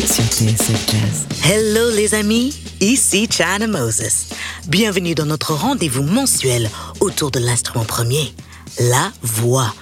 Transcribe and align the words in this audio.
TSF 0.00 0.90
Jazz. 0.90 1.26
Hello 1.44 1.90
les 1.90 2.14
amis, 2.14 2.54
ici 2.80 3.28
China 3.30 3.66
Moses. 3.66 4.28
Bienvenue 4.66 5.14
dans 5.14 5.26
notre 5.26 5.52
rendez-vous 5.52 6.02
mensuel 6.02 6.70
autour 7.00 7.30
de 7.30 7.38
l'instrument 7.38 7.84
premier, 7.84 8.32
la 8.78 9.12
voix. 9.20 9.74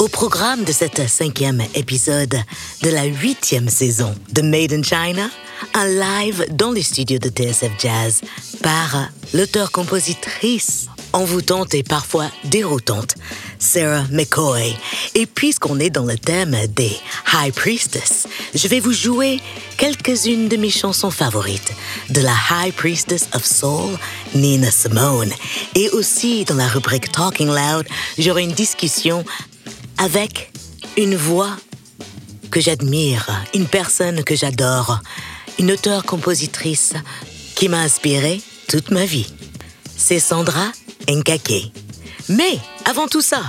Au 0.00 0.08
programme 0.08 0.64
de 0.64 0.72
cet 0.72 1.08
cinquième 1.08 1.62
épisode 1.76 2.36
de 2.82 2.90
la 2.90 3.04
huitième 3.04 3.68
saison 3.68 4.12
de 4.32 4.42
Made 4.42 4.72
in 4.72 4.82
China, 4.82 5.30
un 5.74 5.86
live 5.86 6.44
dans 6.50 6.72
les 6.72 6.82
studios 6.82 7.20
de 7.20 7.28
TSF 7.28 7.70
Jazz 7.78 8.22
par 8.60 9.08
l'auteur-compositrice 9.34 10.88
envoûtante 11.12 11.74
et 11.74 11.82
parfois 11.84 12.26
déroutante, 12.44 13.14
Sarah 13.62 14.04
McCoy. 14.10 14.74
Et 15.14 15.26
puisqu'on 15.26 15.78
est 15.78 15.88
dans 15.88 16.04
le 16.04 16.18
thème 16.18 16.56
des 16.74 16.96
High 17.32 17.54
Priestess, 17.54 18.26
je 18.54 18.66
vais 18.66 18.80
vous 18.80 18.92
jouer 18.92 19.40
quelques-unes 19.76 20.48
de 20.48 20.56
mes 20.56 20.68
chansons 20.68 21.12
favorites 21.12 21.72
de 22.10 22.20
la 22.20 22.34
High 22.50 22.74
Priestess 22.74 23.28
of 23.34 23.44
Soul, 23.44 23.96
Nina 24.34 24.70
Simone. 24.70 25.30
Et 25.76 25.88
aussi 25.90 26.44
dans 26.44 26.56
la 26.56 26.66
rubrique 26.66 27.12
Talking 27.12 27.48
Loud, 27.48 27.86
j'aurai 28.18 28.42
une 28.42 28.52
discussion 28.52 29.24
avec 29.96 30.52
une 30.96 31.14
voix 31.14 31.56
que 32.50 32.60
j'admire, 32.60 33.30
une 33.54 33.66
personne 33.66 34.24
que 34.24 34.34
j'adore, 34.34 35.00
une 35.58 35.70
auteure-compositrice 35.70 36.94
qui 37.54 37.68
m'a 37.68 37.80
inspiré 37.80 38.42
toute 38.68 38.90
ma 38.90 39.06
vie. 39.06 39.32
C'est 39.96 40.18
Sandra 40.18 40.72
Nkake. 41.08 41.72
Mais 42.32 42.58
avant 42.86 43.08
tout 43.08 43.20
ça, 43.20 43.42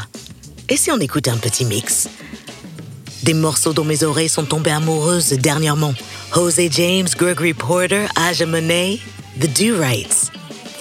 et 0.67 0.75
si 0.75 0.91
on 0.91 0.99
écoute 0.99 1.29
un 1.29 1.37
petit 1.37 1.63
mix? 1.63 2.09
Des 3.23 3.33
morceaux 3.33 3.71
dont 3.71 3.85
mes 3.85 4.03
oreilles 4.03 4.27
sont 4.27 4.43
tombées 4.43 4.71
amoureuses 4.71 5.29
dernièrement. 5.33 5.93
Jose 6.33 6.69
James, 6.71 7.07
Gregory 7.17 7.53
Porter, 7.53 8.07
Aja 8.17 8.45
Monet, 8.45 8.99
The 9.39 9.47
Do-Rights, 9.47 10.31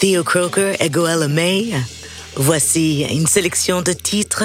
Theo 0.01 0.25
Croker 0.25 0.75
et 0.81 0.91
Goella 0.91 1.29
May. 1.29 1.75
Voici 2.35 3.07
une 3.09 3.29
sélection 3.29 3.83
de 3.83 3.93
titres 3.93 4.45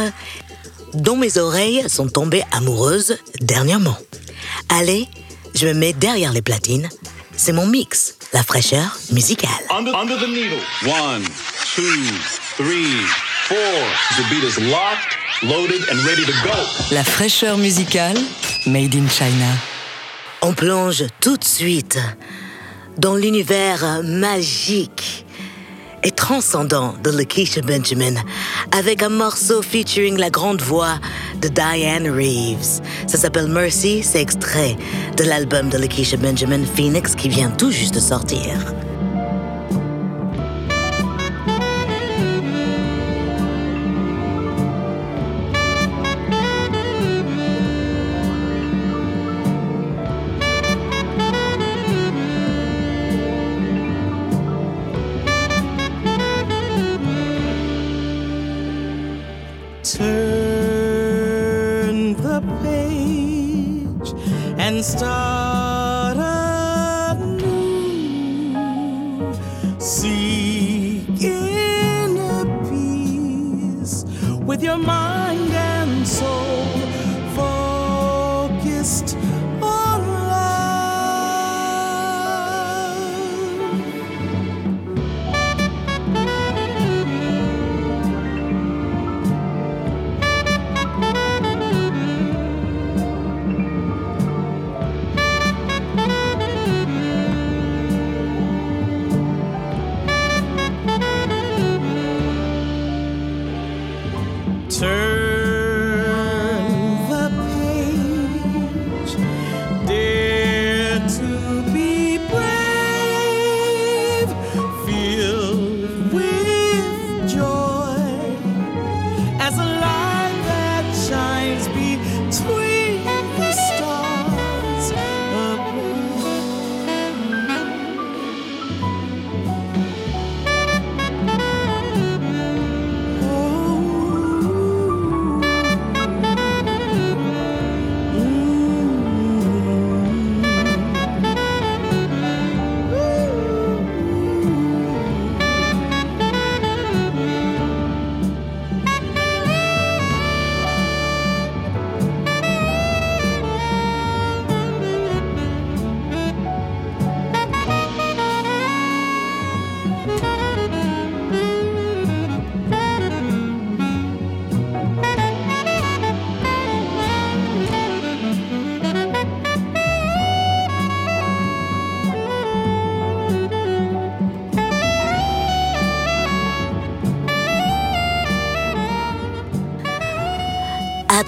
dont 0.93 1.17
mes 1.17 1.39
oreilles 1.39 1.89
sont 1.89 2.09
tombées 2.09 2.43
amoureuses 2.51 3.17
dernièrement. 3.41 3.97
Allez, 4.69 5.07
je 5.55 5.65
me 5.65 5.73
mets 5.73 5.93
derrière 5.93 6.31
les 6.31 6.43
platines. 6.43 6.89
C'est 7.35 7.53
mon 7.53 7.65
mix, 7.65 8.17
la 8.33 8.43
fraîcheur 8.43 8.99
musicale. 9.11 9.49
Under, 9.71 9.95
under 9.95 10.17
the 10.19 10.27
needle. 10.27 10.59
One, 10.83 11.23
two, 11.75 11.83
three, 12.55 13.01
four. 13.47 13.79
The 14.17 14.23
beat 14.29 14.43
is 14.43 14.59
locked, 14.59 15.15
loaded, 15.41 15.81
and 15.89 15.97
ready 16.05 16.25
to 16.25 16.33
go. 16.43 16.55
La 16.91 17.03
fraîcheur 17.03 17.57
musicale 17.57 18.17
Made 18.65 18.95
in 18.95 19.07
China. 19.07 19.51
On 20.41 20.53
plonge 20.53 21.05
tout 21.21 21.37
de 21.37 21.45
suite 21.45 21.97
dans 22.97 23.15
l'univers 23.15 24.01
magique 24.03 25.25
et 26.03 26.11
transcendant 26.11 26.93
de 27.01 27.09
Lakeisha 27.09 27.61
Benjamin 27.61 28.15
avec 28.77 29.01
un 29.01 29.09
morceau 29.09 29.61
featuring 29.61 30.17
la 30.17 30.29
grande 30.29 30.61
voix 30.61 30.99
de 31.41 31.47
Diane 31.47 32.09
Reeves. 32.09 32.81
Ça 33.07 33.17
s'appelle 33.17 33.47
Mercy, 33.47 34.03
c'est 34.03 34.21
extrait 34.21 34.75
de 35.15 35.23
l'album 35.23 35.69
de 35.69 35.77
Lakeisha 35.77 36.17
Benjamin 36.17 36.65
Phoenix 36.75 37.15
qui 37.15 37.29
vient 37.29 37.49
tout 37.49 37.71
juste 37.71 37.95
de 37.95 38.01
sortir. 38.01 38.51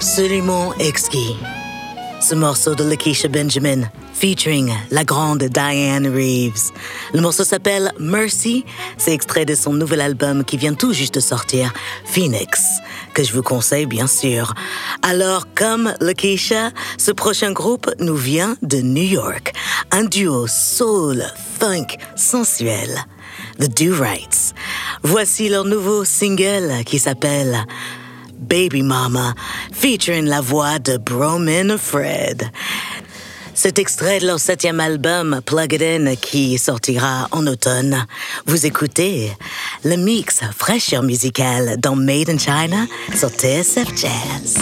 Absolument 0.00 0.72
exquis. 0.78 1.36
Ce 2.22 2.34
morceau 2.34 2.74
de 2.74 2.84
Lakeisha 2.84 3.28
Benjamin, 3.28 3.82
featuring 4.14 4.72
la 4.90 5.04
grande 5.04 5.42
Diane 5.42 6.06
Reeves. 6.06 6.72
Le 7.12 7.20
morceau 7.20 7.44
s'appelle 7.44 7.92
Mercy. 7.98 8.64
C'est 8.96 9.12
extrait 9.12 9.44
de 9.44 9.54
son 9.54 9.74
nouvel 9.74 10.00
album 10.00 10.42
qui 10.42 10.56
vient 10.56 10.72
tout 10.72 10.94
juste 10.94 11.16
de 11.16 11.20
sortir, 11.20 11.74
Phoenix, 12.06 12.78
que 13.12 13.22
je 13.22 13.34
vous 13.34 13.42
conseille 13.42 13.84
bien 13.84 14.06
sûr. 14.06 14.54
Alors, 15.02 15.44
comme 15.54 15.92
Lakeisha, 16.00 16.70
ce 16.96 17.12
prochain 17.12 17.52
groupe 17.52 17.90
nous 17.98 18.16
vient 18.16 18.56
de 18.62 18.78
New 18.78 19.04
York. 19.04 19.52
Un 19.90 20.04
duo 20.04 20.46
soul, 20.46 21.22
funk 21.58 21.98
sensuel. 22.16 23.04
The 23.58 23.68
Do 23.68 23.94
Rights. 24.02 24.54
Voici 25.02 25.50
leur 25.50 25.66
nouveau 25.66 26.06
single 26.06 26.84
qui 26.86 26.98
s'appelle 26.98 27.66
Baby 28.40 28.82
Mama, 28.82 29.34
featuring 29.72 30.26
la 30.26 30.40
voix 30.40 30.78
de 30.78 30.96
Broman 30.96 31.76
Fred. 31.78 32.50
Cet 33.54 33.78
extrait 33.78 34.20
de 34.20 34.26
leur 34.26 34.40
septième 34.40 34.80
album, 34.80 35.42
Plug 35.44 35.74
It 35.74 35.82
In, 35.82 36.16
qui 36.16 36.56
sortira 36.56 37.28
en 37.30 37.46
automne. 37.46 38.06
Vous 38.46 38.64
écoutez 38.64 39.30
le 39.84 39.96
mix 39.96 40.40
fraîcheur 40.56 41.02
musical 41.02 41.76
dans 41.78 41.94
Made 41.94 42.30
in 42.30 42.38
China 42.38 42.86
sur 43.14 43.28
TSF 43.28 43.88
Jazz. 43.96 44.56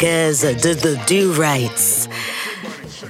De 0.00 0.72
The 0.72 0.96
Do 1.10 1.38
Rights. 1.38 2.08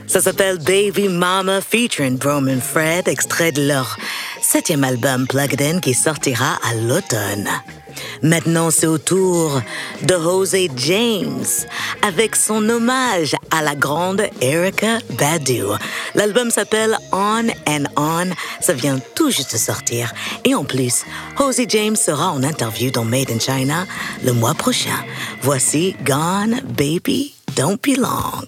Ça 0.08 0.20
s'appelle 0.20 0.58
Baby 0.58 1.08
Mama 1.08 1.60
featuring 1.60 2.18
Broman 2.18 2.60
Fred, 2.60 3.06
extrait 3.06 3.52
de 3.52 3.64
leur 3.68 3.96
septième 4.42 4.82
album 4.82 5.28
Plugged 5.28 5.62
In 5.62 5.78
qui 5.78 5.94
sortira 5.94 6.58
à 6.68 6.74
l'automne. 6.74 7.48
Maintenant, 8.22 8.72
c'est 8.72 8.88
au 8.88 8.98
tour 8.98 9.62
de 10.02 10.14
Jose 10.14 10.66
James 10.74 11.44
avec 12.02 12.34
son 12.34 12.68
hommage 12.68 13.36
à 13.52 13.62
la 13.62 13.76
grande 13.76 14.22
Erica 14.40 14.98
Badu. 15.10 15.62
L'album 16.14 16.50
s'appelle 16.50 16.96
On 17.12 17.48
and 17.66 17.84
On. 17.96 18.30
Ça 18.60 18.72
vient 18.72 18.98
tout 19.14 19.30
juste 19.30 19.52
de 19.52 19.58
sortir. 19.58 20.12
Et 20.44 20.54
en 20.54 20.64
plus, 20.64 21.04
Jose 21.36 21.62
James 21.68 21.96
sera 21.96 22.30
en 22.30 22.42
interview 22.42 22.90
dans 22.90 23.04
Made 23.04 23.30
in 23.30 23.38
China 23.38 23.86
le 24.24 24.32
mois 24.32 24.54
prochain. 24.54 25.04
Voici 25.42 25.96
Gone 26.04 26.60
Baby 26.76 27.34
Don't 27.56 27.78
Be 27.82 27.96
Long. 27.96 28.46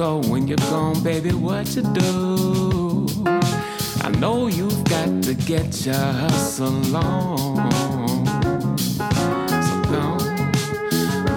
Go 0.00 0.16
when 0.30 0.48
you're 0.48 0.56
gone, 0.70 0.98
baby, 1.02 1.30
what 1.30 1.76
you 1.76 1.82
do? 1.82 3.06
I 4.00 4.08
know 4.18 4.46
you've 4.46 4.82
got 4.84 5.22
to 5.24 5.34
get 5.34 5.84
your 5.84 5.94
hustle 6.22 6.96
on. 6.96 8.16
So 9.66 9.74
gone, 9.92 10.52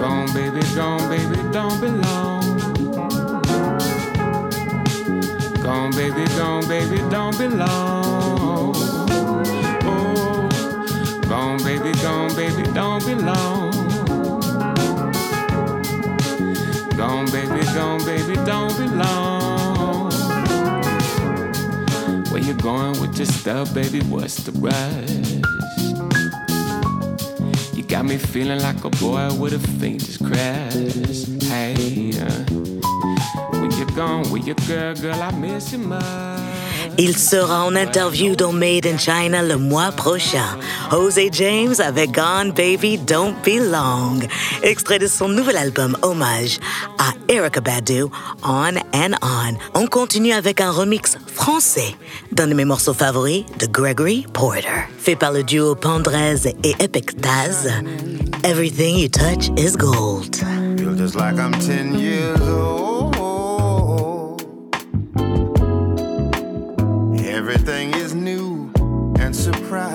gone, 0.00 0.32
baby, 0.32 0.62
gone, 0.74 1.04
baby, 1.10 1.36
don't 1.52 1.78
be 1.82 1.88
long. 2.04 2.44
Gone, 5.62 5.90
baby, 5.90 6.24
gone, 6.38 6.66
baby, 6.66 6.96
don't 7.10 7.36
belong. 7.36 8.72
Oh, 9.84 10.48
gone, 11.28 11.58
baby, 11.58 11.92
gone, 12.00 12.34
baby, 12.34 12.62
don't 12.72 13.04
belong. 13.04 13.63
Gone, 17.04 17.26
baby, 17.26 17.62
gone, 17.74 18.02
baby, 18.06 18.34
don't 18.46 18.74
belong. 18.78 20.10
Where 22.30 22.42
you 22.42 22.54
going 22.54 22.98
with 22.98 23.18
your 23.18 23.26
stuff, 23.26 23.74
baby? 23.74 24.00
What's 24.00 24.36
the 24.44 24.52
rush? 24.52 25.10
You 27.76 27.82
got 27.82 28.06
me 28.06 28.16
feeling 28.16 28.62
like 28.62 28.82
a 28.84 28.88
boy 28.88 29.28
with 29.38 29.52
a 29.52 29.58
faintest 29.78 30.24
crash. 30.24 31.26
Hey, 31.42 32.12
uh, 32.18 32.44
when 33.60 33.70
you're 33.72 33.94
gone 33.94 34.30
with 34.30 34.46
your 34.46 34.56
girl, 34.66 34.94
girl, 34.94 35.22
I 35.22 35.30
miss 35.32 35.72
you 35.72 35.80
much. 35.80 36.64
Il 36.96 37.16
sera 37.16 37.64
en 37.64 37.76
interview 37.76 38.36
dans 38.36 38.52
Made 38.52 38.86
in 38.86 38.98
China 38.98 39.42
le 39.42 39.58
mois 39.58 39.90
prochain. 39.90 40.56
Jose 40.90 41.28
James 41.32 41.74
avec 41.78 42.12
Gone 42.12 42.52
Baby 42.52 42.98
Don't 42.98 43.34
Be 43.44 43.58
Long, 43.58 44.20
extrait 44.62 44.98
de 44.98 45.06
son 45.06 45.28
nouvel 45.28 45.56
album 45.56 45.96
hommage 46.02 46.58
à 46.98 47.12
Erica 47.32 47.60
Badu, 47.60 48.04
On 48.42 48.76
and 48.94 49.14
On. 49.22 49.80
On 49.82 49.86
continue 49.86 50.32
avec 50.32 50.60
un 50.60 50.70
remix 50.70 51.16
français 51.26 51.94
d'un 52.32 52.46
de 52.46 52.54
mes 52.54 52.64
morceaux 52.64 52.94
favoris 52.94 53.44
de 53.58 53.66
Gregory 53.66 54.26
Porter, 54.32 54.88
fait 54.98 55.16
par 55.16 55.32
le 55.32 55.42
duo 55.42 55.74
Pandrez 55.74 56.48
et 56.62 56.74
Epic 56.78 57.20
Taz. 57.20 57.70
Everything 58.44 58.98
you 58.98 59.08
touch 59.08 59.48
is 59.58 59.76
gold. 59.76 60.36
Feel 60.76 60.94
just 60.96 61.14
like 61.14 61.38
I'm 61.38 61.52
10 61.52 61.98
years 61.98 62.40
old. 62.40 62.93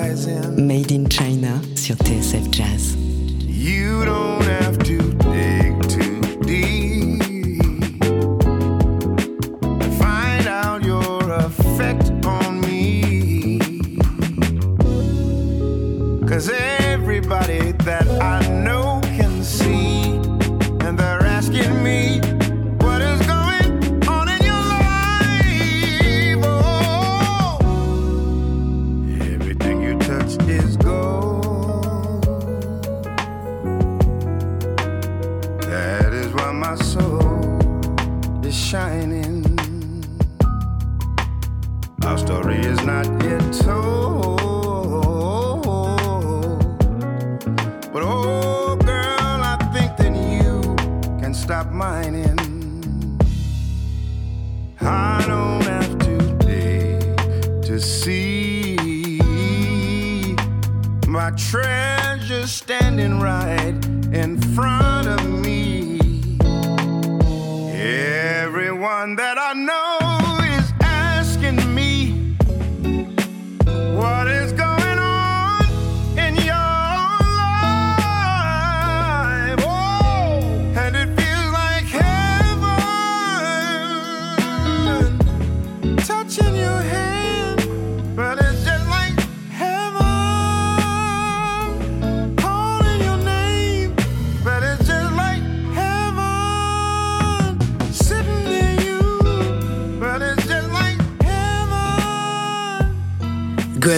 Made 0.10 0.92
in 0.92 1.08
China 1.08 1.62
sur 1.75 1.96
TSF 1.96 2.50
Jazz. 2.50 2.96
You 3.46 4.04
don't 4.06 4.44
have 4.44 4.78
to 4.80 4.98
dig 5.32 5.88
too 5.88 6.20
deep 6.42 7.22
find 10.00 10.48
out 10.48 10.84
your 10.84 11.22
effect 11.30 12.10
on 12.25 12.60
me. 12.62 14.00
Cause 16.28 16.50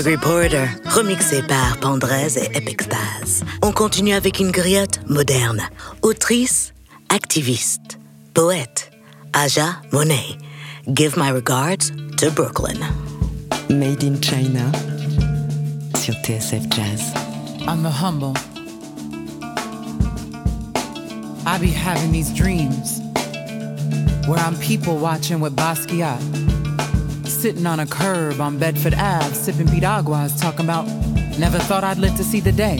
Gregory 0.01 0.17
Porter, 0.17 0.67
remixé 0.86 1.43
par 1.43 1.77
Pandrez 1.77 2.36
et 2.36 2.58
Epixtase. 2.58 3.43
On 3.62 3.72
continue 3.72 4.13
avec 4.13 4.39
une 4.39 4.50
griotte 4.50 5.00
moderne. 5.08 5.62
Autrice, 6.01 6.74
activiste, 7.10 8.00
poète, 8.34 8.89
Aja 9.34 9.75
Monet. 9.91 10.39
Give 10.91 11.15
my 11.17 11.29
regards 11.29 11.91
to 12.17 12.31
Brooklyn. 12.31 12.79
Made 13.70 14.03
in 14.03 14.20
China 14.20 14.72
sur 15.96 16.15
TSF 16.24 16.67
Jazz. 16.74 17.13
I'm 17.67 17.84
the 17.84 17.91
humble. 17.91 18.34
I 21.46 21.60
be 21.60 21.70
having 21.70 22.12
these 22.12 22.34
dreams 22.34 23.01
where 24.27 24.39
I'm 24.39 24.58
people 24.58 24.98
watching 24.98 25.41
with 25.41 25.55
Basquiat, 25.55 26.20
sitting 27.41 27.65
on 27.65 27.79
a 27.79 27.88
curb 27.88 28.39
on 28.39 28.60
Bedford 28.60 28.93
Ave, 28.93 29.33
sipping 29.33 29.65
piraguas, 29.65 30.39
talking 30.39 30.63
about 30.63 30.86
never 31.39 31.57
thought 31.57 31.83
I'd 31.83 31.98
live 31.98 32.15
to 32.17 32.24
see 32.24 32.39
the 32.39 32.51
day. 32.51 32.77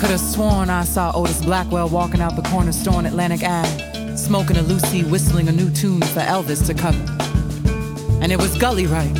Could 0.00 0.10
have 0.10 0.18
sworn 0.18 0.68
I 0.68 0.82
saw 0.82 1.12
Otis 1.14 1.44
Blackwell 1.44 1.88
walking 1.88 2.20
out 2.20 2.34
the 2.34 2.42
corner 2.42 2.72
store 2.72 2.94
on 2.94 3.06
Atlantic 3.06 3.44
Ave, 3.44 4.16
smoking 4.16 4.56
a 4.56 4.62
Lucy, 4.62 5.04
whistling 5.04 5.46
a 5.46 5.52
new 5.52 5.70
tune 5.70 6.00
for 6.00 6.22
Elvis 6.22 6.66
to 6.66 6.74
cover. 6.74 6.98
And 8.20 8.32
it 8.32 8.38
was 8.38 8.58
Gully 8.58 8.88
right. 8.88 9.14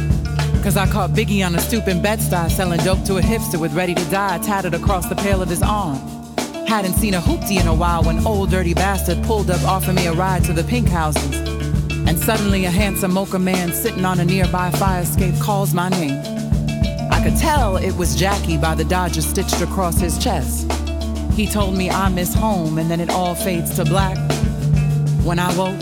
Cause 0.61 0.77
I 0.77 0.89
caught 0.89 1.11
Biggie 1.11 1.47
on 1.47 1.55
a 1.55 1.61
stoop 1.61 1.87
in 1.87 2.03
Bed-Stuy 2.03 2.51
selling 2.51 2.81
dope 2.81 3.05
to 3.05 3.19
a 3.19 3.21
hipster 3.23 3.61
with 3.61 3.75
Ready 3.75 3.95
to 3.95 4.05
Die 4.11 4.39
tatted 4.39 4.75
across 4.75 5.09
the 5.09 5.15
pale 5.15 5.41
of 5.41 5.49
his 5.49 5.63
arm. 5.63 5.99
Hadn't 6.67 6.95
seen 6.95 7.15
a 7.15 7.21
hoopty 7.21 7.61
in 7.61 7.69
a 7.69 7.75
while 7.75 8.03
when 8.03 8.27
old 8.27 8.51
dirty 8.51 8.75
bastard 8.75 9.23
pulled 9.23 9.53
up 9.53 9.63
offering 9.63 9.95
me 9.95 10.09
a 10.09 10.13
ride 10.13 10.43
to 10.47 10.53
the 10.53 10.65
pink 10.65 10.89
houses. 10.89 11.46
Suddenly 12.27 12.65
a 12.65 12.71
handsome 12.73 13.13
mocha 13.13 13.39
man 13.39 13.73
sitting 13.73 14.05
on 14.05 14.19
a 14.19 14.25
nearby 14.25 14.73
fire 14.73 15.03
escape 15.03 15.39
calls 15.39 15.73
my 15.73 15.89
name. 15.91 16.21
I 17.13 17.23
could 17.23 17.37
tell 17.37 17.77
it 17.77 17.93
was 17.93 18.17
Jackie 18.17 18.59
by 18.59 18.75
the 18.75 18.85
Dodger 18.85 19.23
stitched 19.23 19.61
across 19.61 20.01
his 20.01 20.19
chest. 20.19 20.69
He 21.35 21.47
told 21.47 21.77
me 21.77 21.89
I 21.89 22.09
miss 22.09 22.35
home 22.35 22.79
and 22.79 22.91
then 22.91 22.99
it 22.99 23.11
all 23.11 23.37
fades 23.37 23.77
to 23.77 23.85
black. 23.85 24.19
When 25.23 25.39
I 25.39 25.57
woke, 25.57 25.81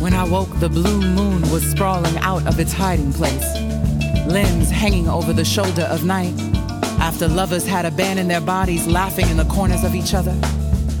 when 0.00 0.12
I 0.12 0.24
woke, 0.24 0.58
the 0.58 0.68
blue 0.68 1.00
moon 1.00 1.42
was 1.52 1.62
sprawling 1.70 2.16
out 2.18 2.44
of 2.48 2.58
its 2.58 2.72
hiding 2.72 3.12
place, 3.12 3.54
limbs 4.26 4.70
hanging 4.70 5.08
over 5.08 5.32
the 5.32 5.44
shoulder 5.44 5.82
of 5.82 6.04
night. 6.04 6.34
After 6.98 7.28
lovers 7.28 7.64
had 7.64 7.84
abandoned 7.84 8.28
their 8.28 8.40
bodies, 8.40 8.88
laughing 8.88 9.28
in 9.28 9.36
the 9.36 9.44
corners 9.44 9.84
of 9.84 9.94
each 9.94 10.14
other, 10.14 10.36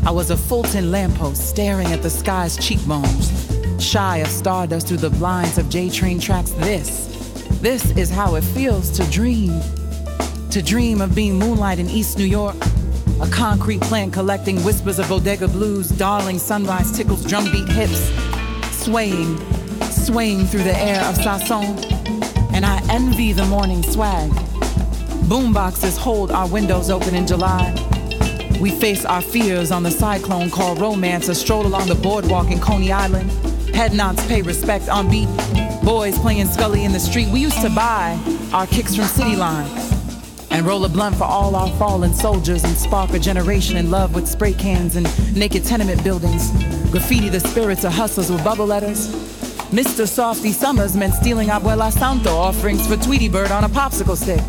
I 0.06 0.12
was 0.12 0.30
a 0.30 0.36
Fulton 0.36 0.92
lamppost 0.92 1.48
staring 1.48 1.88
at 1.88 2.02
the 2.02 2.10
sky's 2.10 2.56
cheekbones, 2.56 3.41
shy 3.82 4.18
of 4.18 4.28
stardust 4.28 4.88
through 4.88 4.98
the 4.98 5.10
blinds 5.10 5.58
of 5.58 5.68
J 5.68 5.90
Train 5.90 6.20
tracks. 6.20 6.52
This, 6.52 7.08
this 7.60 7.90
is 7.96 8.10
how 8.10 8.36
it 8.36 8.44
feels 8.44 8.90
to 8.90 9.04
dream. 9.10 9.60
To 10.50 10.62
dream 10.62 11.00
of 11.00 11.14
being 11.14 11.38
moonlight 11.38 11.78
in 11.78 11.90
East 11.90 12.16
New 12.16 12.24
York, 12.24 12.56
a 13.20 13.28
concrete 13.30 13.80
plant 13.82 14.12
collecting 14.12 14.62
whispers 14.62 14.98
of 14.98 15.08
bodega 15.08 15.48
blues, 15.48 15.88
darling 15.88 16.38
sunrise 16.38 16.92
tickles 16.96 17.24
drumbeat 17.24 17.68
hips, 17.68 18.10
swaying, 18.70 19.38
swaying 19.90 20.46
through 20.46 20.62
the 20.62 20.76
air 20.76 21.00
of 21.04 21.16
Sasson. 21.16 21.90
And 22.52 22.64
I 22.64 22.80
envy 22.90 23.32
the 23.32 23.46
morning 23.46 23.82
swag. 23.82 24.30
Boomboxes 25.28 25.96
hold 25.96 26.30
our 26.30 26.48
windows 26.48 26.88
open 26.88 27.14
in 27.14 27.26
July. 27.26 27.74
We 28.60 28.70
face 28.70 29.04
our 29.04 29.22
fears 29.22 29.72
on 29.72 29.82
the 29.82 29.90
cyclone 29.90 30.50
called 30.50 30.80
romance, 30.80 31.28
a 31.28 31.34
stroll 31.34 31.66
along 31.66 31.88
the 31.88 31.94
boardwalk 31.96 32.50
in 32.50 32.60
Coney 32.60 32.92
Island. 32.92 33.51
Head 33.74 33.94
nods 33.94 34.24
pay 34.26 34.42
respect 34.42 34.88
on 34.88 35.10
beat. 35.10 35.28
Boys 35.82 36.18
playing 36.18 36.46
Scully 36.46 36.84
in 36.84 36.92
the 36.92 37.00
street. 37.00 37.28
We 37.28 37.40
used 37.40 37.60
to 37.62 37.70
buy 37.70 38.20
our 38.52 38.66
kicks 38.66 38.94
from 38.94 39.06
City 39.06 39.34
Line 39.34 39.68
and 40.50 40.66
roll 40.66 40.84
a 40.84 40.88
blunt 40.88 41.16
for 41.16 41.24
all 41.24 41.56
our 41.56 41.70
fallen 41.78 42.14
soldiers 42.14 42.62
and 42.64 42.76
spark 42.76 43.10
a 43.10 43.18
generation 43.18 43.76
in 43.76 43.90
love 43.90 44.14
with 44.14 44.28
spray 44.28 44.52
cans 44.52 44.96
and 44.96 45.06
naked 45.34 45.64
tenement 45.64 46.04
buildings. 46.04 46.50
Graffiti 46.90 47.30
the 47.30 47.40
spirits 47.40 47.84
of 47.84 47.92
hustlers 47.92 48.30
with 48.30 48.44
bubble 48.44 48.66
letters. 48.66 49.08
Mr. 49.72 50.06
Softy 50.06 50.52
Summers 50.52 50.94
meant 50.94 51.14
stealing 51.14 51.48
Abuela 51.48 51.90
Santo 51.90 52.30
offerings 52.30 52.86
for 52.86 52.96
Tweety 52.96 53.28
Bird 53.28 53.50
on 53.50 53.64
a 53.64 53.68
popsicle 53.70 54.16
stick. 54.16 54.42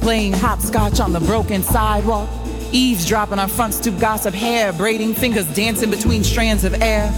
Playing 0.00 0.32
hopscotch 0.32 1.00
on 1.00 1.12
the 1.12 1.20
broken 1.20 1.64
sidewalk. 1.64 2.28
Eavesdropping 2.70 3.38
on 3.40 3.48
front 3.48 3.74
stoop 3.74 3.98
gossip, 3.98 4.32
hair 4.32 4.72
braiding, 4.72 5.12
fingers 5.14 5.52
dancing 5.54 5.90
between 5.90 6.22
strands 6.22 6.64
of 6.64 6.80
air. 6.80 7.12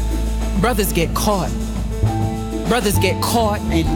Brothers 0.61 0.93
get 0.93 1.15
caught. 1.15 1.51
Brothers 2.69 2.99
get 2.99 3.23
caught 3.23 3.61
in 3.73 3.87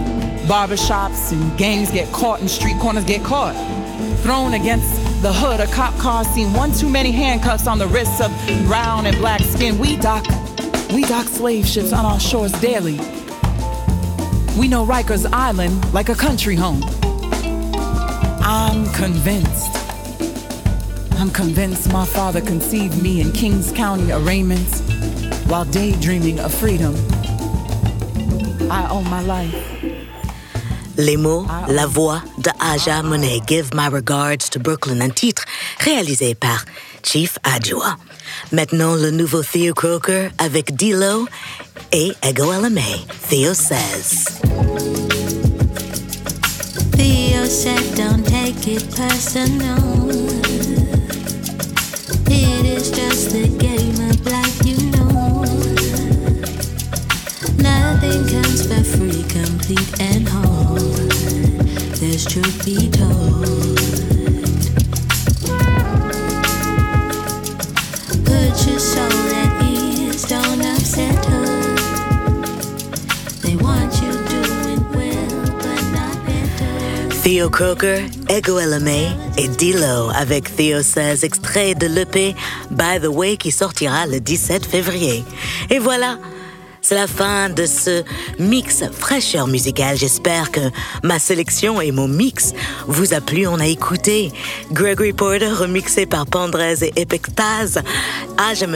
barbershops 0.48 1.32
and 1.32 1.58
gangs 1.58 1.90
get 1.90 2.10
caught 2.12 2.40
and 2.40 2.50
street 2.50 2.78
corners 2.80 3.04
get 3.04 3.22
caught. 3.22 3.54
Thrown 4.22 4.54
against 4.54 4.94
the 5.22 5.32
hood, 5.32 5.60
a 5.60 5.66
cop 5.66 5.94
car 5.98 6.24
seen 6.24 6.52
one 6.52 6.72
too 6.72 6.88
many 6.88 7.10
handcuffs 7.10 7.66
on 7.66 7.78
the 7.78 7.86
wrists 7.86 8.20
of 8.20 8.30
brown 8.66 9.06
and 9.06 9.16
black 9.18 9.40
skin. 9.42 9.78
We 9.78 9.96
dock, 9.96 10.24
we 10.92 11.02
dock 11.02 11.26
slave 11.26 11.66
ships 11.66 11.92
on 11.92 12.04
our 12.04 12.18
shores 12.18 12.52
daily. 12.60 12.98
We 14.58 14.68
know 14.68 14.86
Rikers 14.86 15.28
Island 15.32 15.92
like 15.92 16.08
a 16.08 16.14
country 16.14 16.56
home. 16.56 16.82
I'm 18.40 18.90
convinced. 18.94 19.76
I'm 21.18 21.30
convinced 21.30 21.92
my 21.92 22.06
father 22.06 22.40
conceived 22.40 23.02
me 23.02 23.20
in 23.20 23.32
Kings 23.32 23.70
County 23.72 24.12
arraignments 24.12 24.80
while 25.48 25.64
daydreaming 25.64 26.38
of 26.40 26.52
freedom. 26.52 26.94
I 28.70 28.86
owe 28.90 29.02
my 29.02 29.22
life. 29.22 29.54
Les 30.96 31.16
mots, 31.16 31.46
la 31.68 31.86
voix 31.86 32.22
de 32.38 32.50
Aja 32.60 33.02
Monet, 33.02 33.40
Give 33.46 33.72
My 33.72 33.88
Regards 33.88 34.50
to 34.50 34.58
Brooklyn, 34.58 35.00
un 35.00 35.10
titre 35.10 35.44
réalisé 35.78 36.34
par 36.34 36.64
Chief 37.02 37.38
Adjoa. 37.44 37.96
Maintenant, 38.52 38.94
le 38.96 39.10
nouveau 39.10 39.42
Theo 39.42 39.74
Croker 39.74 40.30
avec 40.38 40.74
D-Lo 40.74 41.28
et 41.92 42.12
Ego 42.22 42.52
LMA. 42.52 43.06
Theo 43.28 43.54
says. 43.54 44.40
Theo 46.96 47.44
said, 47.44 47.94
don't 47.94 48.26
take 48.26 48.66
it 48.66 48.84
personal. 48.96 50.10
It 52.30 52.66
is 52.66 52.90
just 52.90 53.34
a 53.34 53.46
game 53.46 54.00
of 54.10 54.26
life, 54.26 54.47
complete 59.44 60.00
and 60.00 60.28
whole. 60.28 60.74
There's 62.00 62.24
truth 62.24 62.64
be 62.64 62.90
told. 62.90 63.76
Put 68.24 68.54
your 68.66 68.78
soul 68.78 69.28
at 69.42 69.62
ease, 69.62 70.24
don't 70.24 70.62
upset 70.72 71.24
her. 71.26 71.46
They 73.42 73.56
want 73.56 73.92
you 74.02 74.12
doing 74.34 74.82
well, 74.96 75.42
but 75.62 75.82
not 75.92 76.16
better. 76.26 77.10
Theo 77.22 77.48
Croker, 77.48 78.06
Ego 78.30 78.58
LMA 78.58 79.16
et 79.36 79.48
D-Lo 79.56 80.10
avec 80.14 80.54
Theo 80.56 80.82
16, 80.82 81.24
extrait 81.24 81.74
de 81.74 81.86
l'EP 81.86 82.34
By 82.70 82.98
the 83.00 83.08
Way 83.08 83.36
qui 83.36 83.52
sortira 83.52 84.06
le 84.06 84.20
17 84.20 84.66
février. 84.66 85.24
Et 85.70 85.78
voilà, 85.78 86.18
c'est 86.88 86.94
la 86.94 87.06
fin 87.06 87.50
de 87.50 87.66
ce 87.66 88.02
mix 88.38 88.82
fraîcheur 88.92 89.46
musicale. 89.46 89.98
J'espère 89.98 90.50
que 90.50 90.60
ma 91.02 91.18
sélection 91.18 91.82
et 91.82 91.92
mon 91.92 92.08
mix 92.08 92.54
vous 92.86 93.12
a 93.12 93.20
plu. 93.20 93.46
On 93.46 93.60
a 93.60 93.66
écouté 93.66 94.32
Gregory 94.72 95.12
Porter 95.12 95.52
remixé 95.52 96.06
par 96.06 96.24
Pandrez 96.24 96.82
et 96.82 96.92
Epictaz, 96.98 97.82
Aja 98.38 98.66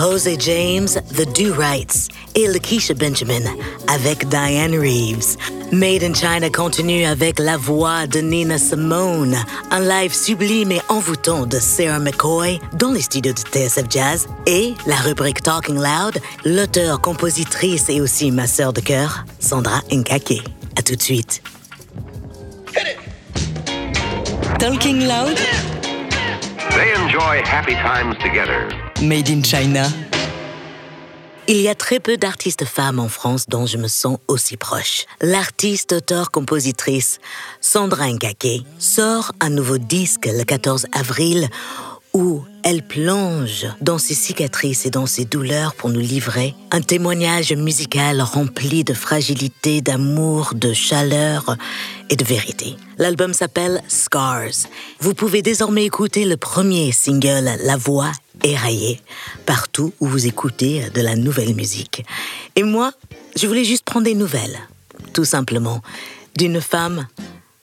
Jose 0.00 0.36
James, 0.40 0.88
The 1.14 1.24
Do 1.32 1.54
Rights 1.56 2.08
et 2.34 2.46
Lakeisha 2.46 2.94
Benjamin 2.94 3.42
avec 3.88 4.28
Diane 4.28 4.78
Reeves. 4.78 5.36
Made 5.72 6.02
in 6.02 6.14
China 6.14 6.50
continue 6.50 7.04
avec 7.04 7.38
la 7.38 7.56
voix 7.56 8.06
de 8.06 8.20
Nina 8.20 8.58
Simone, 8.58 9.36
un 9.70 9.80
live 9.80 10.12
sublime 10.12 10.72
et 10.72 10.80
envoûtant 10.88 11.46
de 11.46 11.58
Sarah 11.58 11.98
McCoy 11.98 12.60
dans 12.74 12.92
les 12.92 13.02
studios 13.02 13.32
de 13.32 13.38
TSF 13.38 13.84
Jazz 13.90 14.28
et 14.46 14.74
la 14.86 14.96
rubrique 14.96 15.42
Talking 15.42 15.76
Loud, 15.76 16.18
l'auteur, 16.44 17.00
compositrice 17.00 17.88
et 17.88 18.00
aussi 18.00 18.30
ma 18.30 18.46
sœur 18.46 18.72
de 18.72 18.80
cœur, 18.80 19.24
Sandra 19.40 19.80
Nkake. 19.90 20.42
À 20.76 20.82
tout 20.82 20.96
de 20.96 21.02
suite. 21.02 21.42
Talking 24.58 25.08
Loud, 25.08 25.38
They 26.74 26.94
enjoy 26.94 27.42
happy 27.44 27.74
times 27.74 28.16
together. 28.22 28.66
Made 29.02 29.28
in 29.28 29.42
China. 29.42 29.90
Il 31.48 31.56
y 31.56 31.68
a 31.68 31.74
très 31.74 31.98
peu 31.98 32.16
d'artistes 32.16 32.64
femmes 32.64 33.00
en 33.00 33.08
France 33.08 33.46
dont 33.48 33.66
je 33.66 33.76
me 33.76 33.88
sens 33.88 34.18
aussi 34.28 34.56
proche. 34.56 35.06
L'artiste, 35.20 35.92
auteur, 35.92 36.30
compositrice 36.30 37.18
Sandra 37.60 38.06
Nkake 38.12 38.64
sort 38.78 39.32
un 39.40 39.50
nouveau 39.50 39.78
disque 39.78 40.26
le 40.32 40.44
14 40.44 40.86
avril 40.92 41.48
où 42.14 42.44
elle 42.62 42.86
plonge 42.86 43.66
dans 43.80 43.98
ses 43.98 44.14
cicatrices 44.14 44.86
et 44.86 44.90
dans 44.90 45.06
ses 45.06 45.24
douleurs 45.24 45.74
pour 45.74 45.90
nous 45.90 46.00
livrer 46.00 46.54
un 46.70 46.80
témoignage 46.80 47.52
musical 47.52 48.20
rempli 48.20 48.84
de 48.84 48.94
fragilité, 48.94 49.80
d'amour, 49.80 50.52
de 50.54 50.72
chaleur 50.72 51.56
et 52.08 52.14
de 52.14 52.24
vérité. 52.24 52.76
L'album 52.98 53.32
s'appelle 53.32 53.82
Scars. 53.88 54.68
Vous 55.00 55.14
pouvez 55.14 55.42
désormais 55.42 55.84
écouter 55.84 56.24
le 56.24 56.36
premier 56.36 56.92
single, 56.92 57.50
La 57.64 57.76
Voix 57.76 58.12
éraillée, 58.42 59.00
partout 59.46 59.92
où 60.00 60.06
vous 60.06 60.26
écoutez 60.26 60.90
de 60.94 61.00
la 61.00 61.16
nouvelle 61.16 61.54
musique. 61.54 62.04
Et 62.56 62.62
moi, 62.62 62.92
je 63.36 63.46
voulais 63.46 63.64
juste 63.64 63.84
prendre 63.84 64.04
des 64.04 64.14
nouvelles, 64.14 64.58
tout 65.12 65.24
simplement, 65.24 65.80
d'une 66.36 66.60
femme, 66.60 67.06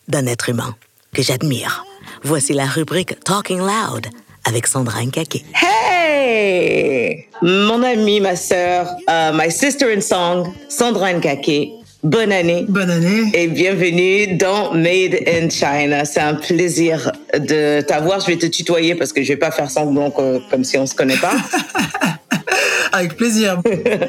d'un 0.08 0.25
être 0.25 0.49
humain 0.49 0.75
que 1.13 1.21
j'admire. 1.21 1.86
Voici 2.23 2.53
la 2.53 2.65
rubrique 2.65 3.19
Talking 3.23 3.60
Loud 3.60 4.08
avec 4.45 4.67
Sandra 4.67 5.03
Nkake. 5.03 5.45
Hey! 5.53 7.27
Mon 7.41 7.84
ami, 7.84 8.19
ma 8.19 8.36
sœur, 8.36 8.88
uh, 9.08 9.32
my 9.34 9.49
sister 9.51 9.93
in 9.95 10.01
song, 10.01 10.53
Sandra 10.69 11.13
Nkake. 11.13 11.78
Bonne 12.03 12.31
année. 12.31 12.65
Bonne 12.69 12.89
année. 12.89 13.29
Et 13.33 13.47
bienvenue 13.47 14.38
dans 14.38 14.73
Made 14.73 15.17
in 15.27 15.49
China. 15.49 16.05
C'est 16.05 16.21
un 16.21 16.35
plaisir 16.35 17.12
de 17.38 17.81
t'avoir. 17.81 18.21
Je 18.21 18.27
vais 18.27 18.38
te 18.38 18.45
tutoyer 18.45 18.95
parce 18.95 19.12
que 19.12 19.21
je 19.21 19.27
vais 19.29 19.38
pas 19.38 19.51
faire 19.51 19.69
semblant 19.69 20.09
que- 20.09 20.39
comme 20.49 20.63
si 20.63 20.77
on 20.77 20.85
se 20.85 20.95
connaît 20.95 21.17
pas. 21.17 21.33
Avec 22.93 23.17
plaisir. 23.17 23.62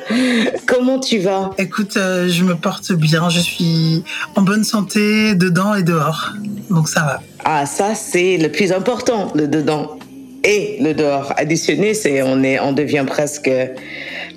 Comment 0.66 1.00
tu 1.00 1.18
vas? 1.18 1.50
Écoute, 1.58 1.96
euh, 1.96 2.28
je 2.28 2.44
me 2.44 2.54
porte 2.54 2.92
bien. 2.92 3.28
Je 3.28 3.40
suis 3.40 4.04
en 4.36 4.42
bonne 4.42 4.62
santé 4.64 5.34
dedans 5.34 5.74
et 5.74 5.82
dehors. 5.82 6.32
Donc 6.70 6.88
ça 6.88 7.00
va. 7.00 7.22
Ah, 7.44 7.66
ça, 7.66 7.96
c'est 7.96 8.36
le 8.36 8.50
plus 8.50 8.70
important, 8.72 9.32
le 9.34 9.48
dedans 9.48 9.98
et 10.44 10.78
le 10.80 10.94
dehors. 10.94 11.34
Additionné, 11.36 11.92
c'est 11.94 12.22
on, 12.22 12.42
est, 12.44 12.60
on 12.60 12.72
devient 12.72 13.04
presque 13.06 13.48
euh, 13.48 13.68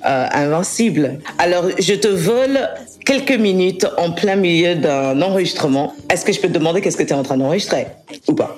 invincible. 0.02 1.20
Alors, 1.38 1.66
je 1.78 1.94
te 1.94 2.08
vole 2.08 2.58
quelques 3.04 3.38
minutes 3.38 3.86
en 3.98 4.10
plein 4.12 4.36
milieu 4.36 4.74
d'un 4.76 5.20
enregistrement. 5.22 5.94
Est-ce 6.10 6.24
que 6.24 6.32
je 6.32 6.40
peux 6.40 6.48
te 6.48 6.52
demander 6.54 6.80
qu'est-ce 6.80 6.96
que 6.96 7.02
tu 7.02 7.10
es 7.10 7.16
en 7.16 7.22
train 7.22 7.36
d'enregistrer? 7.36 7.86
Ou 8.28 8.34
pas? 8.34 8.56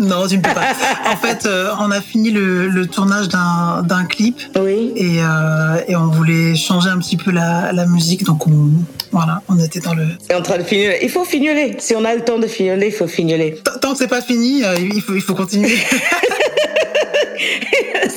Non, 0.00 0.26
tu 0.26 0.36
ne 0.38 0.42
peux 0.42 0.52
pas. 0.54 0.62
En 1.12 1.16
fait, 1.16 1.46
euh, 1.46 1.70
on 1.80 1.90
a 1.90 2.00
fini 2.00 2.30
le, 2.30 2.68
le 2.68 2.86
tournage 2.86 3.28
d'un 3.28 4.04
clip. 4.08 4.36
Oui. 4.60 4.92
Et, 4.96 5.18
euh, 5.20 5.80
et 5.88 5.96
on 5.96 6.06
voulait 6.08 6.54
changer 6.54 6.88
un 6.90 6.98
petit 6.98 7.16
peu 7.16 7.30
la, 7.30 7.72
la 7.72 7.86
musique. 7.86 8.24
Donc, 8.24 8.46
on, 8.46 8.70
voilà, 9.10 9.42
on 9.48 9.58
était 9.58 9.80
dans 9.80 9.94
le. 9.94 10.04
Et 10.30 10.34
en 10.34 10.42
train 10.42 10.58
de 10.58 10.62
fignoler. 10.62 10.98
Il 11.02 11.08
faut 11.10 11.24
fignoler. 11.24 11.76
Si 11.78 11.94
on 11.94 12.04
a 12.04 12.14
le 12.14 12.20
temps 12.22 12.38
de 12.38 12.46
fignoler, 12.46 12.86
il 12.88 12.92
faut 12.92 13.06
fignoler. 13.06 13.56
Tant- 13.64 13.78
Tant 13.80 13.92
que 13.92 13.98
c'est 13.98 14.08
pas 14.08 14.20
fini, 14.22 14.62
euh, 14.64 14.74
il, 14.78 15.00
faut, 15.02 15.14
il 15.14 15.20
faut 15.22 15.34
continuer. 15.34 15.76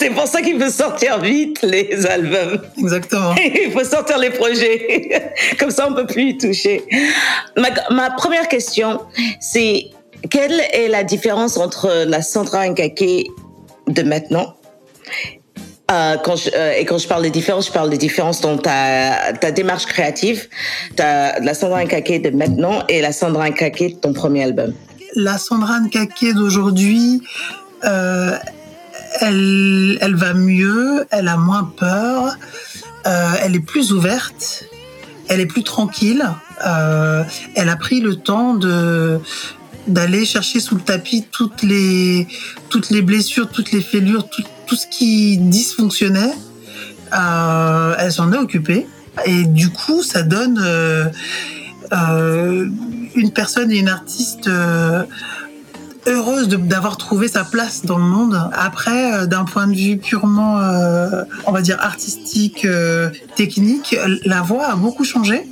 c'est 0.06 0.14
pour 0.14 0.28
ça 0.28 0.42
qu'il 0.44 0.62
faut 0.62 0.70
sortir 0.70 1.20
vite 1.20 1.64
les 1.64 2.06
albums. 2.06 2.62
Exactement. 2.78 3.34
Il 3.66 3.72
faut 3.72 3.84
sortir 3.84 4.20
les 4.20 4.30
projets. 4.30 5.34
Comme 5.60 5.72
ça, 5.72 5.88
on 5.90 5.96
peut 5.96 6.06
plus 6.06 6.30
y 6.30 6.38
toucher. 6.38 6.84
Ma, 7.58 7.70
ma 7.90 8.12
première 8.12 8.48
question, 8.48 9.02
c'est 9.40 9.86
quelle 10.30 10.62
est 10.74 10.90
la 10.90 11.04
différence 11.04 11.58
entre 11.58 12.06
la 12.06 12.22
Sandra 12.22 12.68
Nkake 12.68 13.26
de 13.88 14.04
maintenant 14.04 14.56
euh, 15.92 16.18
quand 16.24 16.36
je, 16.36 16.50
euh, 16.56 16.74
et 16.78 16.86
quand 16.86 16.98
je 17.00 17.08
parle 17.08 17.24
de 17.24 17.30
différence, 17.30 17.68
je 17.68 17.72
parle 17.72 17.90
de 17.90 17.96
différence 17.96 18.42
dans 18.42 18.58
ta, 18.58 19.34
ta 19.40 19.52
démarche 19.52 19.86
créative, 19.86 20.50
ta, 20.96 21.40
la 21.40 21.54
Sandra 21.56 21.84
Nkake 21.84 22.22
de 22.22 22.30
maintenant 22.30 22.84
et 22.90 23.02
la 23.02 23.12
Sandra 23.12 23.50
Nkake 23.50 23.80
de 23.80 23.96
ton 23.96 24.14
premier 24.14 24.44
album. 24.44 24.74
La 25.16 25.40
Sandra 25.40 25.80
Nkake 25.80 26.34
d'aujourd'hui, 26.36 27.22
euh, 27.84 28.36
elle, 29.20 29.98
elle 30.02 30.16
va 30.16 30.34
mieux, 30.34 31.06
elle 31.12 31.28
a 31.28 31.38
moins 31.38 31.64
peur, 31.64 32.36
euh, 33.08 33.32
elle 33.42 33.56
est 33.56 33.66
plus 33.66 33.92
ouverte, 33.92 34.66
elle 35.28 35.40
est 35.40 35.46
plus 35.46 35.64
tranquille. 35.64 36.26
euh, 36.66 37.24
elle 37.56 37.70
a 37.70 37.76
pris 37.76 38.00
le 38.00 38.16
temps 38.16 38.54
de 38.54 39.20
d'aller 39.88 40.26
chercher 40.26 40.60
sous 40.60 40.76
le 40.76 40.82
tapis 40.82 41.26
toutes 41.32 41.62
les 41.62 42.28
toutes 42.70 42.90
les 42.90 43.02
blessures, 43.02 43.50
toutes 43.50 43.72
les 43.72 43.82
fêlures, 43.82 44.28
tout, 44.30 44.76
ce 44.76 44.88
qui 44.88 45.38
dysfonctionnait. 45.38 46.34
Euh, 47.14 47.96
elle 48.00 48.12
s'en 48.12 48.32
est 48.34 48.38
occupée 48.38 48.88
et 49.26 49.44
du 49.44 49.70
coup, 49.70 50.02
ça 50.02 50.24
donne 50.24 50.60
une 51.92 53.32
personne 53.32 53.72
et 53.72 53.78
une 53.78 53.90
artiste 53.90 54.50
heureuse 56.08 56.48
d'avoir 56.48 56.98
trouvé 56.98 57.28
sa 57.28 57.44
place 57.44 57.86
dans 57.86 57.98
le 57.98 58.04
monde. 58.04 58.50
Après, 58.54 59.14
euh, 59.14 59.26
d'un 59.26 59.46
point 59.46 59.68
de 59.68 59.76
vue 59.76 59.98
purement, 59.98 60.60
euh, 60.60 61.24
on 61.46 61.52
va 61.52 61.62
dire 61.62 61.78
artistique, 61.82 62.66
euh, 62.66 63.10
technique, 63.36 63.96
la 64.26 64.42
voix 64.42 64.66
a 64.68 64.76
beaucoup 64.76 65.04
changé. 65.04 65.48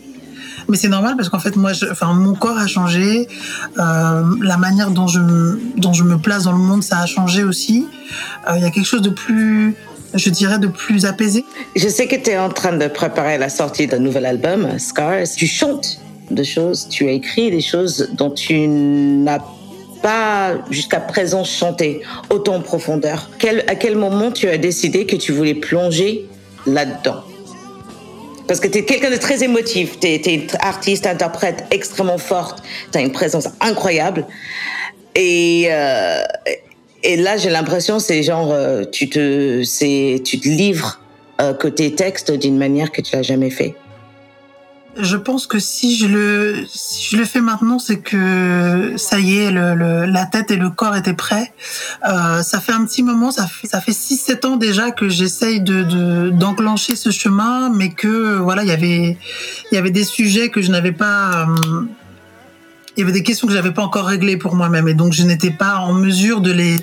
Mais 0.70 0.78
c'est 0.78 0.88
normal 0.88 1.16
parce 1.18 1.28
qu'en 1.28 1.40
fait, 1.40 1.56
moi, 1.58 1.72
enfin, 1.92 2.14
mon 2.14 2.36
corps 2.36 2.58
a 2.58 2.68
changé, 2.68 3.28
la 3.76 4.58
manière 4.58 4.92
dont 4.92 5.08
je, 5.08 5.20
me- 5.20 6.18
place 6.18 6.44
dans 6.44 6.54
le 6.54 6.58
monde, 6.58 6.84
ça 6.84 7.00
a 7.00 7.06
changé 7.06 7.44
aussi. 7.44 7.86
Il 8.56 8.62
y 8.62 8.66
a 8.66 8.70
quelque 8.70 8.86
chose 8.86 9.02
de 9.02 9.10
plus 9.10 9.76
je 10.14 10.30
dirais, 10.30 10.60
de 10.60 10.68
plus 10.68 11.06
apaisé. 11.06 11.44
Je 11.76 11.88
sais 11.88 12.08
que 12.08 12.16
tu 12.16 12.30
es 12.30 12.38
en 12.38 12.50
train 12.50 12.78
de 12.78 12.88
préparer 12.88 13.38
la 13.38 13.50
sortie 13.50 13.88
d'un 13.88 14.00
nouvel 14.00 14.26
album, 14.26 14.78
Scars. 14.78 15.24
Tu 15.36 15.48
chantes 15.48 16.00
de 16.32 16.44
choses, 16.44 16.88
tu 16.90 17.08
as 17.08 17.12
écrit 17.12 17.52
des 17.52 17.62
choses 17.62 18.10
dont 18.14 18.30
tu 18.30 18.68
n'as 18.68 19.40
pas 20.04 20.58
jusqu'à 20.70 21.00
présent 21.00 21.44
chanté 21.44 22.02
autant 22.30 22.56
en 22.56 22.62
profondeur. 22.62 23.32
Quel, 23.40 23.64
à 23.68 23.76
quel 23.76 23.96
moment 23.96 24.32
tu 24.32 24.48
as 24.48 24.60
décidé 24.60 25.08
que 25.08 25.16
tu 25.16 25.32
voulais 25.32 25.56
plonger 25.56 26.28
là-dedans? 26.68 27.24
Parce 28.48 28.60
que 28.60 28.68
tu 28.68 28.80
es 28.80 28.86
quelqu'un 28.86 29.10
de 29.10 29.16
très 29.16 29.44
émotif, 29.44 30.00
tu 30.00 30.08
es, 30.08 30.18
une 30.18 30.46
artiste, 30.60 31.08
interprète 31.08 31.64
extrêmement 31.72 32.18
forte, 32.18 32.62
tu 32.92 32.98
as 32.98 33.02
une 33.02 33.14
présence 33.14 33.48
incroyable. 33.62 34.28
Et, 35.16 35.68
euh, 35.70 36.24
et 37.04 37.16
là, 37.16 37.38
j'ai 37.38 37.50
l'impression, 37.50 38.00
c'est 38.00 38.22
genre, 38.22 38.52
euh, 38.52 38.84
tu, 38.84 39.10
te, 39.10 39.64
tu 40.18 40.40
te 40.40 40.48
livres 40.48 41.00
euh, 41.42 41.54
côté 41.54 41.96
texte 41.96 42.32
d'une 42.32 42.58
manière 42.58 42.92
que 42.92 43.02
tu 43.02 43.16
l'as 43.16 43.24
jamais 43.24 43.50
fait. 43.50 43.76
Je 44.98 45.18
pense 45.18 45.48
que 45.48 45.58
si 45.58 45.98
je 45.98 46.06
le, 46.06 46.66
si 46.72 47.10
je 47.10 47.18
le 47.18 47.26
fais 47.26 47.42
maintenant, 47.42 47.80
c'est 47.80 47.98
que 47.98 48.94
ça 48.96 49.20
y 49.20 49.40
est, 49.40 49.50
le, 49.50 49.74
le, 49.74 50.06
la 50.06 50.26
tête 50.26 50.52
et 50.52 50.56
le 50.56 50.70
corps 50.70 50.96
étaient 50.96 51.16
prêts. 51.16 51.52
Euh, 52.08 52.44
ça 52.44 52.60
fait 52.60 52.74
un 52.74 52.86
petit 52.86 53.02
moment, 53.02 53.32
ça 53.32 53.48
fait 53.48 53.68
ça 53.68 53.82
fait 53.82 53.92
six 53.92 54.18
sept 54.18 54.46
ans 54.46 54.56
déjà 54.56 54.92
que 54.92 55.10
j'essaye 55.10 55.62
de, 55.62 55.84
de 55.84 56.30
d'enclencher 56.30 56.96
ce 56.96 57.10
chemin, 57.10 57.72
mais 57.72 57.90
que 57.92 58.38
voilà, 58.38 58.62
il 58.64 58.70
y 58.70 58.72
avait 58.72 59.18
il 59.72 59.76
y 59.76 59.78
avait 59.78 59.92
des 59.92 60.04
sujets 60.04 60.50
que 60.50 60.62
je 60.62 60.70
n'avais 60.70 60.92
pas. 60.92 61.48
Euh, 61.48 61.86
il 62.96 63.00
y 63.00 63.04
avait 63.04 63.12
des 63.12 63.24
questions 63.24 63.48
que 63.48 63.54
j'avais 63.54 63.72
pas 63.72 63.82
encore 63.82 64.06
réglées 64.06 64.38
pour 64.38 64.54
moi-même 64.56 64.88
et 64.88 64.94
donc 64.94 65.14
je 65.14 65.24
n'étais 65.24 65.50
pas 65.50 65.78
en 65.78 65.94
mesure 65.94 66.42
de 66.42 66.52
les 66.52 66.78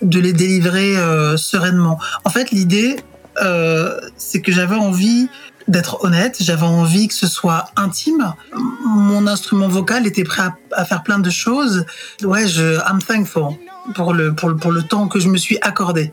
de 0.00 0.18
les 0.18 0.32
délivrer 0.32 0.96
euh, 0.96 1.36
sereinement. 1.36 2.00
En 2.24 2.30
fait, 2.30 2.50
l'idée 2.50 2.96
euh, 3.40 3.98
c'est 4.16 4.40
que 4.40 4.52
j'avais 4.52 4.74
envie 4.74 5.28
d'être 5.68 6.04
honnête, 6.04 6.36
j'avais 6.40 6.66
envie 6.66 7.08
que 7.08 7.14
ce 7.14 7.26
soit 7.26 7.66
intime. 7.76 8.34
Mon 8.84 9.26
instrument 9.26 9.68
vocal 9.68 10.06
était 10.06 10.24
prêt 10.24 10.42
à, 10.72 10.84
faire 10.84 11.02
plein 11.02 11.18
de 11.18 11.30
choses. 11.30 11.84
Ouais, 12.22 12.46
je 12.48 12.76
I'm 12.88 13.00
thankful 13.00 13.56
pour 13.94 14.14
le 14.14 14.32
pour 14.32 14.48
le, 14.48 14.56
pour 14.56 14.70
le 14.70 14.82
temps 14.82 15.08
que 15.08 15.18
je 15.18 15.28
me 15.28 15.36
suis 15.36 15.58
accordé. 15.60 16.12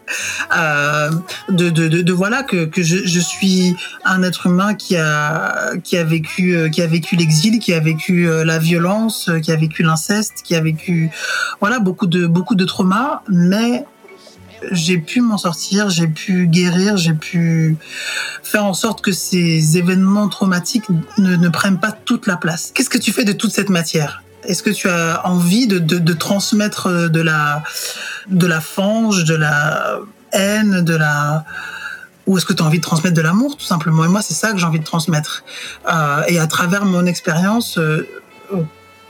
Euh, 0.58 1.12
de, 1.50 1.70
de, 1.70 1.88
de, 1.88 2.02
de, 2.02 2.14
voilà 2.14 2.44
que, 2.44 2.66
que 2.66 2.82
je, 2.82 3.06
je 3.06 3.20
suis 3.20 3.76
un 4.06 4.24
être 4.24 4.48
humain 4.48 4.74
qui 4.74 4.98
a 4.98 5.72
qui 5.84 5.98
a 5.98 6.04
vécu 6.04 6.70
qui 6.72 6.82
a 6.82 6.88
vécu 6.88 7.16
l'exil, 7.16 7.60
qui 7.60 7.74
a 7.74 7.80
vécu 7.80 8.28
euh, 8.28 8.44
la 8.44 8.60
violence, 8.60 9.30
qui 9.44 9.52
a 9.52 9.56
vécu 9.56 9.84
l'inceste, 9.84 10.42
qui 10.44 10.56
a 10.56 10.62
vécu 10.62 11.12
voilà 11.60 11.80
beaucoup 11.80 12.08
de 12.08 12.26
beaucoup 12.28 12.56
de 12.56 12.66
traumas, 12.66 13.22
mais 13.30 13.86
j'ai 14.72 14.98
pu 14.98 15.22
m'en 15.22 15.38
sortir, 15.38 15.90
j'ai 15.90 16.08
pu 16.08 16.48
guérir, 16.48 16.98
j'ai 16.98 17.14
pu 17.14 17.78
faire 18.44 18.66
en 18.66 18.74
sorte 18.74 19.02
que 19.02 19.12
ces 19.12 19.78
événements 19.78 20.28
traumatiques 20.28 20.86
ne, 21.18 21.36
ne 21.36 21.50
prennent 21.50 21.80
pas 21.80 21.92
toute 21.92 22.28
la 22.28 22.38
place. 22.38 22.72
Qu'est-ce 22.74 22.90
que 22.90 22.98
tu 22.98 23.12
fais 23.12 23.26
de 23.26 23.34
toute 23.34 23.52
cette 23.52 23.70
matière? 23.70 24.24
Est-ce 24.44 24.64
que 24.64 24.70
tu 24.70 24.90
as 24.90 25.22
envie 25.26 25.68
de, 25.68 26.14
transmettre 26.14 27.10
de 27.10 27.22
la, 27.22 27.64
de 28.28 28.48
la 28.48 28.62
fange, 28.62 29.26
de 29.26 29.36
la 29.36 30.00
haine, 30.32 30.82
de 30.82 30.96
la... 30.96 31.46
Ou 32.26 32.38
est-ce 32.38 32.46
que 32.46 32.54
tu 32.54 32.64
as 32.64 32.66
envie 32.66 32.78
de 32.78 32.84
transmettre 32.84 33.16
de 33.16 33.22
l'amour, 33.22 33.58
tout 33.58 33.66
simplement? 33.66 34.06
Et 34.06 34.08
moi, 34.08 34.22
c'est 34.22 34.34
ça 34.34 34.52
que 34.52 34.58
j'ai 34.58 34.66
envie 34.66 34.80
de 34.80 34.86
transmettre. 34.86 35.44
Euh, 35.92 36.24
et 36.28 36.40
à 36.40 36.48
travers 36.48 36.86
mon 36.86 37.06
expérience, 37.06 37.78
euh, 37.78 38.08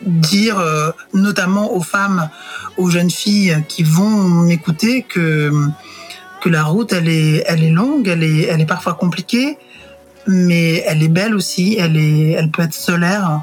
dire 0.01 0.59
euh, 0.59 0.91
notamment 1.13 1.73
aux 1.73 1.81
femmes, 1.81 2.29
aux 2.77 2.89
jeunes 2.89 3.11
filles 3.11 3.63
qui 3.67 3.83
vont 3.83 4.09
m'écouter 4.09 5.03
que 5.03 5.51
que 6.41 6.49
la 6.49 6.63
route 6.63 6.93
elle 6.93 7.09
est 7.09 7.43
elle 7.47 7.63
est 7.63 7.69
longue, 7.69 8.07
elle 8.07 8.23
est 8.23 8.43
elle 8.43 8.61
est 8.61 8.65
parfois 8.65 8.93
compliquée, 8.93 9.57
mais 10.27 10.83
elle 10.87 11.03
est 11.03 11.09
belle 11.09 11.35
aussi, 11.35 11.77
elle 11.79 11.97
est 11.97 12.31
elle 12.31 12.49
peut 12.49 12.63
être 12.63 12.73
solaire 12.73 13.41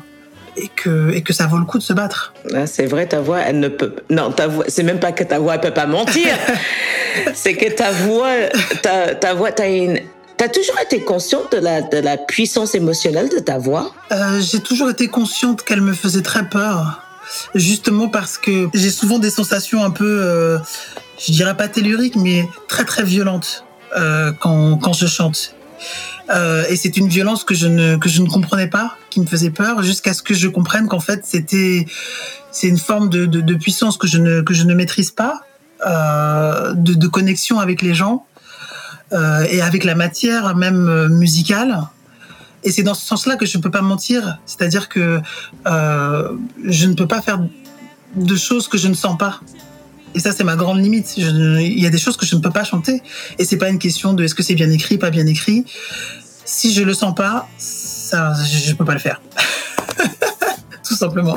et 0.56 0.68
que 0.74 1.12
et 1.12 1.22
que 1.22 1.32
ça 1.32 1.46
vaut 1.46 1.58
le 1.58 1.64
coup 1.64 1.78
de 1.78 1.82
se 1.82 1.92
battre. 1.92 2.32
Ah, 2.54 2.66
c'est 2.66 2.86
vrai 2.86 3.06
ta 3.06 3.20
voix 3.20 3.40
elle 3.40 3.60
ne 3.60 3.68
peut 3.68 3.96
non 4.10 4.32
ta 4.32 4.46
voix 4.46 4.64
c'est 4.68 4.82
même 4.82 5.00
pas 5.00 5.12
que 5.12 5.24
ta 5.24 5.38
voix 5.38 5.54
elle 5.54 5.60
peut 5.60 5.74
pas 5.74 5.86
mentir. 5.86 6.28
c'est 7.34 7.54
que 7.54 7.70
ta 7.70 7.90
voix 7.90 8.32
ta 8.82 9.14
ta 9.14 9.34
voix 9.34 9.52
t'as 9.52 9.68
une 9.68 10.00
T'as 10.36 10.48
toujours 10.48 10.78
été 10.78 11.00
consciente 11.00 11.52
de 11.52 11.56
la, 11.56 11.80
de 11.80 11.96
la 11.96 12.18
puissance 12.18 12.74
émotionnelle 12.74 13.30
de 13.30 13.38
ta 13.38 13.56
voix? 13.56 13.94
Euh, 14.12 14.40
J'ai 14.40 14.60
toujours 14.60 14.90
été 14.90 15.08
consciente 15.08 15.62
qu'elle 15.62 15.80
me 15.80 15.94
faisait 15.94 16.22
très 16.22 16.46
peur. 16.48 17.02
Justement 17.54 18.08
parce 18.08 18.36
que 18.36 18.68
j'ai 18.74 18.90
souvent 18.90 19.18
des 19.18 19.30
sensations 19.30 19.82
un 19.82 19.90
peu, 19.90 20.20
euh, 20.22 20.58
je 21.18 21.32
dirais 21.32 21.56
pas 21.56 21.68
telluriques, 21.68 22.16
mais 22.16 22.48
très 22.68 22.84
très 22.84 23.02
violentes 23.02 23.64
euh, 23.96 24.30
quand, 24.38 24.76
quand 24.76 24.92
je 24.92 25.06
chante. 25.06 25.54
Et 26.70 26.76
c'est 26.76 26.96
une 26.96 27.08
violence 27.08 27.44
que 27.44 27.54
je 27.54 27.68
ne 27.68 27.96
que 27.96 28.08
je 28.08 28.20
ne 28.20 28.28
comprenais 28.28 28.66
pas, 28.66 28.96
qui 29.10 29.20
me 29.20 29.26
faisait 29.26 29.50
peur, 29.50 29.82
jusqu'à 29.82 30.12
ce 30.12 30.22
que 30.22 30.34
je 30.34 30.48
comprenne 30.48 30.88
qu'en 30.88 30.98
fait 30.98 31.24
c'était 31.24 31.86
c'est 32.50 32.66
une 32.66 32.78
forme 32.78 33.08
de, 33.08 33.26
de, 33.26 33.54
puissance 33.54 33.96
que 33.96 34.08
je 34.08 34.18
ne 34.18 34.40
que 34.42 34.52
je 34.52 34.64
ne 34.64 34.74
maîtrise 34.74 35.12
pas, 35.12 35.42
de, 35.84 37.06
connexion 37.06 37.60
avec 37.60 37.80
les 37.80 37.94
gens 37.94 38.26
et 39.12 39.60
avec 39.60 39.84
la 39.84 39.94
matière 39.94 40.56
même 40.56 40.88
euh, 40.88 41.08
musicale. 41.08 41.80
Et 42.64 42.72
c'est 42.72 42.82
dans 42.82 42.94
ce 42.94 43.06
sens-là 43.06 43.36
que 43.36 43.46
je 43.46 43.56
ne 43.58 43.62
peux 43.62 43.70
pas 43.70 43.82
mentir, 43.82 44.38
c'est-à-dire 44.44 44.88
que 44.88 45.20
euh, 45.66 46.32
je 46.64 46.86
ne 46.86 46.94
peux 46.94 47.06
pas 47.06 47.22
faire 47.22 47.40
de 48.16 48.36
choses 48.36 48.66
que 48.66 48.78
je 48.78 48.88
ne 48.88 48.94
sens 48.94 49.16
pas. 49.16 49.40
Et 50.14 50.20
ça, 50.20 50.32
c'est 50.32 50.42
ma 50.42 50.56
grande 50.56 50.80
limite. 50.80 51.14
Je, 51.16 51.60
il 51.60 51.78
y 51.78 51.86
a 51.86 51.90
des 51.90 51.98
choses 51.98 52.16
que 52.16 52.26
je 52.26 52.34
ne 52.34 52.40
peux 52.40 52.50
pas 52.50 52.64
chanter, 52.64 53.02
et 53.38 53.44
c'est 53.44 53.58
pas 53.58 53.68
une 53.68 53.78
question 53.78 54.14
de 54.14 54.24
est-ce 54.24 54.34
que 54.34 54.42
c'est 54.42 54.54
bien 54.54 54.70
écrit, 54.70 54.98
pas 54.98 55.10
bien 55.10 55.26
écrit. 55.26 55.64
Si 56.44 56.72
je 56.72 56.82
le 56.82 56.94
sens 56.94 57.14
pas, 57.14 57.48
ça, 57.58 58.32
je, 58.44 58.70
je 58.70 58.74
peux 58.74 58.84
pas 58.84 58.94
le 58.94 59.00
faire. 59.00 59.20
tout 60.96 61.04
simplement. 61.04 61.36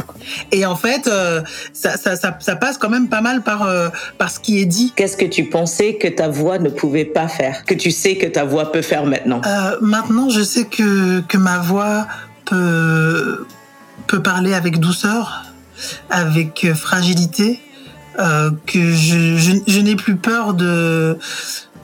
Et 0.52 0.66
en 0.66 0.76
fait, 0.76 1.08
euh, 1.08 1.42
ça, 1.74 1.98
ça, 1.98 2.16
ça, 2.16 2.38
ça, 2.40 2.56
passe 2.56 2.78
quand 2.78 2.90
même 2.90 3.10
pas 3.10 3.22
mal 3.22 3.42
par, 3.42 3.64
euh, 3.64 3.90
par 4.18 4.32
ce 4.32 4.40
qui 4.40 4.60
est 4.60 4.66
dit. 4.66 4.94
Qu'est-ce 4.96 5.18
que 5.18 5.26
tu 5.26 5.46
pensais 5.46 5.96
que 5.96 6.08
ta 6.08 6.30
voix 6.30 6.60
ne 6.60 6.70
pouvait 6.70 7.06
pas 7.06 7.28
faire, 7.28 7.66
que 7.66 7.74
tu 7.74 7.92
sais 7.92 8.16
que 8.16 8.26
ta 8.26 8.46
voix 8.46 8.72
peut 8.72 8.82
faire 8.82 9.06
maintenant? 9.06 9.42
Euh, 9.46 9.76
Maintenant, 9.82 10.30
je 10.30 10.42
sais 10.42 10.66
que, 10.66 11.20
que 11.22 11.38
ma 11.38 11.60
voix 11.60 12.08
peut, 12.46 13.46
peut 14.08 14.22
parler 14.22 14.54
avec 14.54 14.80
douceur, 14.80 15.44
avec 16.10 16.68
fragilité, 16.74 17.60
que 18.18 18.92
je, 18.92 19.38
je, 19.38 19.54
je 19.66 19.80
n'ai 19.80 19.96
plus 19.96 20.18
peur 20.18 20.54
de 20.54 21.18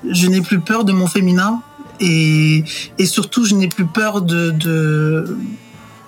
je 0.10 0.28
n'ai 0.28 0.42
plus 0.42 0.60
peur 0.60 0.84
de 0.84 0.92
mon 0.92 1.08
féminin 1.08 1.62
et, 2.02 2.66
et 2.98 3.06
surtout 3.06 3.46
je 3.46 3.56
n'ai 3.56 3.70
plus 3.70 3.86
peur 3.86 4.22
de, 4.22 4.52
de 4.52 5.38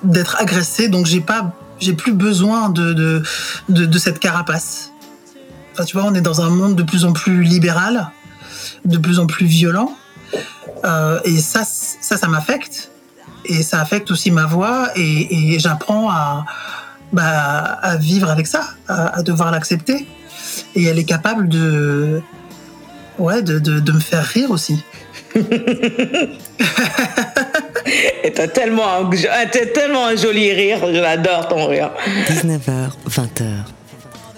d'être 0.07 0.37
agressée, 0.39 0.87
donc 0.87 1.05
j'ai 1.05 1.21
pas, 1.21 1.51
j'ai 1.79 1.93
plus 1.93 2.13
besoin 2.13 2.69
de, 2.69 2.93
de, 2.93 3.23
de, 3.69 3.97
cette 3.97 4.19
carapace. 4.19 4.91
Enfin, 5.73 5.83
tu 5.85 5.97
vois, 5.97 6.05
on 6.07 6.13
est 6.13 6.21
dans 6.21 6.41
un 6.41 6.49
monde 6.49 6.75
de 6.75 6.83
plus 6.83 7.05
en 7.05 7.13
plus 7.13 7.43
libéral, 7.43 8.09
de 8.85 8.97
plus 8.97 9.19
en 9.19 9.27
plus 9.27 9.45
violent, 9.45 9.95
euh, 10.85 11.19
et 11.23 11.39
ça, 11.39 11.63
ça, 11.65 12.17
ça 12.17 12.27
m'affecte, 12.27 12.91
et 13.45 13.61
ça 13.63 13.81
affecte 13.81 14.09
aussi 14.09 14.31
ma 14.31 14.45
voix, 14.45 14.89
et, 14.95 15.59
j'apprends 15.59 16.09
à, 16.09 16.45
bah, 17.13 17.23
à 17.23 17.97
vivre 17.97 18.29
avec 18.29 18.47
ça, 18.47 18.61
à, 18.87 19.21
devoir 19.23 19.51
l'accepter, 19.51 20.07
et 20.75 20.83
elle 20.85 20.97
est 20.97 21.05
capable 21.05 21.49
de, 21.49 22.21
ouais, 23.19 23.41
de, 23.41 23.59
de 23.59 23.91
me 23.91 23.99
faire 23.99 24.23
rire 24.23 24.51
aussi. 24.51 24.83
Et 28.23 28.31
t'as 28.33 28.47
tellement, 28.47 28.87
un, 28.99 29.09
t'as 29.51 29.65
tellement 29.67 30.05
un 30.07 30.15
joli 30.15 30.51
rire, 30.51 30.79
je 30.81 30.99
l'adore 30.99 31.47
ton 31.47 31.67
rire. 31.67 31.91
19h, 32.27 32.91
20h. 33.09 33.43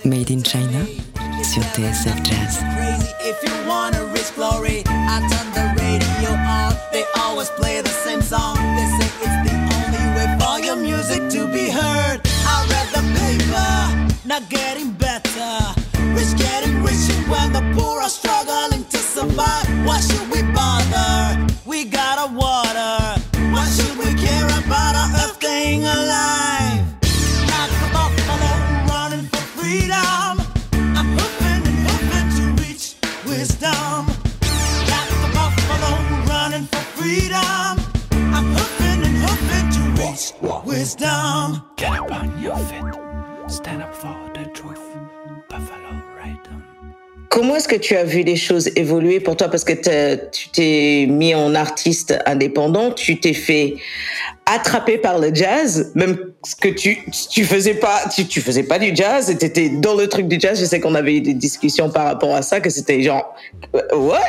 Made 0.05 0.31
in 0.31 0.43
China 0.43 0.79
sur 1.43 1.61
TSF 1.73 2.15
Jazz. 2.23 2.63
If 3.21 3.43
you 3.43 3.51
wanna 3.67 4.03
reach 4.13 4.33
glory, 4.35 4.83
I 4.87 5.19
turn 5.29 5.51
the 5.53 5.73
radio 5.81 6.31
on. 6.31 6.73
They 6.93 7.03
always 7.17 7.49
play 7.49 7.81
the 7.81 7.89
same 7.89 8.21
song. 8.21 8.55
They 8.77 8.87
say 8.97 9.09
it's 9.23 9.37
the 9.49 9.55
only 9.75 10.05
way 10.15 10.27
for 10.39 10.59
your 10.59 10.75
music 10.77 11.29
to 11.31 11.47
be 11.47 11.69
heard. 11.69 12.21
I 12.45 12.65
read 12.69 12.87
the 12.93 13.03
paper, 13.19 13.71
not 14.25 14.47
getting 14.49 14.91
better. 14.91 15.73
Rich 16.15 16.37
getting 16.37 16.81
richer 16.83 17.19
when 17.29 17.51
the 17.51 17.61
poor 17.75 18.01
are 18.01 18.09
struggling 18.09 18.83
to 18.85 18.97
survive. 18.97 19.67
Why 19.85 19.99
should 19.99 20.29
we 20.31 20.38
tu 47.89 47.95
as 47.95 48.03
vu 48.03 48.21
les 48.21 48.35
choses 48.35 48.69
évoluer 48.75 49.19
pour 49.19 49.35
toi 49.35 49.47
Parce 49.47 49.63
que 49.63 49.73
tu 50.29 50.49
t'es 50.49 51.07
mis 51.09 51.33
en 51.33 51.55
artiste 51.55 52.15
indépendant, 52.27 52.91
tu 52.91 53.19
t'es 53.19 53.33
fait 53.33 53.77
attraper 54.45 54.99
par 54.99 55.17
le 55.17 55.33
jazz, 55.33 55.91
même 55.95 56.19
ce 56.45 56.55
que 56.55 56.67
tu 56.67 56.99
tu 57.31 57.43
faisais 57.45 57.73
pas, 57.73 58.03
tu, 58.13 58.27
tu 58.27 58.41
faisais 58.41 58.61
pas 58.61 58.77
du 58.77 58.95
jazz, 58.95 59.31
et 59.31 59.37
t'étais 59.37 59.69
dans 59.69 59.95
le 59.95 60.05
truc 60.05 60.27
du 60.27 60.39
jazz. 60.39 60.59
Je 60.59 60.65
sais 60.65 60.79
qu'on 60.79 60.93
avait 60.93 61.15
eu 61.15 61.21
des 61.21 61.33
discussions 61.33 61.89
par 61.89 62.05
rapport 62.05 62.35
à 62.35 62.43
ça, 62.43 62.59
que 62.59 62.69
c'était 62.69 63.01
genre 63.01 63.35
euh, 63.75 63.81
what? 63.95 64.19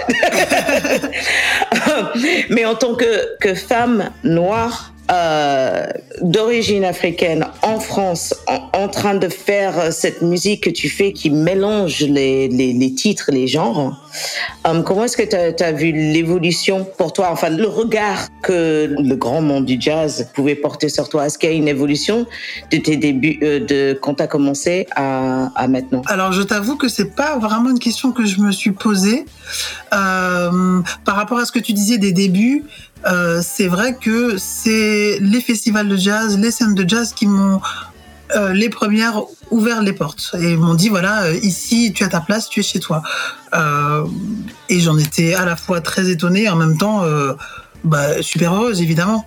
Mais 2.49 2.64
en 2.64 2.77
tant 2.77 2.94
que 2.94 3.37
que 3.40 3.55
femme 3.55 4.11
noire. 4.25 4.94
Euh, 5.11 5.87
d'origine 6.23 6.85
africaine 6.85 7.46
en 7.62 7.81
France 7.81 8.33
en, 8.73 8.87
train 8.88 9.14
de 9.14 9.29
faire 9.29 9.79
euh, 9.79 9.90
cette 9.90 10.23
musique 10.23 10.64
que 10.64 10.70
tu 10.70 10.88
fais 10.88 11.12
qui 11.12 11.31
mélange 11.31 12.01
les, 12.01 12.46
les, 12.49 12.73
les 12.73 12.94
titres, 12.94 13.31
les 13.33 13.49
genres. 13.49 14.09
Euh, 14.66 14.83
comment 14.83 15.05
est-ce 15.05 15.16
que 15.16 15.55
tu 15.57 15.64
as, 15.64 15.73
vu 15.73 15.90
l'évolution 15.90 16.87
pour 16.96 17.12
toi, 17.12 17.31
enfin 17.33 17.49
le 17.49 17.66
regard 17.66 18.29
que 18.42 18.94
le 18.99 19.16
grand 19.16 19.40
monde 19.40 19.64
du 19.64 19.81
jazz 19.81 20.29
pouvait 20.35 20.55
porter 20.55 20.88
sur 20.88 21.09
toi 21.09 21.27
Est-ce 21.27 21.38
qu'il 21.38 21.51
y 21.51 21.53
a 21.53 21.57
une 21.57 21.68
évolution 21.68 22.27
de 22.70 22.77
tes 22.77 22.96
débuts, 22.96 23.38
de 23.40 23.99
quand 24.01 24.14
tu 24.14 24.23
as 24.23 24.29
commencé 24.29 24.87
à, 24.94 25.51
à 25.57 25.66
maintenant? 25.66 26.03
Alors, 26.07 26.33
je 26.33 26.42
t'avoue 26.42 26.77
que 26.77 26.88
c'est 26.88 27.16
pas 27.16 27.38
vraiment 27.38 27.70
une 27.70 27.79
question 27.79 28.12
que 28.12 28.25
je 28.25 28.40
me 28.40 28.53
suis 28.53 28.73
posée. 28.73 29.25
Par 29.90 31.16
rapport 31.16 31.38
à 31.38 31.44
ce 31.44 31.53
que 31.53 31.59
tu 31.59 31.73
disais 31.73 31.99
des 31.99 32.12
débuts, 32.12 32.64
euh, 33.06 33.40
c'est 33.42 33.68
vrai 33.68 33.96
que 34.00 34.36
c'est 34.36 35.18
les 35.20 35.40
festivals 35.40 35.88
de 35.88 35.96
jazz, 35.96 36.38
les 36.38 36.50
scènes 36.50 36.74
de 36.74 36.88
jazz 36.88 37.12
qui 37.12 37.26
m'ont 37.26 37.60
euh, 38.36 38.52
les 38.52 38.68
premières 38.68 39.22
ouvert 39.50 39.82
les 39.82 39.92
portes 39.92 40.36
et 40.40 40.56
m'ont 40.56 40.74
dit 40.74 40.88
voilà 40.88 41.24
euh, 41.24 41.34
ici 41.42 41.92
tu 41.92 42.04
as 42.04 42.08
ta 42.08 42.20
place, 42.20 42.48
tu 42.48 42.60
es 42.60 42.62
chez 42.62 42.78
toi. 42.78 43.02
Euh, 43.54 44.04
et 44.68 44.78
j'en 44.80 44.96
étais 44.98 45.34
à 45.34 45.44
la 45.44 45.56
fois 45.56 45.80
très 45.80 46.10
étonnée 46.10 46.44
et 46.44 46.48
en 46.48 46.56
même 46.56 46.78
temps 46.78 47.02
bah, 47.85 48.23
super 48.23 48.55
heureuse 48.55 48.81
évidemment. 48.83 49.25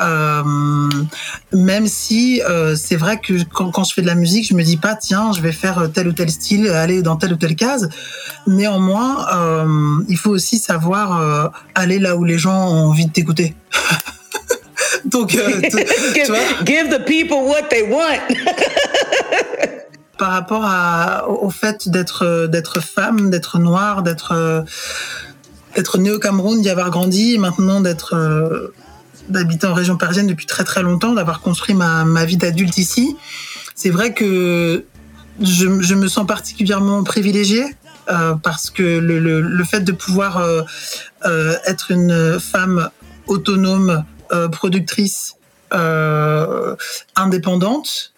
Euh, 0.00 0.42
même 1.52 1.86
si 1.86 2.42
euh, 2.42 2.76
c'est 2.76 2.96
vrai 2.96 3.18
que 3.20 3.42
quand, 3.52 3.70
quand 3.70 3.84
je 3.84 3.94
fais 3.94 4.02
de 4.02 4.06
la 4.06 4.14
musique, 4.14 4.46
je 4.48 4.54
me 4.54 4.62
dis 4.62 4.76
pas 4.76 4.94
tiens, 4.94 5.32
je 5.32 5.40
vais 5.40 5.52
faire 5.52 5.88
tel 5.92 6.08
ou 6.08 6.12
tel 6.12 6.30
style, 6.30 6.68
aller 6.68 7.02
dans 7.02 7.16
telle 7.16 7.32
ou 7.32 7.36
telle 7.36 7.56
case. 7.56 7.88
Néanmoins, 8.46 9.26
euh, 9.34 10.02
il 10.08 10.18
faut 10.18 10.30
aussi 10.30 10.58
savoir 10.58 11.20
euh, 11.20 11.48
aller 11.74 11.98
là 11.98 12.16
où 12.16 12.24
les 12.24 12.38
gens 12.38 12.68
ont 12.68 12.88
envie 12.88 13.06
de 13.06 13.12
t'écouter. 13.12 13.54
Donc, 15.06 15.34
euh, 15.34 15.60
tu- 15.62 15.70
tu 16.14 16.26
vois, 16.26 16.38
Give 16.64 16.88
the 16.90 17.04
people 17.04 17.38
what 17.46 17.62
they 17.70 17.82
want. 17.82 18.20
par 20.18 20.30
rapport 20.30 20.64
à, 20.64 21.28
au 21.28 21.50
fait 21.50 21.88
d'être 21.88 22.24
euh, 22.24 22.46
d'être 22.46 22.80
femme, 22.80 23.30
d'être 23.30 23.58
noire, 23.58 24.02
d'être 24.02 24.32
euh, 24.32 24.62
d'être 25.74 25.98
née 25.98 26.10
au 26.10 26.18
Cameroun, 26.18 26.60
d'y 26.62 26.70
avoir 26.70 26.90
grandi, 26.90 27.34
et 27.34 27.38
maintenant 27.38 27.80
d'être 27.80 28.14
euh, 28.14 28.72
d'habiter 29.28 29.66
en 29.66 29.74
région 29.74 29.96
parisienne 29.96 30.26
depuis 30.26 30.46
très 30.46 30.64
très 30.64 30.82
longtemps, 30.82 31.12
d'avoir 31.12 31.40
construit 31.40 31.74
ma, 31.74 32.04
ma 32.04 32.24
vie 32.24 32.36
d'adulte 32.36 32.78
ici. 32.78 33.16
C'est 33.74 33.90
vrai 33.90 34.12
que 34.12 34.84
je, 35.40 35.80
je 35.80 35.94
me 35.94 36.08
sens 36.08 36.26
particulièrement 36.26 37.02
privilégiée 37.02 37.64
euh, 38.10 38.34
parce 38.34 38.70
que 38.70 38.82
le, 38.82 39.18
le, 39.18 39.40
le 39.40 39.64
fait 39.64 39.80
de 39.80 39.92
pouvoir 39.92 40.38
euh, 40.38 40.62
euh, 41.24 41.56
être 41.66 41.90
une 41.90 42.38
femme 42.38 42.90
autonome, 43.26 44.04
euh, 44.32 44.48
productrice, 44.48 45.36
euh, 45.72 46.76
indépendante, 47.16 48.12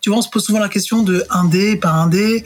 tu 0.00 0.10
vois, 0.10 0.18
on 0.18 0.22
se 0.22 0.28
pose 0.28 0.44
souvent 0.44 0.58
la 0.58 0.68
question 0.68 1.02
de 1.02 1.24
indé, 1.30 1.76
pas 1.76 1.90
indé. 1.90 2.44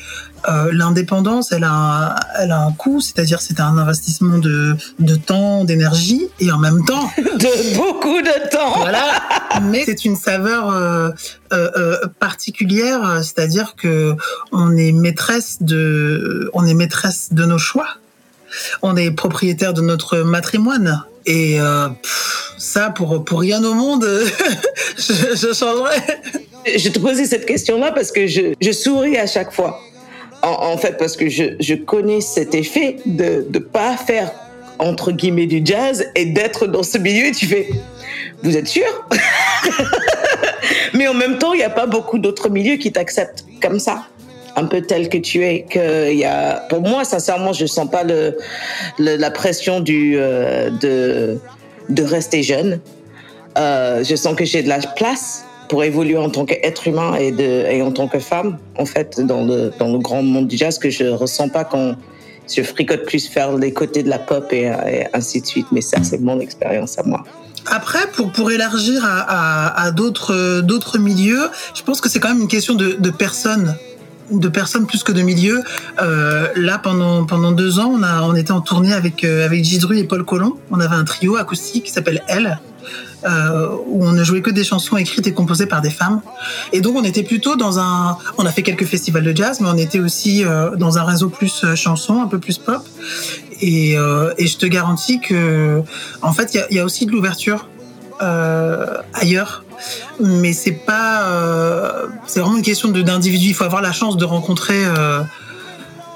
Euh, 0.49 0.71
L'indépendance, 0.73 1.53
elle 1.53 1.65
a, 1.65 1.73
un, 1.73 2.15
elle 2.39 2.53
a 2.53 2.61
un 2.61 2.73
coût, 2.73 3.01
c'est-à-dire 3.01 3.41
c'est 3.41 3.61
un 3.61 3.79
investissement 3.79 4.39
de, 4.39 4.77
de 4.99 5.15
temps, 5.15 5.65
d'énergie, 5.65 6.29
et 6.41 6.53
en 6.53 6.59
même 6.59 6.85
temps, 6.85 7.11
de 7.17 7.77
beaucoup 7.77 8.21
de 8.21 8.51
temps. 8.51 8.79
Voilà, 8.79 9.23
mais 9.63 9.85
c'est 9.85 10.05
une 10.05 10.17
saveur 10.17 10.71
euh, 10.71 11.11
euh, 11.53 11.71
euh, 11.77 11.99
particulière, 12.19 13.21
c'est-à-dire 13.23 13.75
que 13.77 14.15
on 14.53 14.77
est 14.77 14.93
maîtresse 14.93 15.63
de, 15.63 16.51
on 16.53 16.67
est 16.67 16.75
maîtresse 16.75 17.33
de 17.33 17.45
nos 17.45 17.59
choix. 17.59 17.89
On 18.83 18.97
est 18.97 19.11
propriétaire 19.11 19.75
de 19.75 19.81
notre 19.81 20.19
matrimoine. 20.19 21.05
Et 21.27 21.59
pff, 22.03 22.55
ça, 22.59 22.91
pour, 22.91 23.25
pour 23.25 23.41
rien 23.41 23.65
au 23.65 23.75
monde, 23.75 24.07
je, 24.99 25.35
je 25.35 25.53
changerais. 25.55 26.05
Je 26.67 26.89
te 26.89 26.99
posais 26.99 27.27
cette 27.27 27.47
question-là 27.47 27.93
parce 27.93 28.11
que 28.11 28.27
je, 28.27 28.73
souris 28.73 29.17
à 29.19 29.27
chaque 29.27 29.53
fois. 29.53 29.81
En, 30.43 30.77
fait, 30.77 30.99
parce 30.99 31.17
que 31.17 31.31
je, 31.31 31.57
je 31.59 31.75
connais 31.75 32.21
cet 32.21 32.55
effet 32.55 32.97
de 33.07 33.47
ne 33.51 33.59
pas 33.59 33.97
faire, 33.97 34.31
entre 34.79 35.11
guillemets, 35.11 35.47
du 35.47 35.63
jazz 35.65 36.07
et 36.15 36.27
d'être 36.27 36.67
dans 36.67 36.83
ce 36.83 36.99
milieu. 36.99 37.31
Tu 37.33 37.47
fais, 37.47 37.69
vous 38.43 38.55
êtes 38.55 38.69
sûr? 38.69 38.85
Mais 40.95 41.09
en 41.09 41.15
même 41.15 41.39
temps, 41.39 41.55
il 41.55 41.59
n'y 41.59 41.63
a 41.65 41.71
pas 41.71 41.87
beaucoup 41.87 42.19
d'autres 42.19 42.51
milieux 42.51 42.77
qui 42.77 42.93
t'acceptent 42.93 43.45
comme 43.63 43.79
ça. 43.79 44.07
Un 44.57 44.67
peu 44.67 44.83
tel 44.83 45.09
que 45.09 45.19
tu 45.19 45.43
es. 45.45 45.63
Que 45.63 46.13
y 46.13 46.25
a... 46.25 46.67
Pour 46.69 46.83
moi, 46.83 47.05
sincèrement, 47.05 47.53
je 47.55 47.65
sens 47.65 47.91
pas 47.91 48.05
le- 48.05 48.37
la 48.99 49.31
pression 49.31 49.81
du, 49.81 50.17
euh, 50.19 50.69
de, 50.71 51.39
de 51.89 52.03
rester 52.03 52.43
jeune. 52.43 52.81
Euh, 53.57 54.05
je 54.05 54.15
sens 54.15 54.37
que 54.37 54.45
j'ai 54.45 54.63
de 54.63 54.69
la 54.69 54.79
place 54.79 55.45
pour 55.69 55.85
évoluer 55.85 56.17
en 56.17 56.31
tant 56.31 56.45
qu'être 56.45 56.87
humain 56.87 57.15
et, 57.17 57.83
en 57.83 57.93
tant 57.93 58.09
que 58.09 58.19
femme, 58.19 58.59
en 58.79 58.87
fait, 58.87 59.21
dans 59.21 59.45
le, 59.45 59.73
dans 59.79 59.93
le 59.93 59.99
grand 59.99 60.23
monde 60.23 60.49
du 60.49 60.57
jazz 60.57 60.79
que 60.79 60.91
je 60.91 61.05
ressens 61.05 61.49
pas 61.49 61.65
quand 61.65 61.97
je 62.55 62.63
fricote 62.63 63.05
plus 63.05 63.29
faire 63.29 63.57
les 63.57 63.73
côtés 63.73 64.03
de 64.03 64.11
la 64.11 64.19
pop 64.19 64.53
et, 64.53 64.71
ainsi 65.13 65.41
de 65.41 65.47
suite. 65.47 65.67
Mais 65.73 65.81
ça, 65.81 66.03
c'est 66.03 66.21
mon 66.21 66.41
expérience 66.41 66.99
à 66.99 67.03
moi. 67.03 67.25
Après, 67.67 68.07
pour, 68.13 68.31
pour 68.31 68.51
élargir 68.51 69.03
à, 69.05 69.91
d'autres 69.93 70.99
milieux, 70.99 71.49
je 71.75 71.83
pense 71.83 72.01
que 72.01 72.09
c'est 72.09 72.21
quand 72.21 72.29
même 72.29 72.43
une 72.43 72.49
question 72.49 72.75
de, 72.75 72.93
de 72.93 73.11
personnes 73.11 73.75
de 74.31 74.49
personnes 74.49 74.87
plus 74.87 75.03
que 75.03 75.13
de 75.13 75.23
milieux. 75.23 75.63
Euh, 76.01 76.49
là, 76.57 76.79
pendant 76.79 77.25
pendant 77.25 77.53
deux 77.53 77.79
ans, 77.79 77.93
on 77.95 78.03
a 78.03 78.23
on 78.23 78.35
était 78.35 78.53
en 78.53 78.61
tournée 78.61 78.93
avec 78.93 79.25
euh, 79.25 79.45
avec 79.45 79.65
Gidru 79.65 79.99
et 79.99 80.05
Paul 80.05 80.25
Colomb. 80.25 80.59
On 80.71 80.81
avait 80.81 80.95
un 80.95 81.05
trio 81.05 81.37
acoustique 81.37 81.85
qui 81.85 81.91
s'appelle 81.91 82.23
Elle, 82.29 82.59
euh, 83.27 83.69
où 83.87 84.05
on 84.05 84.13
ne 84.13 84.23
jouait 84.23 84.43
que 84.43 84.51
des 84.51 84.65
chansons 84.65 84.97
écrites 84.97 85.27
et 85.27 85.33
composées 85.33 85.67
par 85.67 85.81
des 85.81 85.91
femmes. 85.91 86.21
Et 86.73 86.81
donc, 86.81 86.97
on 86.97 87.05
était 87.05 87.23
plutôt 87.23 87.57
dans 87.57 87.79
un. 87.79 88.19
On 88.39 88.45
a 88.45 88.51
fait 88.51 88.63
quelques 88.63 88.85
festivals 88.85 89.25
de 89.25 89.35
jazz, 89.35 89.61
mais 89.61 89.69
on 89.69 89.79
était 89.79 90.01
aussi 90.01 90.45
euh, 90.45 90.77
dans 90.77 90.99
un 90.99 91.05
réseau 91.05 91.29
plus 91.29 91.65
euh, 91.65 91.75
chanson, 91.75 92.21
un 92.21 92.27
peu 92.27 92.39
plus 92.39 92.59
pop. 92.59 92.83
Et, 93.61 93.95
je 93.95 94.57
te 94.57 94.67
garantis 94.67 95.21
que, 95.21 95.83
en 96.21 96.33
fait, 96.33 96.55
il 96.55 96.67
y 96.71 96.77
y 96.77 96.79
a 96.81 96.85
aussi 96.85 97.07
de 97.07 97.13
l'ouverture 97.13 97.69
ailleurs. 98.21 99.65
Mais 100.21 100.53
c'est 100.53 100.73
pas. 100.73 101.27
c'est 102.27 102.41
vraiment 102.41 102.57
une 102.57 102.63
question 102.63 102.91
d'individu. 102.91 103.49
Il 103.49 103.55
faut 103.55 103.65
avoir 103.65 103.81
la 103.81 103.93
chance 103.93 104.17
de 104.17 104.25
rencontrer 104.25 104.85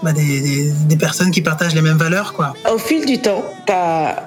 bah, 0.03 0.13
des, 0.13 0.97
personnes 0.97 1.31
qui 1.31 1.43
partagent 1.43 1.75
les 1.75 1.83
mêmes 1.83 1.99
valeurs, 1.99 2.33
quoi. 2.35 2.55
Au 2.73 2.79
fil 2.79 3.05
du 3.07 3.19
temps, 3.19 3.45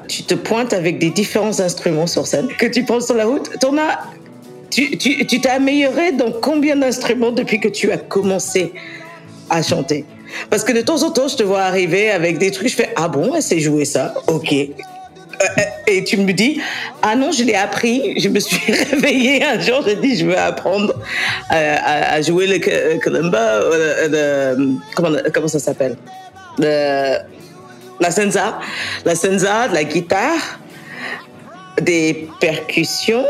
tu 0.08 0.24
te 0.24 0.34
pointes 0.34 0.74
avec 0.74 1.00
des 1.00 1.10
différents 1.10 1.60
instruments 1.60 2.08
sur 2.08 2.28
scène 2.28 2.48
que 2.58 2.66
tu 2.66 2.84
prends 2.84 3.02
sur 3.02 3.16
la 3.16 3.26
route. 3.26 3.50
T'en 3.60 3.78
as- 3.78 4.00
tu 4.70 4.98
tu- 4.98 5.26
tu 5.26 5.42
t'es 5.42 5.50
amélioré 5.50 6.14
dans 6.14 6.32
combien 6.32 6.76
d'instruments 6.76 7.32
depuis 7.32 7.60
que 7.60 7.68
tu 7.68 7.92
as 7.92 7.98
commencé 7.98 8.74
à 9.50 9.62
chanter? 9.62 10.06
Parce 10.50 10.64
que 10.64 10.72
de 10.72 10.82
temps 10.82 11.04
en 11.04 11.12
temps, 11.12 11.28
je 11.28 11.36
te 11.36 11.44
vois 11.44 11.62
arriver 11.62 12.10
avec 12.10 12.38
des 12.38 12.52
trucs, 12.52 12.70
je 12.70 12.76
fais 12.76 12.90
Ah 12.96 13.08
bon, 13.10 13.36
elle 13.36 13.42
sait 13.44 13.60
jouer 13.60 13.86
ça 13.86 14.14
Ok. 14.28 14.54
Euh, 15.44 15.62
Et 15.88 16.04
tu 16.04 16.18
me 16.18 16.32
dis, 16.34 16.62
ah 17.02 17.16
non, 17.16 17.32
je 17.32 17.44
l'ai 17.44 17.56
appris. 17.56 18.20
Je 18.20 18.30
me 18.30 18.40
suis 18.40 18.72
réveillée 18.92 19.44
un 19.44 19.60
jour, 19.60 19.82
j'ai 19.86 19.96
dit, 19.96 20.18
je 20.18 20.26
veux 20.26 20.38
apprendre 20.38 20.94
à, 21.50 22.14
à- 22.14 22.22
jouer 22.22 22.48
le 22.48 22.60
le- 25.10 25.30
comment, 25.30 25.48
ça 25.48 25.60
s'appelle? 25.60 25.96
Le- 26.60 27.18
La 28.00 28.10
senza, 28.12 28.60
la 29.06 29.16
senza, 29.16 29.68
de 29.68 29.74
la 29.76 29.84
guitare, 29.84 30.60
des 31.82 32.28
percussions. 32.40 33.26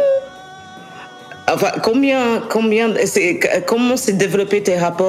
Enfin, 1.53 1.71
combien, 1.83 2.41
combien, 2.49 2.93
comment 3.67 3.97
s'est 3.97 4.13
développé 4.13 4.61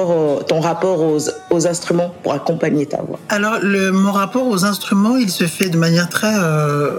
au- 0.09 0.43
ton 0.43 0.59
rapport 0.59 0.99
aux, 1.01 1.19
instruments 1.67 2.13
pour 2.23 2.33
accompagner 2.33 2.85
ta 2.85 2.97
voix? 3.01 3.19
Alors, 3.29 3.57
le, 3.61 3.91
mon 3.91 4.11
rapport 4.11 4.47
aux 4.47 4.65
instruments, 4.65 5.15
il 5.17 5.29
se 5.29 5.45
fait 5.45 5.69
de 5.69 5.77
manière 5.77 6.09
très. 6.09 6.33
Euh, 6.35 6.89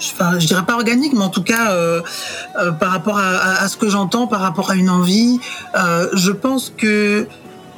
je- 0.00 0.08
enfin, 0.12 0.38
je 0.38 0.46
dirais 0.46 0.64
pas 0.66 0.74
organique, 0.74 1.12
mais 1.12 1.22
en 1.24 1.28
tout 1.28 1.42
cas, 1.42 1.72
euh, 1.72 2.00
euh, 2.60 2.72
par 2.72 2.90
rapport 2.90 3.18
à, 3.18 3.62
à- 3.62 3.68
ce 3.68 3.76
que 3.76 3.88
j'entends, 3.88 4.26
par 4.26 4.40
rapport 4.40 4.70
à 4.70 4.74
une 4.74 4.90
envie, 4.90 5.38
euh, 5.76 6.08
je 6.14 6.30
pense 6.32 6.72
que 6.76 7.26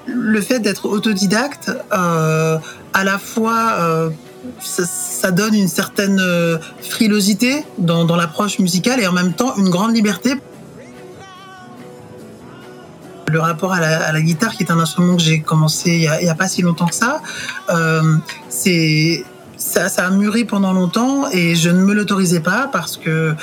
le 0.06 0.40
fait 0.40 0.60
d'être 0.60 0.86
autodidacte, 0.86 1.70
euh, 1.92 2.58
à 2.94 3.04
la 3.04 3.18
fois. 3.18 4.10
Ça, 4.60 5.30
donne 5.30 5.54
une 5.54 5.68
certaine 5.68 6.20
euh, 6.20 6.58
frilosité 6.80 7.64
dans, 7.78 8.04
l'approche 8.16 8.58
musicale 8.58 9.00
et 9.00 9.06
en 9.06 9.12
même 9.12 9.32
temps 9.32 9.54
une 9.56 9.70
grande 9.70 9.94
liberté. 9.94 10.34
le 13.28 13.40
rapport 13.40 13.72
à 13.72 13.80
la, 13.80 14.20
guitare, 14.20 14.54
qui 14.54 14.62
est 14.62 14.70
un 14.70 14.78
instrument 14.78 15.16
que 15.16 15.22
j'ai 15.22 15.40
commencé 15.40 15.90
il 15.90 16.02
y, 16.02 16.08
a, 16.08 16.20
il 16.22 16.26
y 16.26 16.30
a 16.30 16.34
pas 16.36 16.46
si 16.46 16.62
longtemps 16.62 16.86
que 16.86 16.94
ça, 16.94 17.20
euh, 17.70 18.16
c'est 18.48 19.24
ça, 19.56 19.88
ça 19.88 20.06
a 20.06 20.10
mûri 20.10 20.44
pendant 20.44 20.72
longtemps 20.72 21.28
et 21.32 21.54
je 21.54 21.70
ne 21.70 21.80
me 21.80 21.94
l'autorisais 21.94 22.40
pas 22.40 22.68
parce 22.70 22.96
que 22.96 23.10
euh, 23.10 23.34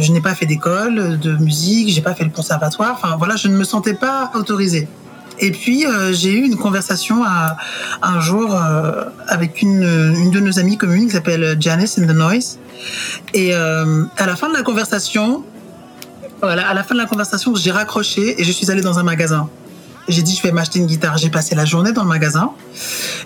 je 0.00 0.12
n'ai 0.12 0.20
pas 0.20 0.34
fait 0.34 0.46
d'école 0.46 1.18
de 1.18 1.36
musique, 1.36 1.90
j'ai 1.90 2.00
pas 2.00 2.14
fait 2.14 2.24
le 2.24 2.30
conservatoire. 2.30 2.92
Enfin 2.94 3.16
voilà, 3.16 3.36
je 3.36 3.48
ne 3.48 3.56
me 3.56 3.64
sentais 3.64 3.94
pas 3.94 4.30
autorisée. 4.34 4.88
Et 5.38 5.50
puis 5.50 5.86
euh, 5.86 6.12
j'ai 6.12 6.32
eu 6.32 6.44
une 6.44 6.56
conversation 6.56 7.22
un 8.02 8.20
jour 8.20 8.54
euh, 8.54 9.04
avec 9.28 9.60
une, 9.62 10.30
de 10.30 10.40
nos 10.40 10.58
amies 10.58 10.78
communes 10.78 11.06
qui 11.06 11.12
s'appelle 11.12 11.56
Janice 11.60 11.98
in 11.98 12.06
the 12.06 12.16
Noise. 12.16 12.58
Et 13.34 13.54
euh, 13.54 14.04
à 14.16 14.26
la 14.26 14.36
fin 14.36 14.48
de 14.48 14.54
la 14.54 14.62
conversation, 14.62 15.44
à 16.42 16.74
la 16.74 16.84
fin 16.84 16.94
de 16.94 17.00
la 17.00 17.06
conversation, 17.06 17.54
j'ai 17.54 17.70
raccroché 17.70 18.40
et 18.40 18.44
je 18.44 18.52
suis 18.52 18.70
allée 18.70 18.82
dans 18.82 18.98
un 18.98 19.02
magasin. 19.02 19.48
J'ai 20.08 20.22
dit 20.22 20.36
je 20.36 20.42
vais 20.42 20.52
m'acheter 20.52 20.78
une 20.78 20.86
guitare. 20.86 21.18
J'ai 21.18 21.30
passé 21.30 21.54
la 21.56 21.64
journée 21.64 21.92
dans 21.92 22.04
le 22.04 22.08
magasin 22.08 22.52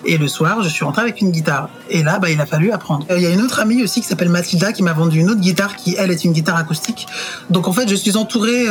et 0.03 0.17
le 0.17 0.27
soir 0.27 0.63
je 0.63 0.69
suis 0.69 0.83
rentrée 0.83 1.03
avec 1.03 1.21
une 1.21 1.31
guitare. 1.31 1.69
Et 1.89 2.01
là, 2.01 2.17
bah, 2.17 2.29
il 2.31 2.41
a 2.41 2.45
fallu 2.45 2.71
apprendre. 2.71 3.05
Il 3.15 3.21
y 3.21 3.27
a 3.27 3.29
une 3.29 3.41
autre 3.41 3.59
amie 3.59 3.83
aussi 3.83 4.01
qui 4.01 4.07
s'appelle 4.07 4.29
Mathilda 4.29 4.73
qui 4.73 4.81
m'a 4.81 4.93
vendu 4.93 5.19
une 5.19 5.29
autre 5.29 5.41
guitare 5.41 5.75
qui 5.75 5.95
elle 5.97 6.11
est 6.11 6.25
une 6.25 6.33
guitare 6.33 6.57
acoustique. 6.57 7.05
Donc 7.49 7.67
en 7.67 7.73
fait, 7.73 7.87
je 7.87 7.95
suis 7.95 8.17
entourée, 8.17 8.65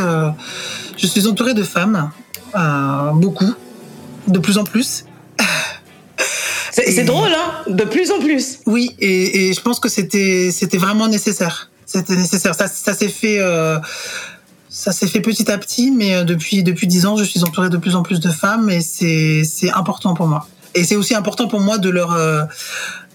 je 0.97 1.07
suis 1.07 1.29
entourée 1.29 1.55
de 1.55 1.63
femmes, 1.63 2.11
euh, 2.57 3.11
beaucoup, 3.13 3.53
de 4.29 4.39
plus 4.39 4.59
en 4.59 4.65
plus. 4.65 5.05
C'est 6.73 7.05
drôle, 7.05 7.29
hein 7.33 7.73
De 7.73 7.85
plus 7.85 8.11
en 8.11 8.21
plus. 8.21 8.59
Oui, 8.67 8.95
et, 9.01 9.49
et 9.49 9.53
je 9.53 9.61
pense 9.61 9.81
que 9.81 9.89
c'était 9.89 10.51
c'était 10.53 10.79
vraiment 10.79 11.09
nécessaire. 11.09 11.71
C'était 11.85 12.17
nécessaire. 12.17 12.55
Ça, 12.55 12.69
ça 12.69 12.95
s'est 12.95 13.09
fait. 13.09 13.39
euh, 13.41 13.79
ça 14.69 14.93
s'est 14.93 15.09
fait 15.09 15.21
petit 15.21 15.51
à 15.51 15.59
petit, 15.59 15.91
mais 15.91 16.15
euh, 16.15 16.25
depuis 16.25 16.63
depuis 16.63 16.87
dix 16.87 17.05
ans, 17.07 17.17
je 17.17 17.25
suis 17.25 17.43
entourée 17.43 17.71
de 17.71 17.77
plus 17.77 17.97
en 17.97 18.03
plus 18.03 18.21
de 18.21 18.31
femmes 18.31 18.71
et 18.71 18.81
c'est 18.81 19.43
c'est 19.45 19.71
important 19.73 20.15
pour 20.15 20.29
moi. 20.29 20.47
Et 20.77 20.85
c'est 20.85 20.95
aussi 20.97 21.15
important 21.17 21.49
pour 21.49 21.59
moi 21.61 21.77
de 21.79 21.91
leur 21.91 22.13
euh, 22.13 22.45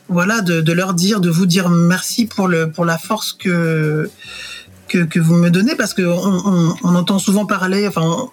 voilà 0.09 0.41
de, 0.41 0.59
de 0.59 0.73
leur 0.73 0.93
dire, 0.93 1.21
de 1.21 1.29
vous 1.29 1.45
dire 1.45 1.69
merci 1.69 2.25
pour 2.25 2.49
le 2.49 2.69
pour 2.69 2.83
la 2.83 2.97
force 2.97 3.31
que 3.31 4.09
que, 4.89 4.99
que 5.05 5.19
vous 5.19 5.35
me 5.35 5.49
donnez 5.49 5.75
parce 5.75 5.93
que 5.93 6.01
on, 6.03 6.41
on, 6.45 6.75
on 6.83 6.95
entend 6.95 7.19
souvent 7.19 7.45
parler, 7.45 7.87
enfin 7.87 8.01
on- 8.03 8.29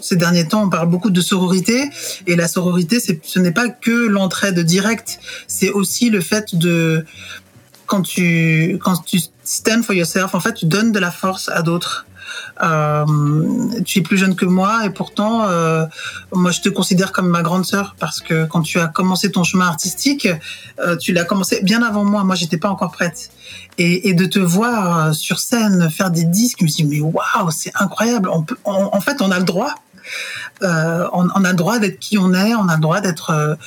ces 0.00 0.16
derniers 0.16 0.46
temps, 0.46 0.64
on 0.64 0.70
parle 0.70 0.88
beaucoup 0.88 1.10
de 1.10 1.20
sororité 1.20 1.90
et 2.26 2.36
la 2.36 2.48
sororité, 2.48 2.98
ce 3.00 3.38
n'est 3.38 3.52
pas 3.52 3.68
que 3.68 3.90
l'entraide 3.90 4.58
directe, 4.60 5.18
c'est 5.46 5.70
aussi 5.70 6.10
le 6.10 6.20
fait 6.20 6.54
de 6.54 7.04
quand 7.86 8.02
tu 8.02 8.78
quand 8.82 9.04
tu 9.04 9.20
stand 9.44 9.84
for 9.84 9.94
yourself, 9.94 10.34
en 10.34 10.40
fait, 10.40 10.54
tu 10.54 10.66
donnes 10.66 10.92
de 10.92 10.98
la 10.98 11.10
force 11.10 11.48
à 11.48 11.62
d'autres. 11.62 12.06
Euh, 12.62 13.04
tu 13.84 13.98
es 13.98 14.02
plus 14.02 14.16
jeune 14.16 14.34
que 14.34 14.46
moi 14.46 14.86
et 14.86 14.90
pourtant, 14.90 15.44
euh, 15.48 15.84
moi, 16.32 16.50
je 16.50 16.60
te 16.60 16.68
considère 16.68 17.12
comme 17.12 17.28
ma 17.28 17.42
grande 17.42 17.66
sœur 17.66 17.96
parce 17.98 18.20
que 18.20 18.46
quand 18.46 18.62
tu 18.62 18.78
as 18.80 18.86
commencé 18.86 19.30
ton 19.30 19.44
chemin 19.44 19.66
artistique, 19.66 20.28
euh, 20.80 20.96
tu 20.96 21.12
l'as 21.12 21.24
commencé 21.24 21.60
bien 21.62 21.82
avant 21.82 22.04
moi. 22.04 22.24
Moi, 22.24 22.34
j'étais 22.34 22.56
pas 22.56 22.70
encore 22.70 22.92
prête. 22.92 23.30
Et, 23.78 24.14
de 24.14 24.24
te 24.24 24.38
voir 24.38 25.14
sur 25.14 25.38
scène 25.38 25.90
faire 25.90 26.10
des 26.10 26.24
disques, 26.24 26.60
je 26.60 26.64
me 26.64 26.68
dis 26.68 26.84
mais 26.84 27.00
waouh, 27.00 27.50
c'est 27.50 27.72
incroyable. 27.74 28.30
En 28.64 29.00
fait, 29.00 29.20
on 29.20 29.30
a 29.30 29.38
le 29.38 29.44
droit. 29.44 29.74
On, 30.62 31.44
a 31.44 31.50
le 31.50 31.56
droit 31.56 31.78
d'être 31.78 31.98
qui 31.98 32.16
on 32.16 32.32
est, 32.32 32.54
on 32.54 32.68
a 32.68 32.76
le 32.76 32.80
droit 32.80 33.02
d'être 33.02 33.58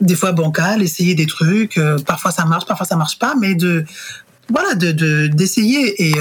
des 0.00 0.16
fois 0.16 0.32
bancal, 0.32 0.82
essayer 0.82 1.14
des 1.14 1.26
trucs. 1.26 1.80
parfois 2.04 2.32
ça 2.32 2.44
marche, 2.44 2.66
parfois 2.66 2.86
ça 2.86 2.96
marche 2.96 3.20
pas, 3.20 3.34
mais 3.40 3.54
de 3.54 3.84
voilà, 4.50 4.74
de 4.74 4.90
de- 4.90 5.28
d'essayer 5.28 6.08
et 6.08 6.14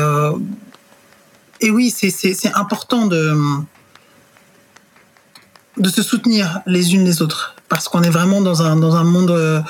et 1.61 1.69
oui, 1.69 1.91
c'est 1.91 2.55
important 2.55 3.07
de 3.07 3.35
de 5.77 5.89
se 5.89 6.03
soutenir 6.03 6.61
les 6.65 6.93
unes 6.93 7.05
les 7.05 7.21
autres 7.21 7.55
parce 7.69 7.87
qu'on 7.87 8.03
est 8.03 8.09
vraiment 8.09 8.41
dans 8.41 8.61
un 8.61 8.75
dans 8.75 8.95
un 8.95 9.05
monde 9.05 9.31
euh, 9.31 9.61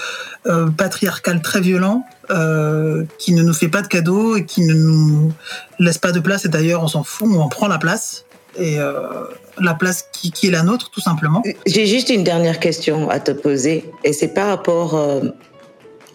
euh, 0.48 0.68
patriarcal 0.70 1.42
très 1.42 1.62
violent 1.62 2.04
euh, 2.32 3.06
qui 3.20 3.34
ne 3.34 3.44
nous 3.44 3.54
fait 3.54 3.68
pas 3.68 3.84
de 3.84 3.88
cadeaux 3.88 4.36
et 4.36 4.46
qui 4.46 4.62
ne 4.62 4.74
nous 4.74 5.32
laisse 5.78 6.00
pas 6.00 6.12
de 6.12 6.20
place 6.20 6.46
et 6.46 6.50
d'ailleurs 6.50 6.82
on 6.82 6.88
s'en 6.88 7.04
fout, 7.04 7.28
on 7.32 7.48
prend 7.50 7.68
la 7.68 7.78
place 7.78 8.26
et 8.60 8.80
la 9.60 9.74
place 9.76 10.10
qui, 10.12 10.30
qui 10.30 10.48
est 10.48 10.52
la 10.52 10.62
nôtre 10.62 10.90
tout 10.92 11.00
simplement. 11.00 11.42
J'ai 11.66 11.88
juste 11.88 12.10
une 12.10 12.26
dernière 12.26 12.60
question 12.60 13.10
à 13.10 13.22
te 13.22 13.32
poser, 13.32 13.90
et 14.04 14.12
c'est 14.12 14.34
par 14.34 14.48
rapport 14.48 15.00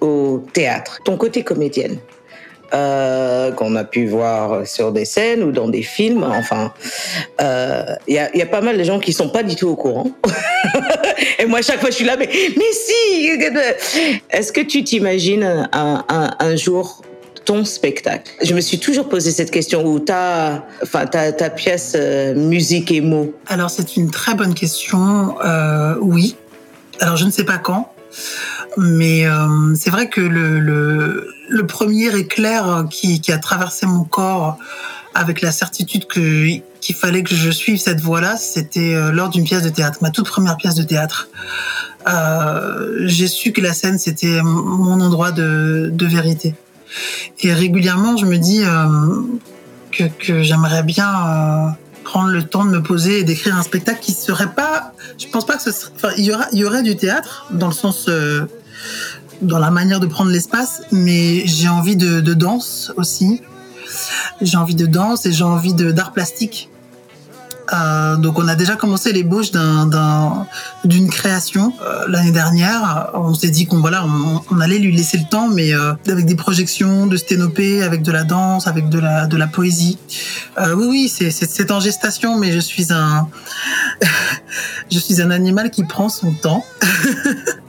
au 0.03 0.45
théâtre. 0.53 0.99
Ton 1.07 1.17
côté 1.17 1.43
comédienne, 1.45 1.99
euh, 2.75 3.53
qu'on 3.53 3.77
a 3.77 3.85
pu 3.85 4.07
voir 4.07 4.67
sur 4.67 4.93
des 4.93 5.05
scènes 5.05 5.43
ou 5.43 5.53
dans 5.53 5.69
des 5.69 5.83
films, 5.83 6.25
enfin, 6.25 6.73
euh, 7.41 7.85
il 8.09 8.15
y, 8.15 8.19
a, 8.19 8.31
il 8.35 8.39
y 8.39 8.43
a 8.43 8.47
pas 8.47 8.61
mal 8.61 8.77
de 8.77 8.85
gens 8.85 8.99
qui 8.99 9.13
sont 9.13 9.29
pas 9.29 9.43
du 9.43 9.55
tout 9.55 9.69
au 9.69 9.77
courant. 9.77 10.11
et 11.39 11.47
moi, 11.47 11.63
chaque 11.63 11.81
fois, 11.81 11.91
je 11.91 11.97
suis 11.97 12.05
là, 12.05 12.17
mais, 12.17 12.29
mais 12.57 12.73
si 12.73 13.29
Est-ce 14.31 14.53
que 14.53 14.61
tu 14.61 14.85
t'imagines 14.85 15.69
un, 15.73 16.57
jour 16.57 17.03
ton 17.45 17.65
spectacle? 17.65 18.33
Je 18.43 18.55
me 18.55 18.61
suis 18.61 18.79
toujours 18.79 19.09
posé 19.09 19.31
cette 19.31 19.51
question, 19.51 19.85
où 19.85 20.01
ta, 20.01 20.67
enfin, 20.83 21.07
ta, 21.07 21.51
pièce 21.51 21.93
euh, 21.95 22.35
musique 22.35 22.91
et 22.91 23.01
mots? 23.01 23.33
Alors 23.47 23.71
c'est 23.71 23.97
une 23.97 24.11
très 24.11 24.35
bonne 24.35 24.55
question. 24.55 25.37
Euh, 25.45 25.95
oui. 26.01 26.37
Alors 27.01 27.17
je 27.17 27.27
ne 27.27 27.31
sais 27.31 27.45
pas 27.45 27.59
quand, 27.59 27.93
mais 28.77 29.27
euh, 29.27 29.75
c'est 29.75 29.91
vrai 29.91 30.09
que 30.09 30.21
le, 30.21 31.67
premier 31.67 32.15
éclair 32.17 32.87
qui, 32.91 33.21
a 33.33 33.39
traversé 33.39 33.87
mon 33.87 34.05
corps 34.05 34.59
avec 35.15 35.41
la 35.41 35.51
certitude 35.51 36.07
qu'il 36.07 36.95
fallait 36.95 37.23
que 37.23 37.35
je 37.35 37.51
suive 37.51 37.79
cette 37.79 38.01
voie-là, 38.01 38.37
c'était 38.37 38.95
euh, 38.95 39.11
lors 39.11 39.31
d'une 39.31 39.45
pièce 39.45 39.63
de 39.63 39.71
théâtre, 39.71 39.99
ma 40.03 40.11
toute 40.11 40.27
première 40.27 40.57
pièce 40.57 40.75
de 40.75 40.83
théâtre. 40.83 41.29
Euh, 42.07 43.07
J'ai 43.07 43.27
su 43.27 43.53
que 43.53 43.61
la 43.61 43.73
scène 43.73 43.99
c'était 43.99 44.43
mon 44.43 45.01
endroit 45.01 45.33
de, 45.33 45.91
vérité. 46.07 46.55
Et 47.41 47.53
régulièrement, 47.53 48.17
je 48.17 48.27
me 48.27 48.37
dis 48.37 48.63
que, 49.91 50.43
j'aimerais 50.43 50.83
bien 50.83 51.77
prendre 52.05 52.29
le 52.29 52.45
temps 52.45 52.65
de 52.65 52.71
me 52.71 52.83
poser 52.83 53.21
et 53.21 53.25
d'écrire 53.25 53.57
un 53.57 53.63
spectacle 53.63 54.01
qui 54.01 54.13
serait 54.13 54.55
pas. 54.55 54.93
Je 55.19 55.27
pense 55.27 55.45
pas 55.45 55.57
que 55.57 55.63
ce 55.63 55.73
serait. 55.73 55.93
Enfin, 55.97 56.11
il 56.17 56.25
y 56.25 56.33
aura, 56.33 56.47
il 56.53 56.61
y 56.61 56.65
aurait 56.65 56.85
du 56.85 56.97
théâtre 56.97 57.47
dans 57.51 57.67
le 57.67 57.73
sens, 57.73 58.09
dans 59.43 59.59
la 59.59 59.71
manière 59.71 60.01
de 60.01 60.07
prendre 60.07 60.31
l'espace, 60.31 60.83
mais 60.93 61.47
j'ai 61.47 61.69
envie 61.69 61.97
de, 61.97 62.21
danse 62.35 62.93
aussi. 62.97 63.43
J'ai 64.41 64.57
envie 64.57 64.75
de 64.75 64.87
danse 64.87 65.27
et 65.27 65.33
j'ai 65.33 65.45
envie 65.45 65.75
d'art 65.75 66.13
plastique. 66.13 66.71
Euh, 67.73 68.17
donc 68.17 68.39
on 68.39 68.47
a 68.47 68.55
déjà 68.55 68.77
commencé 68.77 69.13
l'ébauche 69.13 69.51
d'un 69.51 69.87
d'un- 69.87 70.47
d'une 70.85 71.11
création 71.11 71.73
euh, 71.83 72.05
l'année 72.07 72.31
dernière. 72.31 73.11
On 73.15 73.35
s'est 73.35 73.51
dit 73.51 73.67
qu'on 73.67 73.81
voilà 73.81 74.07
on, 74.51 74.61
allait 74.61 74.79
lui 74.79 74.95
laisser 74.95 75.19
le 75.19 75.25
temps, 75.29 75.49
mais 75.49 75.75
euh, 75.75 75.95
avec 76.09 76.27
des 76.27 76.37
projections 76.37 77.09
de 77.09 77.17
sténopée, 77.17 77.83
avec 77.83 78.03
de 78.03 78.13
la 78.13 78.23
danse, 78.23 78.69
avec 78.69 78.89
de 78.89 79.01
la 79.01 79.47
poésie. 79.49 79.99
Oui 80.77 80.87
oui 80.89 81.09
c'est 81.09 81.71
en 81.73 81.81
gestation, 81.81 82.39
mais 82.39 82.53
je 82.53 82.61
suis 82.61 82.93
un 82.93 83.29
je 84.93 84.99
suis 85.01 85.21
un 85.21 85.33
animal 85.33 85.71
qui 85.73 85.83
prend 85.83 86.09
son 86.09 86.33
temps. 86.35 86.65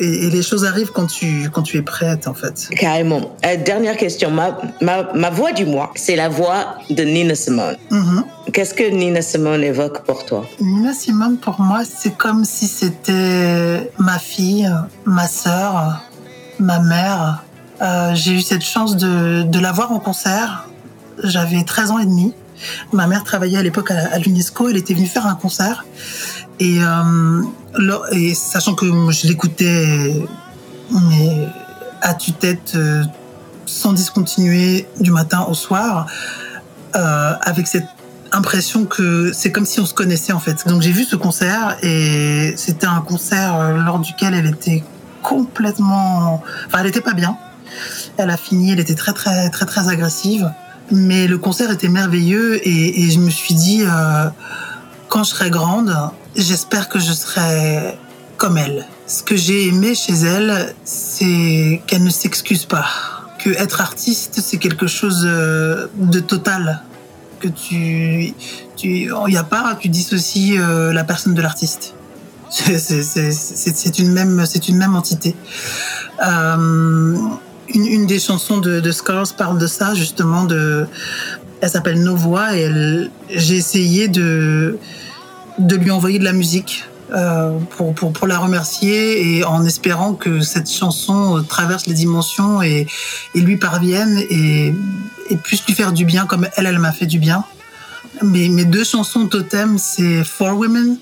Et, 0.00 0.26
et 0.26 0.30
les 0.30 0.42
choses 0.42 0.64
arrivent 0.64 0.92
quand 0.92 1.06
tu 1.06 1.50
quand 1.52 1.62
tu 1.62 1.76
es 1.76 1.82
prête 1.82 2.26
en 2.26 2.34
fait. 2.34 2.68
Carrément. 2.76 3.36
Euh, 3.44 3.56
dernière 3.56 3.96
question. 3.96 4.30
Ma, 4.30 4.58
ma, 4.80 5.12
ma 5.12 5.30
voix 5.30 5.52
du 5.52 5.66
mois, 5.66 5.92
c'est 5.94 6.16
la 6.16 6.28
voix 6.28 6.78
de 6.88 7.02
Nina 7.02 7.34
Simone. 7.34 7.76
Mhm. 7.90 8.24
Qu'est-ce 8.52 8.74
que 8.74 8.90
Nina 8.90 9.22
Simone 9.22 9.62
évoque 9.62 10.04
pour 10.04 10.24
toi? 10.24 10.46
Nina 10.60 10.92
Simone, 10.94 11.36
pour 11.36 11.60
moi, 11.60 11.82
c'est 11.84 12.16
comme 12.16 12.44
si 12.44 12.66
c'était 12.66 13.90
ma 13.98 14.18
fille, 14.18 14.68
ma 15.04 15.28
sœur, 15.28 16.02
ma 16.58 16.80
mère. 16.80 17.44
Euh, 17.82 18.14
j'ai 18.14 18.32
eu 18.32 18.40
cette 18.40 18.64
chance 18.64 18.96
de, 18.96 19.42
de 19.42 19.58
la 19.58 19.72
voir 19.72 19.92
en 19.92 20.00
concert. 20.00 20.68
J'avais 21.22 21.62
13 21.62 21.90
ans 21.90 21.98
et 21.98 22.06
demi. 22.06 22.34
Ma 22.92 23.06
mère 23.06 23.24
travaillait 23.24 23.58
à 23.58 23.62
l'époque 23.62 23.90
à, 23.90 24.12
à 24.12 24.18
l'UNESCO. 24.18 24.68
Elle 24.68 24.76
était 24.76 24.94
venue 24.94 25.06
faire 25.06 25.26
un 25.26 25.34
concert. 25.34 25.84
Et, 26.60 26.78
euh, 26.82 27.42
et 28.12 28.34
sachant 28.34 28.74
que 28.74 28.86
je 29.10 29.26
l'écoutais, 29.26 30.22
à 32.02 32.14
tue-tête, 32.14 32.72
euh, 32.74 33.02
sans 33.64 33.94
discontinuer 33.94 34.86
du 35.00 35.10
matin 35.10 35.46
au 35.48 35.54
soir, 35.54 36.06
euh, 36.96 37.32
avec 37.40 37.66
cette 37.66 37.86
impression 38.32 38.84
que 38.84 39.32
c'est 39.32 39.50
comme 39.50 39.64
si 39.64 39.80
on 39.80 39.86
se 39.86 39.94
connaissait 39.94 40.32
en 40.32 40.38
fait. 40.38 40.66
Donc 40.68 40.82
j'ai 40.82 40.92
vu 40.92 41.04
ce 41.04 41.16
concert 41.16 41.76
et 41.82 42.52
c'était 42.56 42.86
un 42.86 43.00
concert 43.00 43.72
lors 43.72 43.98
duquel 43.98 44.34
elle 44.34 44.46
était 44.46 44.84
complètement, 45.22 46.42
enfin 46.66 46.78
elle 46.80 46.86
était 46.86 47.00
pas 47.00 47.14
bien. 47.14 47.36
Elle 48.18 48.30
a 48.30 48.36
fini, 48.36 48.72
elle 48.72 48.80
était 48.80 48.94
très 48.94 49.12
très 49.12 49.50
très 49.50 49.66
très 49.66 49.88
agressive, 49.88 50.52
mais 50.92 51.26
le 51.26 51.38
concert 51.38 51.70
était 51.70 51.88
merveilleux 51.88 52.60
et, 52.66 53.10
je 53.10 53.18
me 53.18 53.30
suis 53.30 53.54
dit 53.54 53.82
quand 55.08 55.24
je 55.24 55.30
serai 55.30 55.50
grande, 55.50 55.92
j'espère 56.36 56.88
que 56.88 56.98
je 56.98 57.12
serai 57.12 57.96
comme 58.36 58.56
elle. 58.56 58.86
Ce 59.06 59.22
que 59.22 59.36
j'ai 59.36 59.66
aimé 59.68 59.94
chez 59.94 60.14
elle, 60.14 60.74
c'est 60.84 61.82
qu'elle 61.86 62.04
ne 62.04 62.10
s'excuse 62.10 62.64
pas. 62.64 62.86
Que 63.42 63.50
être 63.50 63.80
artiste, 63.80 64.40
c'est 64.42 64.58
quelque 64.58 64.86
chose 64.86 65.22
euh, 65.24 65.86
de 65.96 66.20
total 66.20 66.82
que 67.40 67.48
tu, 67.48 68.34
tu, 68.76 69.10
y 69.28 69.36
a 69.36 69.44
pas, 69.44 69.76
tu 69.80 69.88
dissocies 69.88 70.58
euh, 70.58 70.92
la 70.92 71.04
personne 71.04 71.34
de 71.34 71.40
l'artiste. 71.42 71.94
C'est- 72.50 73.98
une 73.98 74.12
même, 74.12 74.44
c'est 74.44 74.68
une 74.68 74.76
même 74.76 74.94
entité. 74.96 75.34
Euh, 76.26 77.16
une, 77.72 78.06
des 78.06 78.18
chansons 78.18 78.58
de, 78.58 78.80
de 78.80 78.92
Scars 78.92 79.32
parle 79.36 79.58
de 79.58 79.66
ça 79.66 79.94
justement. 79.94 80.44
De, 80.44 80.86
elle 81.60 81.70
s'appelle 81.70 82.02
Nos 82.02 82.16
Voix 82.16 82.56
et 82.56 82.68
j'ai 83.30 83.56
essayé 83.56 84.08
de 84.08 84.78
de 85.60 85.76
lui 85.76 85.90
envoyer 85.90 86.18
de 86.18 86.24
la 86.24 86.32
musique 86.32 86.84
euh, 87.12 87.58
pour, 87.76 87.94
pour, 87.94 88.26
la 88.28 88.38
remercier 88.38 89.36
et 89.38 89.44
en 89.44 89.64
espérant 89.64 90.14
que 90.14 90.42
cette 90.42 90.70
chanson 90.70 91.38
euh, 91.38 91.42
traverse 91.42 91.86
les 91.86 91.94
dimensions 91.94 92.62
et, 92.62 92.86
lui 93.34 93.56
parvienne 93.56 94.16
et, 94.30 94.72
puisse 95.42 95.66
lui 95.66 95.74
faire 95.74 95.92
du 95.92 96.04
bien 96.04 96.26
comme 96.26 96.46
elle, 96.56 96.66
elle 96.66 96.78
m'a 96.78 96.92
fait 96.92 97.06
du 97.06 97.18
bien. 97.18 97.44
Mes, 98.22 98.48
mes 98.48 98.64
deux 98.64 98.84
chansons 98.84 99.26
totem, 99.26 99.76
c'est 99.78 100.22
For 100.22 100.56
Women 100.56 100.98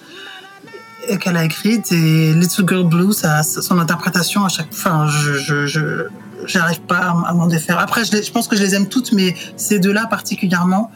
euh, 1.11 1.17
qu'elle 1.17 1.37
a 1.37 1.45
écrite 1.45 1.93
et 1.93 2.33
Little 2.33 2.65
Girl 2.67 2.89
Blue, 2.89 3.13
ça, 3.13 3.43
son 3.43 3.79
interprétation 3.79 4.45
à 4.45 4.49
chaque 4.49 4.73
fin, 4.73 5.07
je, 5.09 5.67
je, 5.67 6.07
j'arrive 6.47 6.81
pas 6.81 7.15
à, 7.27 7.35
m'en 7.35 7.47
défaire. 7.47 7.79
Après, 7.79 8.05
je 8.05 8.33
pense 8.33 8.49
que 8.49 8.57
je 8.57 8.63
les 8.63 8.75
aime 8.75 8.89
toutes, 8.89 9.13
mais 9.13 9.35
ces 9.57 9.79
deux-là 9.79 10.07
particulièrement, 10.07 10.91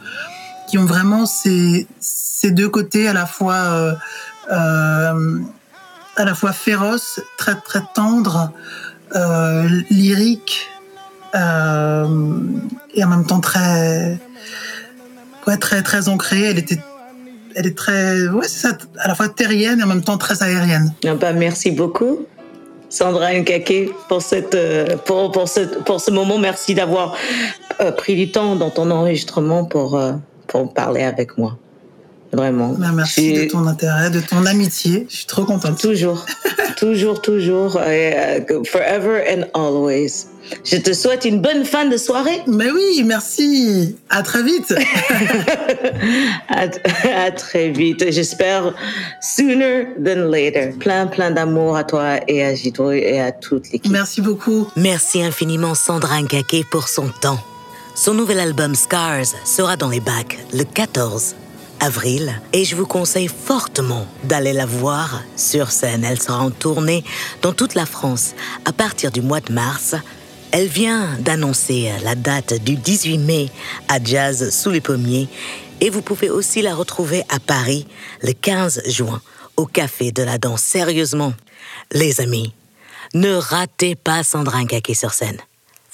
qui 0.73 0.79
ont 0.79 0.85
vraiment 0.85 1.27
ces, 1.27 1.85
deux 2.45 2.67
côtés 2.67 3.07
à 3.07 3.13
la 3.13 3.27
fois 3.27 3.53
euh, 3.53 3.93
euh, 4.51 5.37
à 6.15 6.25
la 6.25 6.33
fois 6.33 6.51
féroce, 6.51 7.21
très 7.37 7.53
très 7.53 7.81
tendre, 7.93 8.51
euh, 9.15 9.69
lyrique 9.91 10.67
euh, 11.35 12.07
et 12.95 13.03
en 13.03 13.07
même 13.07 13.27
temps 13.27 13.39
très 13.39 14.17
ouais, 15.45 15.57
très 15.57 15.83
très 15.83 16.09
ancrée. 16.09 16.41
Elle 16.41 16.57
était 16.57 16.79
elle 17.53 17.67
est 17.67 17.77
très 17.77 18.25
à 18.97 19.07
la 19.07 19.13
fois 19.13 19.29
terrienne 19.29 19.79
et 19.79 19.83
en 19.83 19.87
même 19.87 20.03
temps 20.03 20.17
très 20.17 20.41
aérienne. 20.41 20.91
Ah 21.05 21.13
bah, 21.13 21.33
merci 21.33 21.69
beaucoup, 21.69 22.25
Sandra 22.89 23.31
Nkake, 23.31 23.91
pour, 24.09 24.23
cette, 24.23 24.57
pour, 25.05 25.47
ce, 25.99 26.09
moment. 26.09 26.39
Merci 26.39 26.73
d'avoir 26.73 27.15
pris 27.95 28.15
du 28.15 28.31
temps 28.31 28.55
dans 28.55 28.71
ton 28.71 28.89
enregistrement 28.89 29.65
pour, 29.65 30.01
pour 30.53 30.73
parler 30.73 31.01
avec 31.01 31.37
moi. 31.37 31.57
Vraiment. 32.31 32.69
Ben, 32.69 32.91
merci 32.93 33.35
Je- 33.35 33.41
de 33.43 33.49
ton 33.49 33.65
intérêt, 33.67 34.09
de 34.09 34.19
ton 34.19 34.45
amitié. 34.45 35.05
Je 35.09 35.17
suis 35.17 35.25
trop 35.27 35.45
contente. 35.45 35.79
Toujours, 35.79 36.25
toujours, 36.77 37.21
toujours. 37.21 37.79
et, 37.81 38.13
euh, 38.15 38.63
forever 38.65 39.23
and 39.29 39.43
always. 39.53 40.27
Je 40.65 40.77
te 40.77 40.93
souhaite 40.93 41.25
une 41.25 41.41
bonne 41.41 41.63
fin 41.63 41.85
de 41.85 41.95
soirée. 41.95 42.41
Mais 42.47 42.69
oui, 42.71 43.03
merci. 43.05 43.95
À 44.09 44.23
très 44.23 44.41
vite. 44.43 44.73
à, 46.49 46.63
à 47.25 47.31
très 47.31 47.69
vite. 47.69 48.03
J'espère 48.11 48.73
sooner 49.21 49.87
than 50.03 50.29
later. 50.29 50.71
Plein, 50.79 51.07
plein 51.07 51.31
d'amour 51.31 51.77
à 51.77 51.83
toi 51.83 52.17
et 52.27 52.43
à 52.43 52.53
Jito 52.55 52.91
et 52.91 53.19
à 53.19 53.31
toute 53.31 53.71
l'équipe. 53.71 53.91
Merci 53.91 54.21
beaucoup. 54.21 54.67
Merci 54.75 55.21
infiniment 55.23 55.75
Sandra 55.75 56.19
Nkake 56.21 56.65
pour 56.71 56.87
son 56.89 57.07
temps. 57.21 57.39
Son 57.95 58.15
nouvel 58.15 58.39
album 58.39 58.73
Scars 58.73 59.35
sera 59.45 59.77
dans 59.77 59.89
les 59.89 59.99
bacs 59.99 60.39
le 60.51 60.63
14 60.63 61.35
avril 61.79 62.33
et 62.51 62.65
je 62.65 62.75
vous 62.75 62.87
conseille 62.87 63.27
fortement 63.27 64.07
d'aller 64.23 64.51
la 64.51 64.65
voir 64.65 65.21
sur 65.35 65.69
scène. 65.69 66.03
Elle 66.03 66.19
sera 66.19 66.39
en 66.39 66.49
tournée 66.49 67.03
dans 67.43 67.53
toute 67.53 67.75
la 67.75 67.85
France 67.85 68.33
à 68.65 68.73
partir 68.73 69.11
du 69.11 69.21
mois 69.21 69.41
de 69.41 69.53
mars. 69.53 69.93
Elle 70.51 70.67
vient 70.67 71.07
d'annoncer 71.19 71.91
la 72.03 72.15
date 72.15 72.63
du 72.63 72.77
18 72.77 73.19
mai 73.19 73.49
à 73.89 74.03
Jazz 74.03 74.49
sous 74.49 74.71
les 74.71 74.81
pommiers 74.81 75.29
et 75.79 75.91
vous 75.91 76.01
pouvez 76.01 76.31
aussi 76.31 76.63
la 76.63 76.73
retrouver 76.73 77.23
à 77.29 77.39
Paris 77.39 77.85
le 78.23 78.33
15 78.33 78.81
juin 78.87 79.21
au 79.55 79.67
Café 79.67 80.11
de 80.11 80.23
la 80.23 80.39
Danse. 80.39 80.63
Sérieusement, 80.63 81.33
les 81.91 82.21
amis, 82.21 82.53
ne 83.13 83.35
ratez 83.35 83.93
pas 83.93 84.23
Sandra 84.23 84.63
Nkake 84.63 84.95
sur 84.95 85.13
scène. 85.13 85.37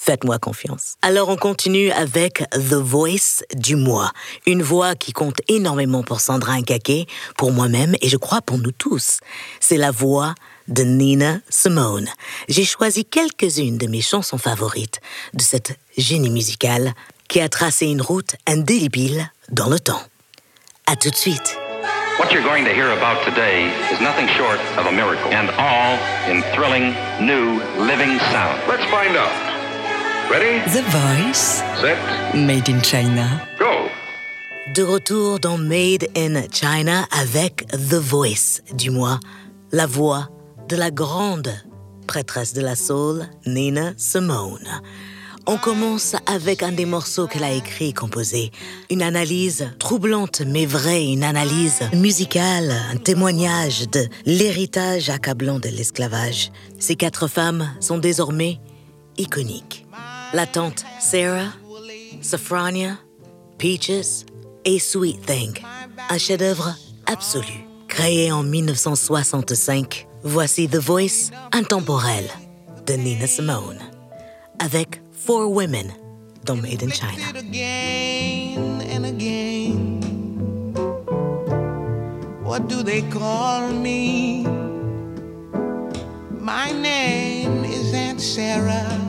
Faites-moi 0.01 0.39
confiance. 0.39 0.95
Alors 1.01 1.27
on 1.27 1.35
continue 1.35 1.91
avec 1.91 2.45
The 2.51 2.75
Voice 2.75 3.43
du 3.53 3.75
mois. 3.75 4.11
Une 4.47 4.63
voix 4.63 4.95
qui 4.95 5.11
compte 5.11 5.41
énormément 5.49 6.03
pour 6.03 6.21
Sandra 6.21 6.57
Nkake, 6.57 7.05
pour 7.35 7.51
moi-même 7.51 7.95
et 8.01 8.07
je 8.07 8.15
crois 8.15 8.41
pour 8.41 8.57
nous 8.59 8.71
tous. 8.71 9.19
C'est 9.59 9.75
la 9.75 9.91
voix 9.91 10.35
de 10.69 10.83
Nina 10.83 11.39
Simone. 11.49 12.07
J'ai 12.47 12.63
choisi 12.63 13.03
quelques-unes 13.03 13.77
de 13.77 13.87
mes 13.87 13.99
chansons 13.99 14.37
favorites 14.37 15.01
de 15.33 15.41
cette 15.41 15.77
génie 15.97 16.29
musicale 16.29 16.93
qui 17.27 17.41
a 17.41 17.49
tracé 17.49 17.85
une 17.85 18.01
route 18.01 18.37
indélébile 18.47 19.29
dans 19.51 19.67
le 19.67 19.81
temps. 19.81 20.01
À 20.87 20.95
tout 20.95 21.09
de 21.09 21.15
suite. 21.15 21.57
What 22.19 22.31
you're 22.31 22.43
going 22.43 22.63
to 22.63 22.73
hear 22.73 22.91
about 22.91 23.23
today 23.25 23.67
is 23.91 23.99
nothing 24.01 24.27
short 24.29 24.59
of 24.77 24.87
a 24.87 24.91
miracle, 24.91 25.31
and 25.31 25.49
all 25.57 25.97
in 26.29 26.41
thrilling, 26.55 26.93
new, 27.21 27.61
living 27.85 28.17
sound. 28.31 28.59
Let's 28.67 28.85
find 28.85 29.15
out. 29.15 29.48
Ready? 30.29 30.61
The 30.71 30.83
Voice, 30.91 31.63
Set, 31.81 31.97
Made 32.35 32.69
in 32.69 32.81
China. 32.83 33.47
go. 33.57 33.89
De 34.75 34.83
retour 34.83 35.39
dans 35.39 35.57
Made 35.57 36.07
in 36.15 36.43
China 36.51 37.07
avec 37.11 37.65
The 37.71 37.95
Voice 37.95 38.61
du 38.75 38.91
mois, 38.91 39.19
la 39.71 39.87
voix 39.87 40.29
de 40.67 40.75
la 40.75 40.91
grande 40.91 41.51
prêtresse 42.05 42.53
de 42.53 42.61
la 42.61 42.75
soul, 42.75 43.27
Nina 43.47 43.93
Simone. 43.97 44.81
On 45.47 45.57
commence 45.57 46.15
avec 46.27 46.61
un 46.61 46.73
des 46.73 46.85
morceaux 46.85 47.25
qu'elle 47.25 47.43
a 47.43 47.51
écrit 47.51 47.89
et 47.89 47.93
composé. 47.93 48.51
Une 48.91 49.01
analyse 49.01 49.67
troublante 49.79 50.41
mais 50.45 50.67
vraie, 50.67 51.07
une 51.07 51.23
analyse 51.23 51.79
musicale, 51.93 52.71
un 52.91 52.97
témoignage 52.97 53.89
de 53.89 54.05
l'héritage 54.27 55.09
accablant 55.09 55.57
de 55.57 55.69
l'esclavage. 55.69 56.51
Ces 56.77 56.95
quatre 56.95 57.27
femmes 57.27 57.67
sont 57.79 57.97
désormais 57.97 58.59
iconiques. 59.17 59.87
La 60.33 60.45
tante 60.45 60.85
Sarah, 60.99 61.53
Safrania, 62.21 62.99
Peaches 63.57 64.25
et 64.63 64.77
Sweet 64.77 65.25
Thing. 65.25 65.59
Un 66.09 66.17
chef-d'œuvre 66.17 66.75
absolu. 67.07 67.65
Créé 67.87 68.31
en 68.31 68.43
1965, 68.43 70.07
voici 70.23 70.67
The 70.67 70.77
Voice 70.77 71.31
intemporel 71.51 72.29
de 72.85 72.93
Nina 72.93 73.25
Simone 73.25 73.79
avec 74.59 75.01
Four 75.11 75.51
Women 75.51 75.91
dans 76.45 76.55
Made 76.55 76.83
in 76.83 76.91
China. 76.91 77.25
What 82.43 82.67
do 82.67 82.83
they 82.83 83.01
call 83.09 83.69
me? 83.71 84.43
My 86.39 86.71
name 86.71 87.63
is 87.63 87.93
Aunt 87.93 88.19
Sarah. 88.19 89.08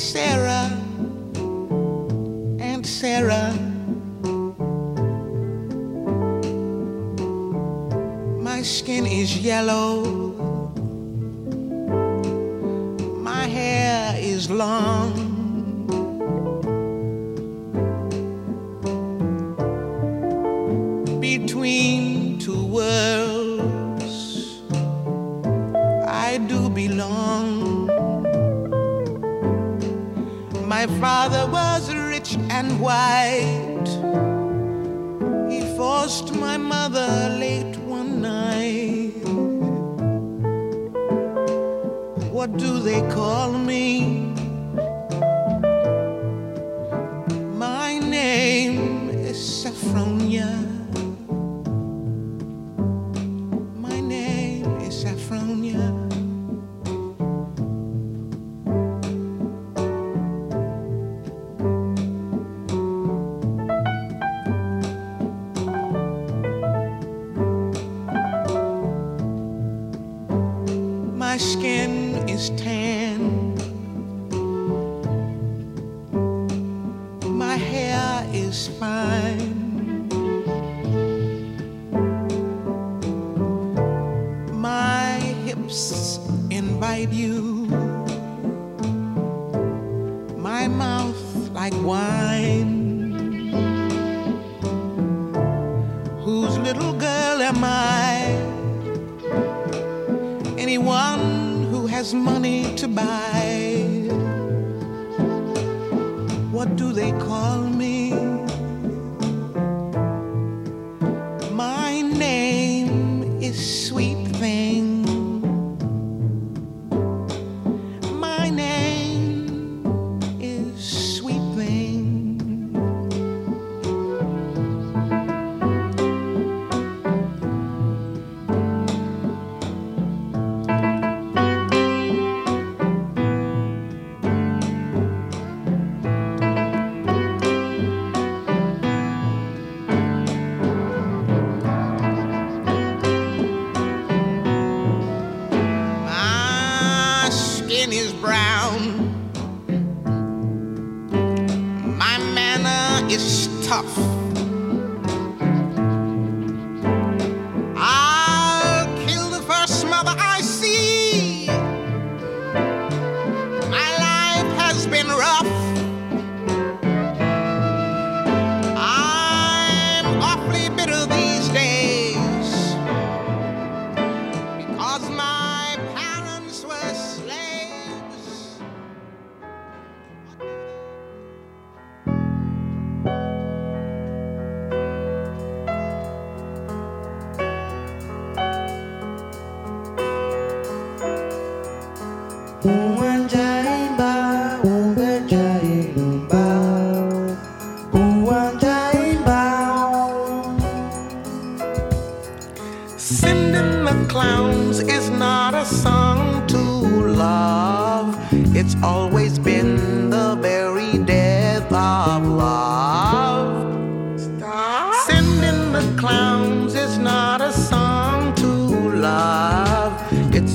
Sarah. 0.00 0.70
Aunt 2.58 2.86
Sarah. 2.86 3.52
My 8.40 8.62
skin 8.62 9.04
is 9.06 9.36
yellow. 9.36 10.02
My 13.20 13.46
hair 13.46 14.16
is 14.18 14.48
long. 14.48 15.12
Between 21.20 22.09
My 30.80 30.86
father 30.98 31.46
was 31.46 31.94
rich 31.94 32.38
and 32.48 32.80
white. 32.80 33.90
He 35.52 35.60
forced 35.76 36.34
my 36.34 36.56
mother 36.56 37.36
late 37.38 37.76
one 37.80 38.22
night. 38.22 39.12
What 42.32 42.56
do 42.56 42.78
they 42.78 43.02
call 43.12 43.52
me? 43.52 44.32
My 47.52 47.98
name 47.98 49.10
is 49.10 49.36
Saffronia. 49.36 50.69
skin 71.40 72.28
is 72.28 72.50
tan. 72.50 73.56
My 77.24 77.56
hair 77.56 78.28
is 78.34 78.68
fine. 78.78 80.06
My 84.52 85.16
hips 85.46 86.18
invite 86.50 87.10
you. 87.10 87.64
My 90.36 90.68
mouth 90.68 91.24
like 91.54 91.74
wine. 91.82 92.19
Has 102.00 102.14
money 102.14 102.74
to 102.76 102.88
buy. 102.88 103.84
What 106.50 106.74
do 106.76 106.94
they 106.94 107.12
call 107.12 107.69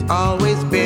always 0.10 0.64
been 0.66 0.85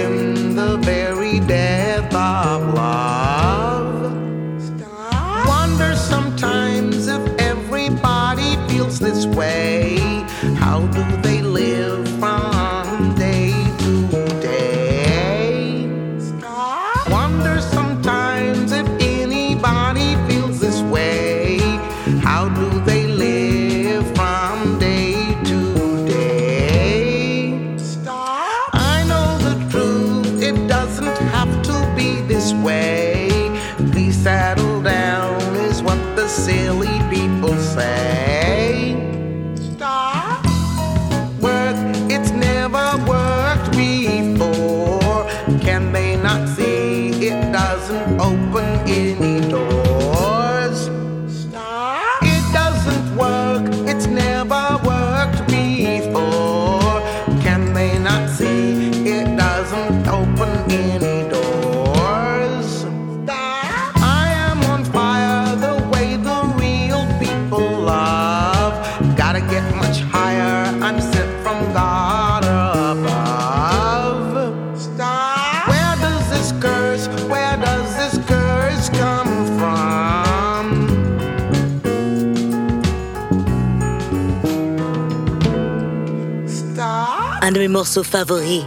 Morceaux 87.80 88.04
favoris 88.04 88.66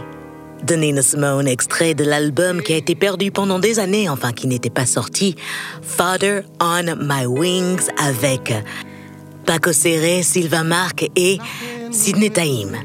de 0.63 0.73
Nina 0.73 1.03
Simone, 1.03 1.47
extrait 1.47 1.93
de 1.93 2.03
l'album 2.03 2.63
qui 2.63 2.73
a 2.73 2.77
été 2.77 2.95
perdu 2.95 3.29
pendant 3.29 3.59
des 3.59 3.77
années, 3.77 4.09
enfin 4.09 4.31
qui 4.31 4.47
n'était 4.47 4.71
pas 4.71 4.87
sorti, 4.87 5.35
Father 5.83 6.41
on 6.59 6.95
My 6.99 7.27
Wings 7.27 7.91
avec 7.99 8.51
Paco 9.45 9.71
Serré, 9.71 10.23
Sylvain 10.23 10.63
Marc 10.63 11.07
et 11.15 11.37
Sidney 11.91 12.31
Taïm. 12.31 12.75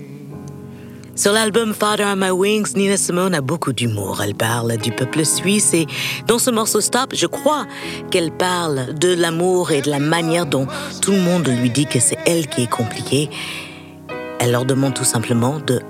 Sur 1.14 1.33
l'album 1.33 1.72
Father 1.72 2.05
on 2.05 2.16
My 2.16 2.29
Wings, 2.29 2.76
Nina 2.76 2.99
Simone 2.99 3.35
a 3.35 3.41
beaucoup 3.41 3.72
d'humour. 3.72 4.20
Elle 4.22 4.35
parle 4.35 4.76
du 4.76 4.93
peuple 4.93 5.24
suisse 5.24 5.72
et 5.72 5.87
dans 6.26 6.39
ce 6.39 6.51
morceau 6.51 6.83
Stop, 6.83 7.14
je 7.14 7.26
crois 7.26 7.64
qu'elle 8.11 8.33
parle 8.33 8.93
de 8.99 9.14
l'amour 9.14 9.70
et 9.70 9.81
de 9.81 9.89
la 9.89 9.99
manière 9.99 10.45
dont 10.45 10.66
tout 11.01 11.12
le 11.12 11.20
monde 11.20 11.49
lui 11.49 11.70
dit 11.70 11.87
que 11.87 12.01
c'est 12.01 12.18
elle 12.26 12.49
qui 12.49 12.64
est 12.64 12.70
compliquée. 12.70 13.31
Elle 14.41 14.53
leur 14.53 14.64
demande 14.64 14.95
tout 14.95 15.05
simplement 15.05 15.59
de 15.59 15.81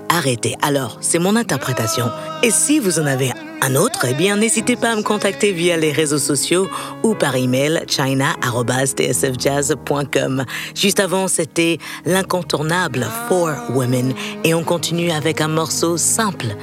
Alors, 0.61 0.97
c'est 0.99 1.19
mon 1.19 1.35
interprétation. 1.35 2.09
Et 2.43 2.51
si 2.51 2.79
vous 2.79 2.99
en 2.99 3.05
avez 3.05 3.31
un 3.61 3.75
autre, 3.75 4.05
eh 4.09 4.13
bien, 4.13 4.35
n'hésitez 4.35 4.75
pas 4.75 4.91
à 4.91 4.95
me 4.95 5.01
contacter 5.01 5.53
via 5.53 5.77
les 5.77 5.93
réseaux 5.93 6.17
sociaux 6.17 6.67
ou 7.03 7.15
par 7.15 7.37
email 7.37 7.85
china@tsfjazz.com. 7.87 10.43
Juste 10.75 10.99
avant, 10.99 11.29
c'était 11.29 11.77
l'incontournable 12.05 13.07
For 13.27 13.55
Women 13.73 14.13
et 14.43 14.53
on 14.53 14.63
continue 14.63 15.09
avec 15.11 15.41
un 15.41 15.47
morceau 15.47 15.97
simple 15.97 16.55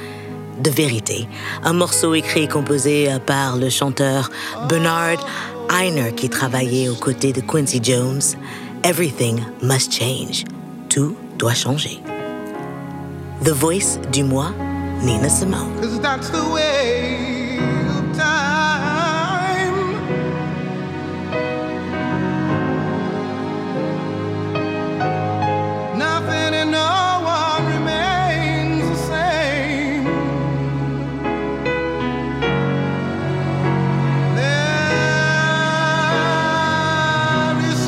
de 0.61 0.69
vérité. 0.69 1.27
Un 1.63 1.73
morceau 1.73 2.13
écrit 2.13 2.43
et 2.43 2.47
composé 2.47 3.09
par 3.25 3.57
le 3.57 3.69
chanteur 3.69 4.29
Bernard 4.69 5.25
Einer 5.69 6.13
qui 6.15 6.29
travaillait 6.29 6.87
aux 6.89 6.95
côtés 6.95 7.33
de 7.33 7.41
Quincy 7.41 7.79
Jones. 7.81 8.21
Everything 8.83 9.41
must 9.63 9.91
change. 9.91 10.43
Tout 10.89 11.15
doit 11.37 11.55
changer. 11.55 11.99
The 13.41 13.53
Voice 13.53 13.99
du 14.11 14.23
mois, 14.23 14.51
Nina 15.03 15.29
Simone. 15.29 16.01
That's 16.01 16.29
the 16.29 16.43
way 16.49 17.59
of 17.87 18.17
time. 18.17 19.75
Nothing 25.97 26.53
and 26.55 26.71
no 26.71 27.21
one 27.23 27.65
remains 27.67 28.83
the 28.89 28.95
same. 29.07 30.05
There 34.35 34.81
is 37.69 37.81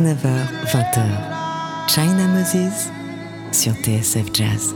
19h, 0.00 0.22
20h 0.70 1.31
China 1.94 2.26
Moses 2.28 2.90
sur 3.52 3.74
TSF 3.82 4.32
Jazz. 4.32 4.74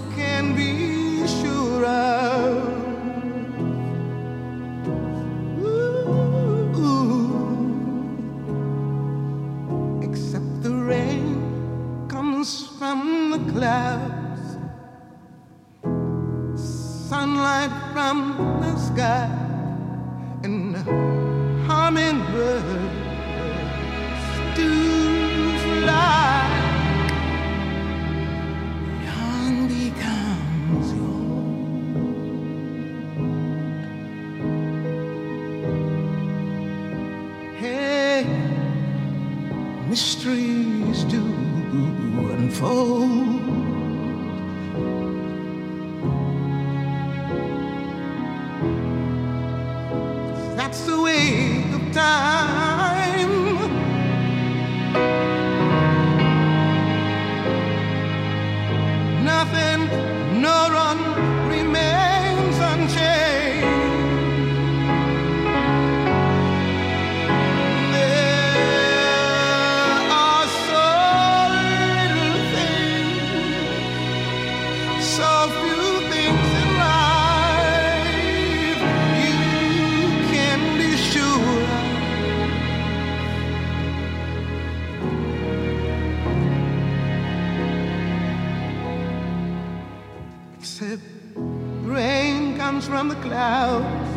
from 92.96 93.08
the 93.08 93.14
clouds, 93.16 94.10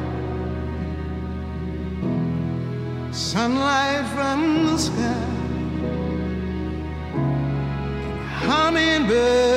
sunlight 3.11 4.05
from 4.15 4.67
the 4.67 4.77
sky, 4.77 5.03
and 7.13 8.47
hummingbirds. 8.47 9.48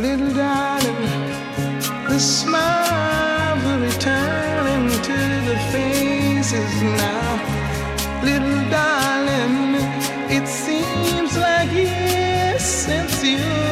little 0.00 0.32
darling. 0.32 1.02
The 2.08 2.18
smiles 2.18 3.64
are 3.64 3.80
returning 3.80 4.88
to 5.02 5.18
the 5.48 5.58
faces 5.72 6.82
now. 6.82 8.22
Little 8.24 8.62
darling, 8.70 9.74
it 10.30 10.48
seems 10.48 11.36
like 11.36 11.70
years 11.72 12.62
since 12.62 13.22
you. 13.22 13.69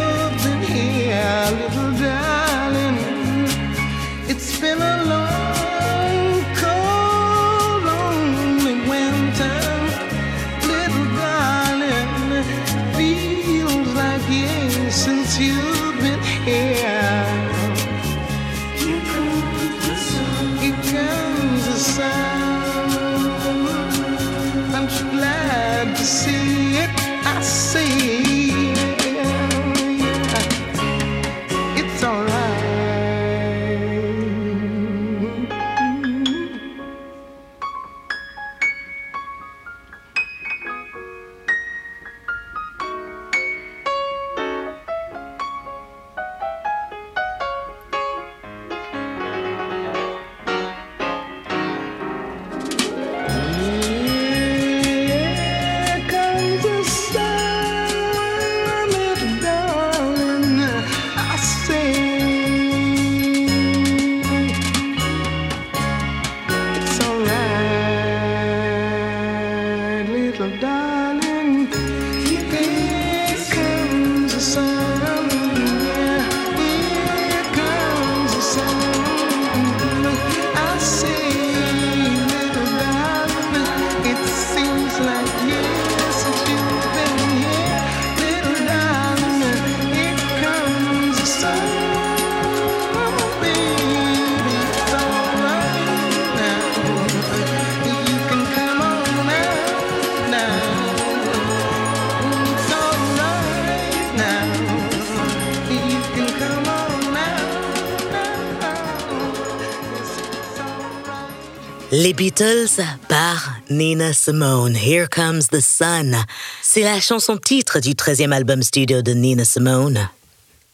Beatles 112.19 112.83
par 113.09 113.61
Nina 113.71 114.13
Simone. 114.13 114.75
Here 114.75 115.07
Comes 115.09 115.43
the 115.53 115.61
Sun. 115.61 116.17
C'est 116.63 116.83
la 116.83 116.99
chanson 116.99 117.37
titre 117.37 117.79
du 117.79 117.91
13e 117.91 118.33
album 118.33 118.61
studio 118.65 119.03
de 119.03 119.13
Nina 119.13 119.45
Simone. 119.45 120.09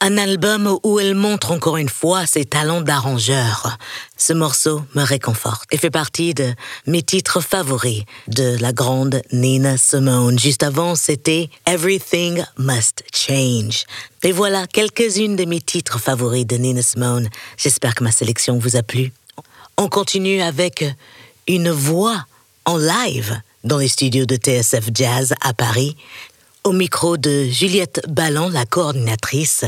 Un 0.01 0.17
album 0.17 0.79
où 0.83 0.99
elle 0.99 1.15
montre 1.15 1.53
encore 1.53 1.77
une 1.77 1.91
fois 1.91 2.25
ses 2.25 2.47
talents 2.47 2.81
d'arrangeur. 2.81 3.77
Ce 4.17 4.33
morceau 4.33 4.85
me 4.95 5.03
réconforte 5.03 5.65
et 5.71 5.77
fait 5.77 5.91
partie 5.91 6.33
de 6.33 6.55
mes 6.87 7.03
titres 7.03 7.43
favoris 7.43 8.05
de 8.27 8.57
la 8.59 8.73
grande 8.73 9.21
Nina 9.31 9.77
Simone. 9.77 10.39
Juste 10.39 10.63
avant, 10.63 10.95
c'était 10.95 11.51
Everything 11.67 12.43
Must 12.57 13.05
Change. 13.15 13.85
Et 14.23 14.33
voilà 14.33 14.67
quelques-unes 14.67 15.37
de 15.37 15.45
mes 15.45 15.61
titres 15.61 16.01
favoris 16.01 16.47
de 16.47 16.57
Nina 16.57 16.81
Simone. 16.81 17.29
J'espère 17.59 17.95
que 17.95 18.03
ma 18.03 18.13
sélection 18.13 18.59
vous 18.59 18.77
a 18.77 18.83
plu. 18.83 19.13
On 19.77 19.89
continue 19.89 20.41
avec 20.41 20.85
une 21.47 21.71
voix 21.71 22.27
en 22.65 22.79
live 22.79 23.41
dans 23.65 23.79
les 23.79 23.89
studios 23.89 24.27
de 24.27 24.37
TSF 24.37 24.89
Jazz 24.93 25.35
à 25.41 25.53
Paris. 25.53 25.97
Au 26.65 26.73
micro 26.73 27.17
de 27.17 27.45
Juliette 27.45 28.01
Ballon, 28.09 28.49
la 28.49 28.65
coordinatrice 28.65 29.65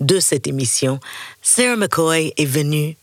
de 0.00 0.18
cette 0.18 0.46
émission, 0.46 0.98
Sarah 1.42 1.76
McCoy 1.76 2.32
est 2.36 2.44
venue 2.44 2.96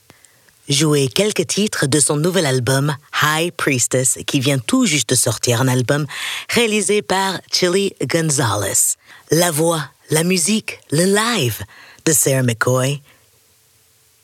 jouer 0.67 1.07
quelques 1.07 1.47
titres 1.47 1.87
de 1.87 1.99
son 1.99 2.17
nouvel 2.17 2.45
album 2.45 2.95
High 3.23 3.51
Priestess 3.51 4.19
qui 4.27 4.41
vient 4.41 4.59
tout 4.59 4.85
juste 4.85 5.09
de 5.09 5.15
sortir, 5.15 5.61
un 5.61 5.67
album 5.69 6.05
réalisé 6.49 7.01
par 7.01 7.39
Chili 7.51 7.95
Gonzalez. 8.05 8.97
La 9.31 9.51
voix, 9.51 9.89
la 10.09 10.23
musique, 10.23 10.79
le 10.91 11.05
live 11.05 11.61
de 12.05 12.11
Sarah 12.11 12.43
McCoy, 12.43 13.01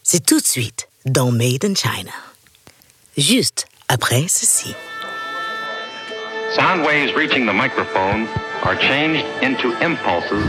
c'est 0.04 0.26
tout 0.26 0.40
de 0.40 0.46
suite 0.46 0.90
dans 1.06 1.32
Made 1.32 1.64
in 1.64 1.76
China. 1.76 2.12
Juste 3.18 3.68
après 3.94 4.28
ceci. 4.28 4.76
Sound 6.56 6.84
waves 6.84 7.14
reaching 7.16 7.46
the 7.46 7.54
microphone 7.54 8.28
are 8.64 8.76
changed 8.76 9.24
into 9.42 9.72
impulses 9.82 10.46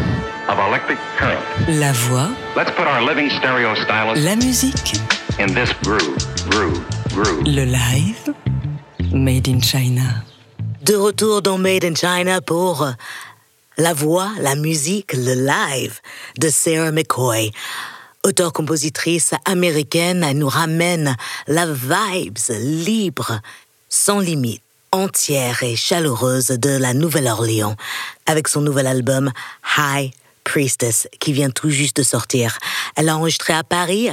of 0.49 0.59
electric 0.59 0.99
current. 1.19 1.45
La 1.69 1.93
voix, 1.93 2.29
Let's 2.57 2.71
put 2.71 2.87
our 2.87 3.03
living 3.03 3.29
stereo 3.31 3.75
stylus 3.75 4.25
la 4.25 4.35
musique, 4.37 4.95
in 5.39 5.53
this 5.55 5.73
groove, 5.83 6.17
groove, 6.51 6.81
groove. 7.13 7.47
le 7.47 7.65
live, 7.67 8.35
Made 9.13 9.47
in 9.49 9.61
China. 9.61 10.25
De 10.83 10.95
retour 10.97 11.41
dans 11.43 11.59
Made 11.59 11.85
in 11.85 11.95
China 11.95 12.41
pour 12.41 12.95
la 13.79 13.93
voix, 13.95 14.31
la 14.41 14.55
musique, 14.55 15.13
le 15.15 15.35
live 15.35 16.01
de 16.39 16.49
Sarah 16.49 16.93
McCoy. 16.93 17.53
Auteur-compositrice 18.25 19.33
américaine, 19.45 20.25
elle 20.25 20.39
nous 20.39 20.49
ramène 20.49 21.15
la 21.47 21.67
vibes 21.67 22.39
libre, 22.59 23.41
sans 23.91 24.19
limite, 24.19 24.63
entière 24.93 25.63
et 25.63 25.77
chaleureuse 25.77 26.47
de 26.47 26.71
la 26.71 26.95
Nouvelle-Orléans 26.95 27.77
avec 28.25 28.49
son 28.49 28.63
nouvel 28.63 28.87
album 28.87 29.31
High 29.77 30.11
Priestess 30.43 31.07
qui 31.21 31.35
vient 31.35 31.51
tout 31.51 31.69
juste 31.69 31.99
de 31.99 32.03
sortir. 32.03 32.57
Elle 32.97 33.11
a 33.11 33.17
enregistré 33.19 33.53
à 33.53 33.63
Paris, 33.63 34.09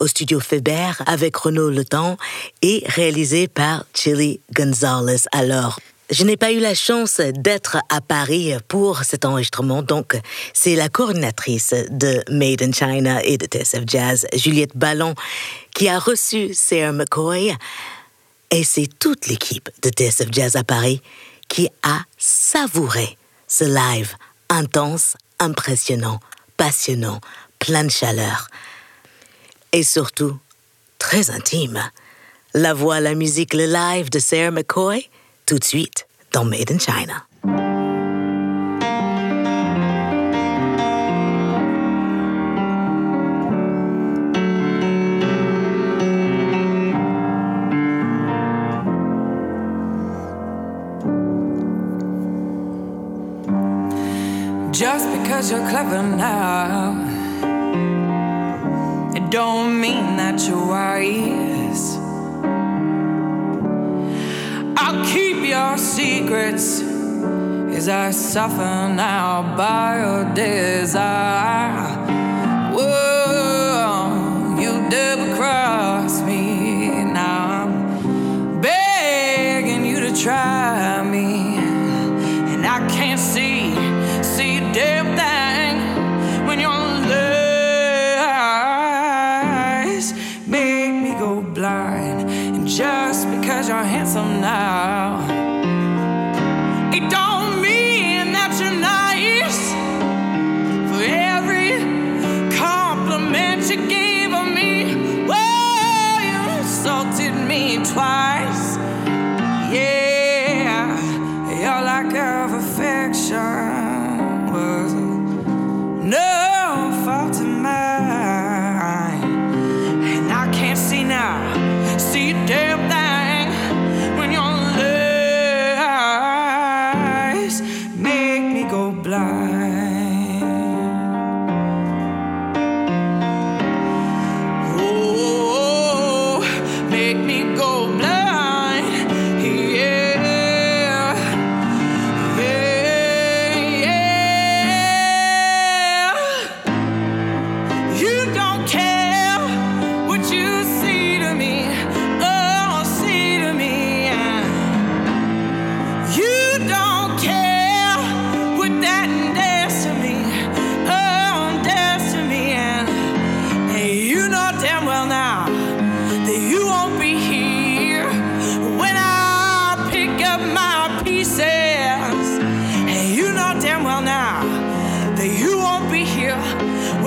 au 0.00 0.06
studio 0.06 0.38
Feber, 0.38 1.02
avec 1.06 1.34
Renaud 1.34 1.70
Le 1.70 1.84
Temps 1.86 2.18
et 2.60 2.84
réalisé 2.86 3.48
par 3.48 3.86
Chili 3.94 4.40
Gonzalez. 4.54 5.22
Alors, 5.32 5.80
je 6.10 6.24
n'ai 6.24 6.36
pas 6.36 6.52
eu 6.52 6.60
la 6.60 6.74
chance 6.74 7.20
d'être 7.20 7.78
à 7.88 8.00
Paris 8.00 8.54
pour 8.68 9.02
cet 9.02 9.24
enregistrement, 9.24 9.82
donc 9.82 10.16
c'est 10.52 10.76
la 10.76 10.88
coordinatrice 10.88 11.74
de 11.90 12.22
Made 12.30 12.62
in 12.62 12.72
China 12.72 13.22
et 13.24 13.38
de 13.38 13.46
TSF 13.46 13.82
Jazz, 13.86 14.26
Juliette 14.32 14.76
Ballon, 14.76 15.14
qui 15.74 15.88
a 15.88 15.98
reçu 15.98 16.54
Sarah 16.54 16.92
McCoy. 16.92 17.54
Et 18.50 18.62
c'est 18.62 18.86
toute 18.98 19.26
l'équipe 19.26 19.68
de 19.82 19.90
TSF 19.90 20.28
Jazz 20.30 20.54
à 20.54 20.62
Paris 20.62 21.02
qui 21.48 21.68
a 21.82 22.00
savouré 22.16 23.18
ce 23.48 23.64
live 23.64 24.14
intense, 24.48 25.16
impressionnant, 25.40 26.20
passionnant, 26.56 27.20
plein 27.58 27.84
de 27.84 27.90
chaleur. 27.90 28.48
Et 29.72 29.82
surtout, 29.82 30.38
très 30.98 31.30
intime. 31.30 31.82
La 32.54 32.72
voix, 32.72 33.00
la 33.00 33.14
musique, 33.14 33.52
le 33.52 33.66
live 33.66 34.08
de 34.08 34.18
Sarah 34.18 34.52
McCoy, 34.52 35.08
tout 35.46 35.60
de 35.60 35.64
suite 35.64 36.08
dans 36.32 36.44
Made 36.44 36.72
in 36.72 36.78
China. 36.78 37.24
Just 54.72 55.10
because 55.12 55.50
you're 55.50 55.66
clever 55.70 56.02
now, 56.02 56.92
it 59.14 59.30
don't 59.30 59.80
mean 59.80 60.16
that 60.16 60.40
you're 60.46 60.66
wise. 60.66 61.45
Your 65.48 65.78
secrets 65.78 66.80
as 66.80 67.88
I 67.88 68.10
suffer 68.10 68.88
now 68.94 69.56
by 69.56 70.00
your 70.00 70.34
desire. 70.34 71.95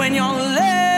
When 0.10 0.16
your 0.16 0.34
lies, 0.34 0.88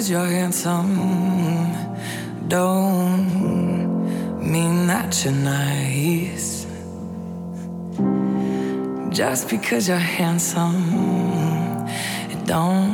Because 0.00 0.12
you're 0.12 0.24
handsome 0.24 0.96
don't 2.48 4.40
mean 4.40 4.86
that 4.86 5.22
you're 5.22 5.34
nice. 5.34 6.66
Just 9.10 9.50
because 9.50 9.88
you're 9.88 9.98
handsome, 9.98 11.86
it 12.30 12.46
don't 12.46 12.89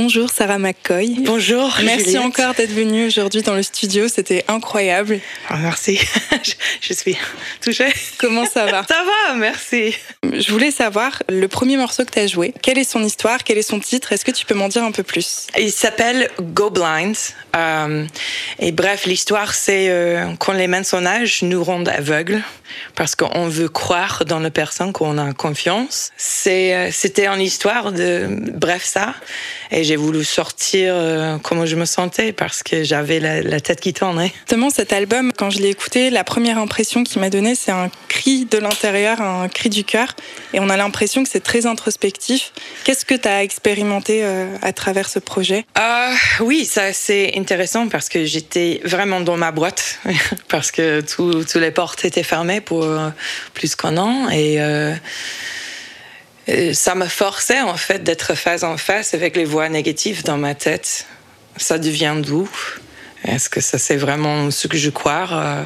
Bonjour 0.00 0.30
Sarah 0.30 0.58
McCoy. 0.58 1.16
Bonjour. 1.24 1.76
Merci 1.82 2.04
Juliette. 2.04 2.22
encore 2.22 2.54
d'être 2.54 2.70
venue 2.70 3.08
aujourd'hui 3.08 3.42
dans 3.42 3.56
le 3.56 3.64
studio, 3.64 4.06
c'était 4.06 4.44
incroyable. 4.46 5.18
Ah, 5.48 5.56
merci, 5.56 5.98
je, 6.80 6.92
suis 6.92 7.16
touchée. 7.60 7.92
Comment 8.16 8.46
ça 8.46 8.66
va? 8.66 8.84
Ça 8.88 9.02
va, 9.02 9.34
merci. 9.34 9.96
Je 10.22 10.52
voulais 10.52 10.70
savoir, 10.70 11.24
le 11.28 11.48
premier 11.48 11.76
morceau 11.76 12.04
que 12.04 12.12
tu 12.12 12.20
as 12.20 12.28
joué, 12.28 12.54
quelle 12.62 12.78
est 12.78 12.88
son 12.88 13.02
histoire, 13.02 13.42
quel 13.42 13.58
est 13.58 13.62
son 13.62 13.80
titre? 13.80 14.12
Est-ce 14.12 14.24
que 14.24 14.30
tu 14.30 14.46
peux 14.46 14.54
m'en 14.54 14.68
dire 14.68 14.84
un 14.84 14.92
peu 14.92 15.02
plus? 15.02 15.48
Il 15.58 15.72
s'appelle 15.72 16.30
Go 16.40 16.70
Blind. 16.70 17.16
Euh, 17.56 18.06
et 18.60 18.70
bref, 18.70 19.04
l'histoire, 19.04 19.52
c'est 19.52 19.88
euh, 19.88 20.32
quand 20.38 20.52
les 20.52 20.68
personnages 20.68 21.42
nous 21.42 21.64
rendent 21.64 21.88
aveugles 21.88 22.40
parce 22.94 23.14
qu'on 23.14 23.48
veut 23.48 23.68
croire 23.68 24.24
dans 24.26 24.38
la 24.38 24.50
personne 24.50 24.92
qu'on 24.92 25.18
a 25.18 25.32
confiance. 25.32 26.12
Euh, 26.46 26.88
c'était 26.92 27.26
une 27.26 27.40
histoire 27.40 27.92
de, 27.92 28.28
bref, 28.54 28.84
ça. 28.84 29.14
Et 29.70 29.84
j'ai 29.88 29.96
voulu 29.96 30.22
sortir 30.24 30.92
euh, 30.94 31.38
comment 31.42 31.64
je 31.64 31.74
me 31.76 31.86
sentais 31.86 32.32
parce 32.32 32.62
que 32.62 32.84
j'avais 32.84 33.20
la, 33.20 33.40
la 33.40 33.58
tête 33.60 33.80
qui 33.80 33.92
tournait. 33.94 34.32
Justement, 34.40 34.68
cet 34.70 34.92
album, 34.92 35.32
quand 35.36 35.48
je 35.50 35.60
l'ai 35.60 35.68
écouté, 35.70 36.10
la 36.10 36.24
première 36.24 36.58
impression 36.58 37.04
qu'il 37.04 37.20
m'a 37.22 37.30
donnée, 37.30 37.54
c'est 37.54 37.70
un 37.72 37.90
cri 38.08 38.44
de 38.44 38.58
l'intérieur, 38.58 39.20
un 39.22 39.48
cri 39.48 39.70
du 39.70 39.84
cœur. 39.84 40.14
Et 40.52 40.60
on 40.60 40.68
a 40.68 40.76
l'impression 40.76 41.22
que 41.22 41.28
c'est 41.30 41.40
très 41.42 41.64
introspectif. 41.64 42.52
Qu'est-ce 42.84 43.04
que 43.06 43.14
tu 43.14 43.26
as 43.28 43.42
expérimenté 43.42 44.20
euh, 44.24 44.46
à 44.62 44.72
travers 44.74 45.08
ce 45.08 45.18
projet? 45.18 45.64
Euh, 45.78 46.14
oui, 46.40 46.66
ça 46.66 46.92
c'est 46.92 47.32
intéressant 47.36 47.88
parce 47.88 48.08
que 48.10 48.24
j'étais 48.26 48.80
vraiment 48.84 49.20
dans 49.20 49.36
ma 49.38 49.52
boîte 49.52 49.98
parce 50.48 50.70
que 50.70 51.00
tout- 51.00 51.44
toutes 51.44 51.54
les 51.54 51.70
portes 51.70 52.04
étaient 52.04 52.22
fermées 52.22 52.60
pour 52.60 52.84
euh, 52.84 53.08
plus 53.54 53.74
qu'un 53.74 53.96
an 53.96 54.28
et 54.28 54.56
ça 56.72 56.94
me 56.94 57.06
forçait 57.06 57.60
en 57.60 57.76
fait 57.76 58.02
d'être 58.02 58.34
face 58.34 58.62
en 58.62 58.76
face 58.76 59.14
avec 59.14 59.36
les 59.36 59.44
voix 59.44 59.68
négatives 59.68 60.24
dans 60.24 60.38
ma 60.38 60.54
tête. 60.54 61.06
Ça 61.56 61.78
devient 61.78 62.16
d'où 62.24 62.48
Est-ce 63.24 63.48
que 63.50 63.60
ça 63.60 63.78
c'est 63.78 63.96
vraiment 63.96 64.50
ce 64.50 64.68
que 64.68 64.76
je 64.76 64.90
crois 64.90 65.28
euh, 65.32 65.64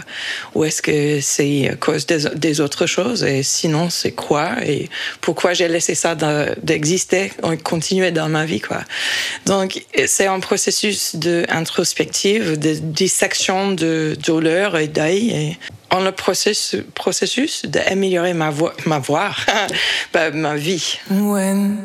ou 0.55 0.65
est-ce 0.65 0.81
que 0.81 1.21
c'est 1.21 1.69
à 1.69 1.77
cause 1.77 2.07
des, 2.07 2.61
autres 2.61 2.87
choses? 2.87 3.25
Et 3.25 3.43
sinon 3.43 3.91
c'est 3.91 4.13
quoi? 4.13 4.53
Et 4.65 4.89
pourquoi 5.21 5.53
j'ai 5.53 5.69
laissé 5.69 5.95
ça 5.95 6.15
de- 6.15 6.55
d'exister 6.63 7.33
et 7.51 7.57
continuer 7.59 8.11
dans 8.11 8.29
ma 8.29 8.45
vie 8.45 8.61
quoi? 8.61 8.81
Donc 9.47 9.85
c'est 10.07 10.27
un 10.27 10.41
processus 10.41 11.17
de 11.17 11.45
introspective, 11.49 12.59
de 12.59 12.75
dissection 12.75 13.73
de 13.73 14.17
douleur 14.25 14.77
et 14.77 14.89
deuil 14.89 15.31
et 15.31 15.59
en 15.91 16.01
le 16.01 16.13
processus, 16.13 16.83
processus 16.95 17.67
d'améliorer 17.67 18.33
ma 18.33 18.49
voix, 18.49 18.73
ma 18.87 18.99
voix, 18.99 19.31
bah, 20.15 20.31
ma 20.31 20.57
vie. 20.57 20.99
When 21.11 21.77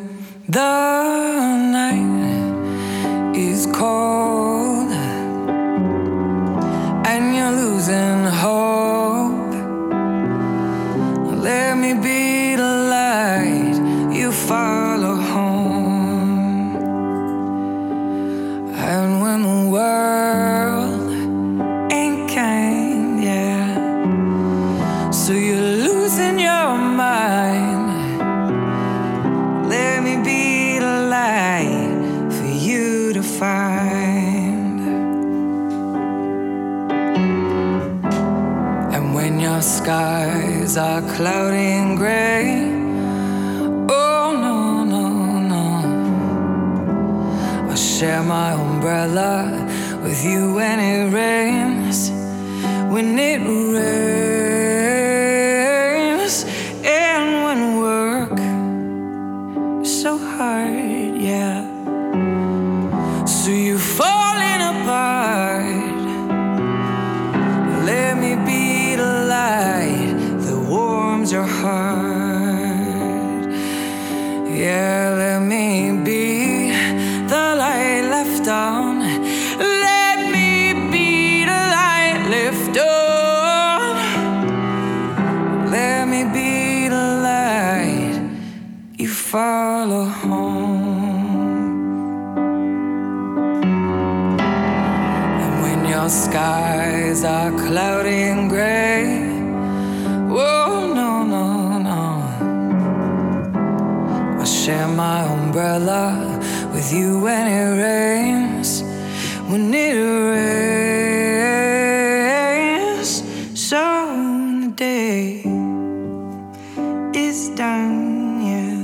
the 0.48 0.56
night 1.74 3.36
is 3.36 3.68
cold 3.74 4.90
and 7.10 7.36
you're 7.36 7.56
losing 7.64 8.26
hope, 8.26 9.54
let 11.48 11.78
me 11.78 11.94
be 11.94 12.56
the 12.56 12.74
light 12.96 13.78
you 14.14 14.32
follow 14.32 15.16
home. 15.16 16.76
And 18.90 19.22
when 19.22 19.42
the 19.44 19.70
world 19.72 20.47
Your 39.58 39.64
skies 39.64 40.78
are 40.78 41.02
cloudy 41.16 41.70
and 41.82 41.98
gray, 41.98 42.62
oh 43.90 44.38
no, 44.46 44.84
no, 44.84 45.40
no. 45.52 45.66
I'll 47.68 47.76
share 47.76 48.22
my 48.22 48.52
umbrella 48.52 49.50
with 50.04 50.24
you 50.24 50.54
when 50.54 50.80
it 50.80 51.12
rains. 51.12 52.12
When 52.94 53.18
it 53.18 53.40
rains, 53.40 55.27
your 71.32 71.44
heart. 71.44 72.08
Yeah, 74.50 75.14
let 75.18 75.42
me 75.42 75.92
be 76.04 76.72
the 77.28 77.56
light 77.64 78.08
left 78.10 78.48
on. 78.48 79.00
Let 79.60 80.32
me 80.32 80.74
be 80.92 81.44
the 81.44 81.64
light 81.78 82.28
left 82.30 82.78
on. 82.78 83.96
Let 85.70 86.08
me 86.08 86.24
be 86.24 86.88
the 86.88 87.08
light 87.30 88.22
you 88.98 89.10
follow 89.10 90.06
home. 90.06 91.58
And 95.44 95.62
when 95.62 95.86
your 95.90 96.10
skies 96.10 97.24
are 97.26 97.52
cloudy 97.52 98.22
and 98.32 98.50
gray, 98.50 99.27
share 104.68 104.90
my 104.90 105.24
umbrella 105.24 106.12
with 106.74 106.92
you 106.92 107.22
when 107.22 107.48
it 107.48 107.82
rains. 107.82 108.84
When 109.50 109.74
it 109.74 109.96
rains, 112.76 113.24
so 113.58 113.80
the 114.60 114.68
day 114.76 115.44
is 117.14 117.48
done, 117.56 118.42
yeah. 118.52 118.76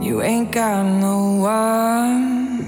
You 0.00 0.22
ain't 0.22 0.50
got 0.52 0.82
no 0.82 1.18
one. 1.36 2.64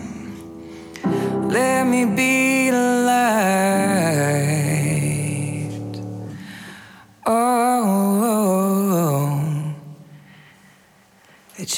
Let 1.48 1.86
me 1.86 2.04
be 2.04 2.47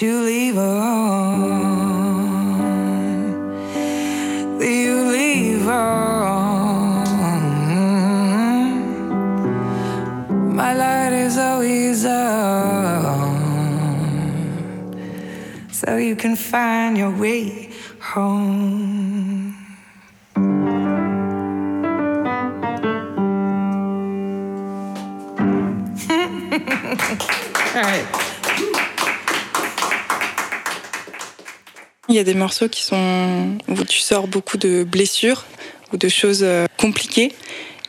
you 0.03 0.21
leave 0.23 0.57
on. 0.57 1.51
That 4.59 4.67
you 4.67 5.05
leave 5.11 5.69
on. 5.69 7.05
My 10.55 10.73
light 10.75 11.13
is 11.13 11.37
always 11.37 12.07
on. 12.07 13.41
So 15.73 15.97
you 15.97 16.17
can 16.17 16.37
find 16.37 16.97
your 16.97 17.11
way 17.11 17.71
home. 18.01 19.57
All 27.77 27.83
right. 27.83 28.20
Il 32.11 32.17
y 32.17 32.19
a 32.19 32.25
des 32.25 32.35
morceaux 32.35 32.69
qui 32.69 32.83
sont 32.83 33.57
où 33.69 33.85
tu 33.85 34.01
sors 34.01 34.27
beaucoup 34.27 34.57
de 34.57 34.83
blessures 34.83 35.45
ou 35.93 35.97
de 35.97 36.09
choses 36.09 36.41
euh, 36.43 36.67
compliquées. 36.77 37.33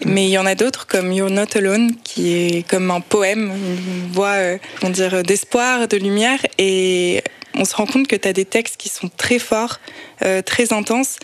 Mais 0.06 0.26
il 0.26 0.30
y 0.30 0.38
en 0.38 0.46
a 0.46 0.54
d'autres 0.54 0.86
comme 0.86 1.12
You're 1.12 1.32
Not 1.32 1.58
Alone 1.58 1.90
qui 2.04 2.32
est 2.32 2.70
comme 2.70 2.92
un 2.92 3.02
poème, 3.02 3.52
une 3.52 4.12
voix 4.12 4.36
euh, 4.36 5.24
d'espoir, 5.24 5.88
de 5.88 5.98
lumière. 5.98 6.40
Et 6.60 7.24
on 7.56 7.66
se 7.66 7.76
rend 7.76 7.88
compte 7.88 8.08
que 8.08 8.16
tu 8.16 8.28
as 8.28 8.34
des 8.34 8.46
textes 8.46 8.78
qui 8.78 8.90
sont 8.90 9.10
très 9.18 9.40
forts, 9.40 9.80
euh, 10.22 10.44
très 10.44 10.72
intenses. 10.72 11.18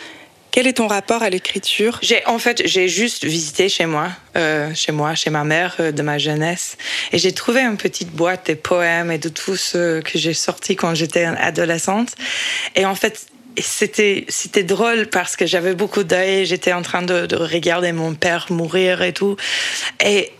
Quel 0.57 0.65
est 0.65 0.73
ton 0.73 0.87
rapport 0.87 1.21
à 1.21 1.29
l'écriture? 1.29 1.99
J'ai 2.01 2.25
en 2.25 2.39
fait 2.39 2.63
j'ai 2.65 2.87
juste 2.87 3.25
visité 3.25 3.69
chez 3.69 3.85
moi, 3.85 4.09
euh, 4.35 4.73
chez 4.73 4.91
moi, 4.91 5.13
chez 5.13 5.29
ma 5.29 5.43
mère 5.43 5.75
euh, 5.79 5.91
de 5.91 6.01
ma 6.01 6.17
jeunesse, 6.17 6.77
et 7.11 7.19
j'ai 7.19 7.31
trouvé 7.31 7.61
une 7.61 7.77
petite 7.77 8.09
boîte 8.09 8.47
des 8.47 8.55
poèmes 8.55 9.11
et 9.11 9.19
de 9.19 9.29
tout 9.29 9.55
ce 9.55 10.01
que 10.01 10.17
j'ai 10.17 10.33
sorti 10.33 10.75
quand 10.75 10.95
j'étais 10.95 11.25
adolescente. 11.25 12.15
Et 12.73 12.87
en 12.87 12.95
fait 12.95 13.27
c'était 13.61 14.25
c'était 14.29 14.63
drôle 14.63 15.07
parce 15.07 15.35
que 15.35 15.45
j'avais 15.45 15.73
beaucoup 15.73 16.03
d'œil, 16.03 16.45
j'étais 16.45 16.73
en 16.73 16.81
train 16.81 17.01
de, 17.01 17.25
de, 17.25 17.35
regarder 17.35 17.91
mon 17.91 18.13
père 18.13 18.47
mourir 18.49 19.01
et 19.01 19.13
tout, 19.13 19.35
et 20.03 20.31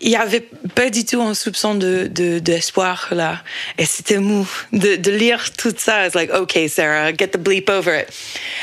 il 0.00 0.10
y 0.10 0.16
avait 0.16 0.46
pas 0.74 0.90
du 0.90 1.04
tout 1.04 1.20
un 1.22 1.34
soupçon 1.34 1.74
de 1.74 2.06
d'espoir 2.38 3.08
de, 3.10 3.16
là, 3.16 3.42
et 3.78 3.84
c'était 3.84 4.18
mou 4.18 4.48
de, 4.72 5.10
lire 5.10 5.52
tout 5.52 5.72
ça. 5.76 6.06
It's 6.06 6.14
like 6.14 6.30
okay 6.32 6.68
Sarah, 6.68 7.12
get 7.12 7.28
the 7.28 7.38
bleep 7.38 7.70
over 7.70 8.00
it. 8.00 8.08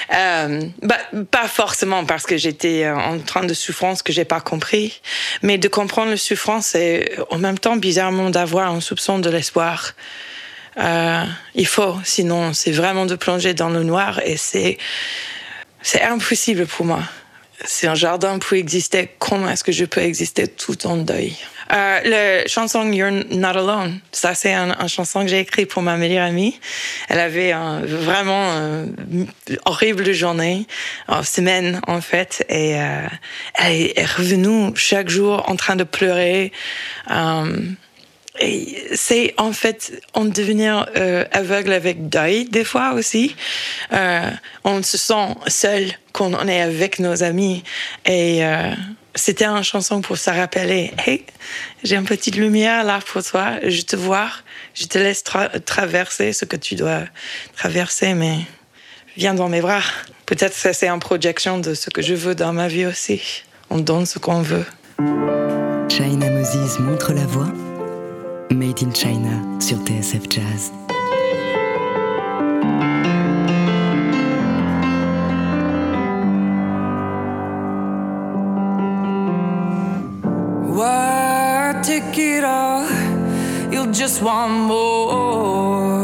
Um, 0.10 0.72
bah, 0.82 1.00
pas 1.32 1.48
forcément 1.48 2.06
parce 2.06 2.26
que 2.26 2.38
j'étais 2.38 2.88
en 2.90 3.20
train 3.20 3.44
de 3.44 3.54
souffrance 3.54 4.04
que 4.04 4.14
j'ai 4.14 4.26
pas 4.26 4.42
compris, 4.42 5.02
mais 5.42 5.58
de 5.58 5.68
comprendre 5.68 6.12
la 6.12 6.18
souffrance 6.18 6.76
et 6.76 7.14
en 7.30 7.38
même 7.38 7.58
temps 7.58 7.78
bizarrement 7.78 8.30
d'avoir 8.30 8.72
un 8.72 8.82
soupçon 8.82 9.20
de 9.20 9.30
l'espoir. 9.30 9.94
Euh, 10.78 11.24
il 11.56 11.68
faut, 11.68 11.96
sinon 12.04 12.54
c'est 12.54 12.72
vraiment 12.72 13.06
de 13.06 13.16
plonger 13.16 13.54
dans 13.54 13.70
le 13.70 13.84
noir 13.84 14.20
et 14.26 14.38
c'est 14.38 14.78
c'est 15.82 16.02
impossible 16.02 16.66
pour 16.66 16.86
moi. 16.86 17.04
Si 17.66 17.88
un 17.88 17.96
jardin 17.96 18.40
peut 18.40 18.58
exister, 18.58 19.12
comment 19.20 19.50
est-ce 19.50 19.64
que 19.64 19.72
je 19.72 19.86
peux 19.86 20.02
exister 20.02 20.48
tout 20.48 20.86
en 20.88 20.98
deuil? 20.98 21.36
Euh, 21.72 22.00
La 22.04 22.48
chanson 22.48 22.92
You're 22.92 23.12
Not 23.12 23.58
Alone, 23.58 24.00
ça 24.12 24.36
c'est 24.36 24.54
une 24.54 24.76
un 24.78 24.88
chanson 24.88 25.22
que 25.22 25.28
j'ai 25.28 25.40
écrite 25.40 25.70
pour 25.70 25.82
ma 25.82 25.96
meilleure 25.96 26.26
amie. 26.26 26.60
Elle 27.08 27.20
avait 27.20 27.52
un, 27.52 27.80
vraiment 27.82 28.86
une 29.12 29.28
horrible 29.66 30.12
journée, 30.12 30.68
une 31.08 31.24
semaine 31.24 31.80
en 31.88 32.02
fait, 32.02 32.46
et 32.50 32.82
euh, 32.82 33.08
elle 33.56 33.92
est 33.96 34.06
revenue 34.18 34.72
chaque 34.76 35.10
jour 35.10 35.50
en 35.50 35.56
train 35.56 35.76
de 35.76 35.86
pleurer. 35.86 36.52
Euh, 37.12 37.62
et 37.62 37.83
c'est 38.40 39.34
en 39.38 39.54
fait 39.54 40.02
en 40.14 40.26
devenir 40.26 40.88
euh, 40.96 41.26
aveugle 41.32 41.72
avec 41.72 42.10
deuil 42.10 42.46
des 42.46 42.64
fois 42.64 42.94
aussi. 42.94 43.36
Euh, 43.94 44.30
on 44.64 44.82
se 44.82 44.98
sent 44.98 45.36
seul 45.48 45.92
quand 46.12 46.34
on 46.34 46.48
est 46.48 46.62
avec 46.62 47.00
nos 47.00 47.24
amis. 47.24 47.64
Et 48.06 48.44
euh, 48.44 48.74
c'était 49.16 49.46
une 49.46 49.64
chanson 49.64 50.02
pour 50.02 50.18
se 50.18 50.30
rappeler, 50.32 50.92
hey, 51.06 51.24
j'ai 51.84 51.96
une 51.96 52.06
petite 52.06 52.36
lumière 52.36 52.84
là 52.84 53.00
pour 53.06 53.24
toi, 53.24 53.54
je 53.64 53.82
te 53.82 53.96
vois, 53.96 54.30
je 54.74 54.86
te 54.86 54.98
laisse 54.98 55.24
tra 55.24 55.50
traverser 55.50 56.34
ce 56.34 56.46
que 56.46 56.56
tu 56.56 56.76
dois 56.76 57.02
traverser, 57.56 58.16
mais 58.16 58.40
viens 59.16 59.36
dans 59.36 59.50
mes 59.50 59.62
bras. 59.62 59.84
Peut-être 60.26 60.60
que 60.60 60.74
c'est 60.74 60.88
une 60.88 61.00
projection 61.00 61.60
de 61.60 61.76
ce 61.76 61.92
que 61.92 62.02
je 62.02 62.16
veux 62.16 62.34
dans 62.34 62.54
ma 62.54 62.68
vie 62.68 62.88
aussi. 62.88 63.22
On 63.70 63.78
donne 63.78 64.08
ce 64.08 64.18
qu'on 64.18 64.42
veut. 64.42 64.66
China 65.90 66.30
Moses 66.32 66.80
montre 66.80 67.14
la 67.14 67.26
voie 67.26 67.54
Made 68.50 68.82
in 68.82 68.94
China 68.94 69.60
sur 69.60 69.78
TSF 69.78 70.28
Jazz. 70.30 70.72
Why 80.76 81.80
take 81.84 82.18
it 82.18 82.44
all? 82.44 82.88
You'll 83.72 83.92
just 83.92 84.22
want 84.22 84.52
more. 84.52 86.04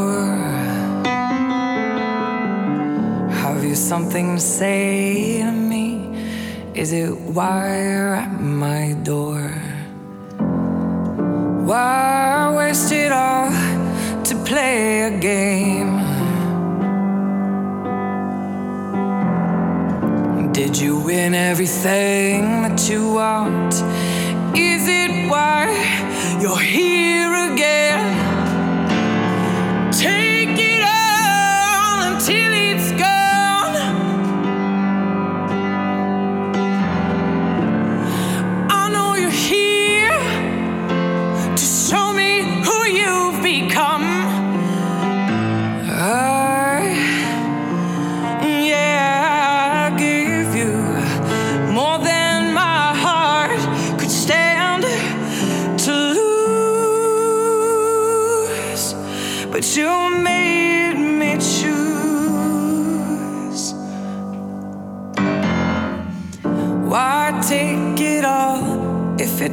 Have 3.30 3.64
you 3.64 3.74
something 3.74 4.36
to 4.36 4.40
say 4.40 5.42
to 5.42 5.52
me? 5.52 6.14
Is 6.74 6.92
it 6.92 7.10
why 7.10 7.82
you're 7.82 8.14
at 8.14 8.40
my 8.40 8.94
door? 9.02 9.69
Why 11.70 12.52
waste 12.56 12.90
it 12.90 13.12
all 13.12 13.48
to 14.24 14.34
play 14.44 15.02
a 15.02 15.10
game? 15.20 15.98
Did 20.52 20.76
you 20.76 20.98
win 20.98 21.32
everything 21.32 22.62
that 22.62 22.90
you 22.90 23.12
want? 23.12 23.74
Is 24.58 24.88
it 24.88 25.30
why 25.30 25.68
you're 26.42 26.58
here 26.58 27.52
again? 27.52 28.29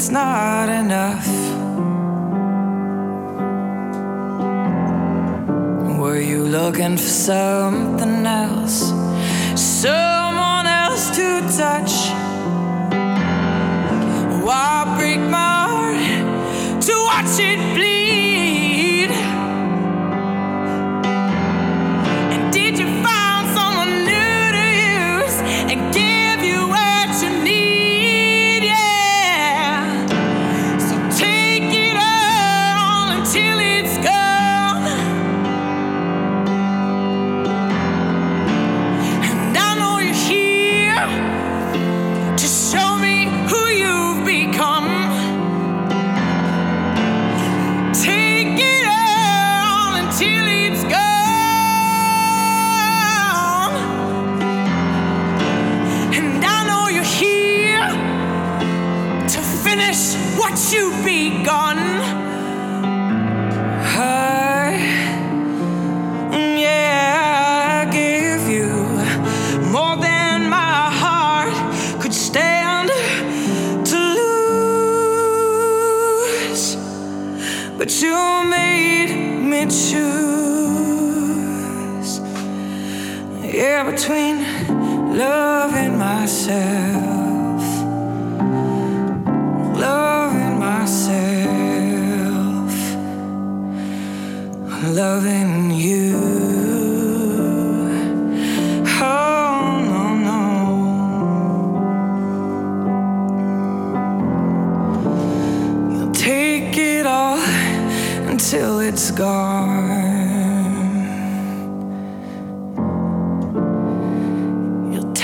It's 0.08 0.14
not 0.14 0.70
enough? 0.70 1.28
Were 6.00 6.22
you 6.22 6.46
looking 6.46 6.96
for 6.96 7.04
something 7.04 7.97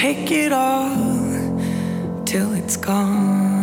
take 0.03 0.31
it 0.31 0.51
all 0.51 0.89
till 2.25 2.51
it's 2.55 2.75
gone. 2.75 3.62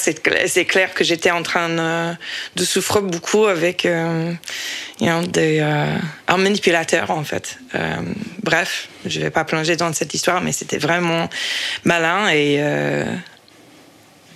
C'est 0.00 0.24
cla- 0.24 0.46
c'est 0.46 0.64
clair 0.64 0.94
que 0.94 1.04
j'étais 1.04 1.30
en 1.30 1.42
train 1.42 1.68
de, 2.56 2.64
souffrir 2.64 3.02
beaucoup 3.02 3.46
avec 3.46 3.84
euh, 3.84 4.32
you 5.00 5.26
des, 5.26 5.60
euh, 5.60 5.96
un 6.28 6.36
manipulateur, 6.36 7.10
en 7.10 7.24
fait. 7.24 7.58
Euh, 7.74 7.96
bref, 8.42 8.88
je 9.06 9.20
vais 9.20 9.30
pas 9.30 9.44
plonger 9.44 9.76
dans 9.76 9.92
cette 9.92 10.14
histoire, 10.14 10.40
mais 10.40 10.52
c'était 10.52 10.78
vraiment 10.78 11.28
malin 11.84 12.28
et 12.28 12.56
euh, 12.60 13.04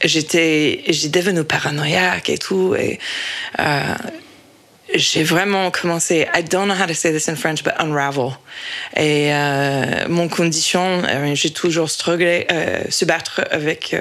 j'étais 0.03 0.83
j'ai 0.89 1.09
devenu 1.09 1.45
paranoïaque 1.45 2.29
et 2.29 2.39
tout. 2.39 2.75
Et 2.75 2.99
euh, 3.59 3.95
j'ai 4.95 5.25
vraiment 5.25 5.71
commencé, 5.71 6.29
I 6.35 6.43
don't 6.45 6.67
know 6.67 6.75
how 6.75 6.87
to 6.87 6.95
say 6.95 7.11
this 7.13 7.29
in 7.29 7.37
French, 7.37 7.65
but 7.65 7.73
unravel. 7.79 8.33
Et 8.97 9.33
mon 10.09 10.29
condition, 10.29 11.03
j'ai 11.35 11.51
toujours 11.51 11.91
strugglé, 11.91 12.47
euh, 12.53 12.85
se 12.91 13.05
battre 13.05 13.43
avec 13.51 13.97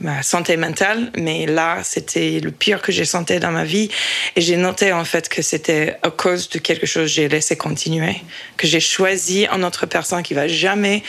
ma 0.00 0.22
santé 0.22 0.56
mentale, 0.56 1.10
mais 1.16 1.46
là, 1.46 1.78
c'était 1.82 2.40
le 2.40 2.50
pire 2.50 2.82
que 2.82 2.92
j'ai 2.92 3.04
senti 3.04 3.38
dans 3.38 3.50
ma 3.50 3.64
vie. 3.64 3.88
Et 4.36 4.40
j'ai 4.40 4.56
noté 4.56 4.92
en 4.92 5.04
fait 5.04 5.28
que 5.28 5.42
c'était 5.42 5.96
à 6.02 6.10
cause 6.10 6.48
de 6.48 6.58
quelque 6.58 6.86
chose 6.86 7.04
que 7.04 7.14
j'ai 7.14 7.28
laissé 7.28 7.56
continuer, 7.56 8.16
que 8.56 8.66
j'ai 8.66 8.80
choisi 8.80 9.46
une 9.46 9.64
autre 9.64 9.86
personne 9.86 10.22
qui 10.22 10.34
va 10.34 10.48
jamais 10.48 11.02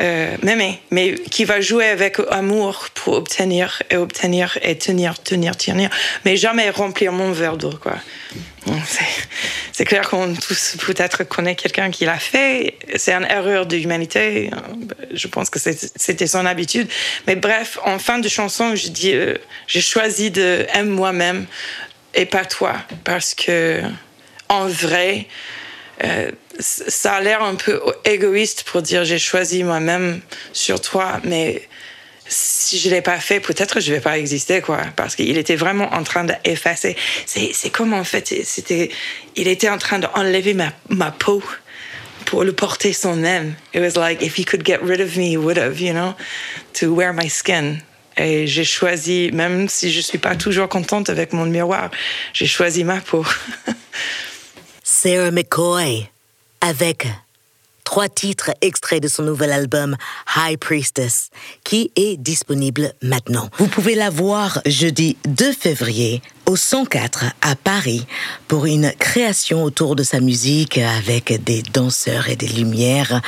euh, 0.00 0.36
m'aimer, 0.42 0.80
mais 0.90 1.14
qui 1.14 1.44
va 1.44 1.60
jouer 1.60 1.86
avec 1.86 2.18
amour 2.30 2.88
pour 2.94 3.14
obtenir 3.14 3.82
et 3.90 3.96
obtenir 3.96 4.58
et 4.62 4.76
tenir, 4.76 5.22
tenir, 5.22 5.56
tenir, 5.56 5.90
mais 6.24 6.36
jamais 6.36 6.70
remplir 6.70 7.12
mon 7.12 7.32
verre 7.32 7.56
d'eau, 7.56 7.74
quoi. 7.80 7.96
C'est- 9.72 9.84
clair 9.84 10.08
qu'on 10.08 10.34
tous 10.34 10.76
peut-être 10.84 11.24
connaît 11.24 11.54
quelqu'un 11.54 11.90
qui 11.90 12.04
l'a 12.04 12.18
fait. 12.18 12.74
C'est 12.96 13.12
une 13.12 13.24
erreur 13.24 13.66
de 13.66 13.76
l'humanité. 13.76 14.50
Je 15.12 15.26
pense 15.26 15.48
que 15.50 15.58
c'était 15.58 16.26
son 16.26 16.44
habitude. 16.46 16.88
Mais 17.26 17.34
bref, 17.36 17.78
en 17.84 17.98
fin 17.98 18.18
de 18.18 18.28
chanson, 18.28 18.76
je 18.76 18.88
dis, 18.88 19.12
euh, 19.14 19.34
j'ai 19.66 19.80
choisi 19.80 20.30
de 20.30 20.66
aimer 20.74 20.90
moi-même 20.90 21.46
et 22.14 22.26
pas 22.26 22.44
toi, 22.44 22.74
parce 23.04 23.34
que 23.34 23.80
en 24.48 24.66
vrai, 24.66 25.26
euh, 26.04 26.30
ça 26.58 27.14
a 27.14 27.20
l'air 27.20 27.42
un 27.42 27.54
peu 27.54 27.80
égoïste 28.04 28.64
pour 28.64 28.82
dire 28.82 29.04
j'ai 29.04 29.18
choisi 29.18 29.64
moi-même 29.64 30.20
sur 30.52 30.80
toi, 30.80 31.20
mais 31.24 31.62
si 32.30 32.78
je 32.78 32.88
l'ai 32.88 33.02
pas 33.02 33.18
fait, 33.18 33.40
peut-être 33.40 33.80
je 33.80 33.92
vais 33.92 34.00
pas 34.00 34.16
exister, 34.16 34.60
quoi. 34.60 34.78
Parce 34.94 35.16
qu'il 35.16 35.36
était 35.36 35.56
vraiment 35.56 35.92
en 35.92 36.04
train 36.04 36.24
d'effacer. 36.24 36.96
C'est, 37.26 37.70
comme 37.70 37.92
en 37.92 38.04
fait, 38.04 38.32
c'était, 38.44 38.90
il 39.34 39.48
était 39.48 39.68
en 39.68 39.78
train 39.78 39.98
d'enlever 39.98 40.54
ma, 40.54 41.10
peau 41.10 41.42
pour 42.26 42.44
le 42.44 42.52
porter 42.52 42.92
son 42.92 43.16
même. 43.16 43.54
It 43.74 43.80
was 43.80 44.00
like 44.00 44.22
if 44.22 44.38
he 44.38 44.44
could 44.44 44.64
get 44.64 44.78
rid 44.80 45.00
of 45.00 45.16
me, 45.16 45.30
he 45.30 45.36
would 45.36 45.58
have, 45.58 45.80
you 45.80 45.92
know, 45.92 46.14
to 46.74 46.94
wear 46.94 47.12
my 47.12 47.28
skin. 47.28 47.78
Et 48.16 48.46
j'ai 48.46 48.64
choisi, 48.64 49.30
même 49.32 49.68
si 49.68 49.90
je 49.90 50.00
suis 50.00 50.18
pas 50.18 50.36
toujours 50.36 50.68
contente 50.68 51.10
avec 51.10 51.32
mon 51.32 51.46
miroir, 51.46 51.90
j'ai 52.32 52.46
choisi 52.46 52.84
ma 52.84 53.00
peau. 53.00 53.24
Sarah 54.84 55.30
McCoy, 55.32 56.08
avec 56.60 57.06
trois 57.90 58.08
titres 58.08 58.52
extraits 58.60 59.02
de 59.02 59.08
son 59.08 59.24
nouvel 59.24 59.50
album 59.50 59.96
High 60.36 60.56
Priestess, 60.56 61.30
qui 61.64 61.90
est 61.96 62.16
disponible 62.16 62.92
maintenant. 63.02 63.48
Vous 63.58 63.66
pouvez 63.66 63.96
la 63.96 64.10
voir 64.10 64.60
jeudi 64.64 65.16
2 65.24 65.52
février 65.52 66.22
au 66.46 66.54
104 66.54 67.24
à 67.42 67.56
Paris 67.56 68.06
pour 68.46 68.66
une 68.66 68.92
création 68.92 69.64
autour 69.64 69.96
de 69.96 70.04
sa 70.04 70.20
musique 70.20 70.78
avec 70.78 71.42
des 71.42 71.62
danseurs 71.62 72.28
et 72.28 72.36
des 72.36 72.46
lumières. 72.46 73.22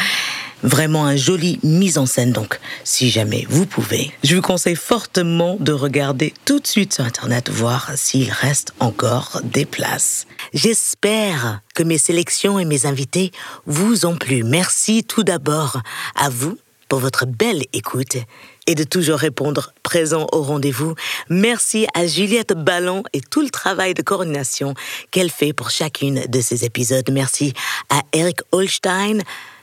Vraiment 0.63 1.07
un 1.07 1.17
joli 1.17 1.59
mise 1.63 1.99
en 1.99 2.07
scène, 2.07 2.33
donc 2.33 2.61
si 2.85 3.11
jamais 3.11 3.47
vous 3.49 3.67
pouvez, 3.67 4.13
je 4.23 4.37
vous 4.37 4.43
conseille 4.43 4.77
fortement 4.77 5.57
de 5.59 5.73
regarder 5.73 6.33
tout 6.45 6.61
de 6.61 6.67
suite 6.67 6.95
sur 6.95 7.05
Internet, 7.05 7.51
voir 7.51 7.91
s'il 7.97 8.31
reste 8.31 8.73
encore 8.79 9.41
des 9.43 9.65
places. 9.65 10.27
J'espère 10.55 11.61
que 11.75 11.83
mes 11.83 11.99
sélections 11.99 12.59
et 12.59 12.65
mes 12.65 12.87
invités 12.87 13.33
vous 13.67 14.07
ont 14.07 14.17
plu. 14.17 14.45
Merci 14.45 15.03
tout 15.03 15.25
d'abord 15.25 15.81
à 16.15 16.29
vous 16.29 16.59
pour 16.89 17.01
votre 17.01 17.25
belle 17.25 17.65
écoute 17.73 18.19
et 18.67 18.75
de 18.75 18.85
toujours 18.85 19.19
répondre 19.19 19.73
présent 19.83 20.27
au 20.31 20.43
rendez-vous. 20.43 20.95
Merci 21.31 21.87
à 21.95 22.07
Juliette 22.07 22.53
Ballon 22.53 23.03
et 23.15 23.21
tout 23.21 23.41
le 23.41 23.51
travail 23.51 23.95
de 23.95 24.03
coordination 24.03 24.75
qu'elle 25.11 25.31
fait 25.31 25.53
pour 25.53 25.71
chacune 25.71 26.27
de 26.29 26.41
ces 26.41 26.65
épisodes. 26.65 27.09
Merci 27.11 27.55
à 27.89 28.03
Eric 28.13 28.41
Holstein, 28.53 29.21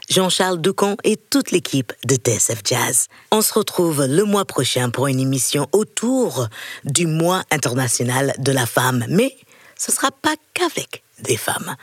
Jean-Charles 0.09 0.59
Ducon 0.59 0.97
et 1.03 1.17
toute 1.17 1.51
l'équipe 1.51 1.93
de 2.05 2.15
TSF 2.15 2.61
Jazz. 2.65 3.07
On 3.31 3.41
se 3.41 3.53
retrouve 3.53 4.05
le 4.05 4.23
mois 4.23 4.45
prochain 4.45 4.89
pour 4.89 5.07
une 5.07 5.19
émission 5.19 5.67
autour 5.71 6.47
du 6.83 7.05
mois 7.05 7.43
international 7.51 8.33
de 8.39 8.51
la 8.51 8.65
femme. 8.65 9.05
Mais 9.07 9.35
ce 9.77 9.91
ne 9.91 9.95
sera 9.95 10.11
pas 10.11 10.33
qu'avec 10.53 11.03
des 11.19 11.37
femmes, 11.37 11.75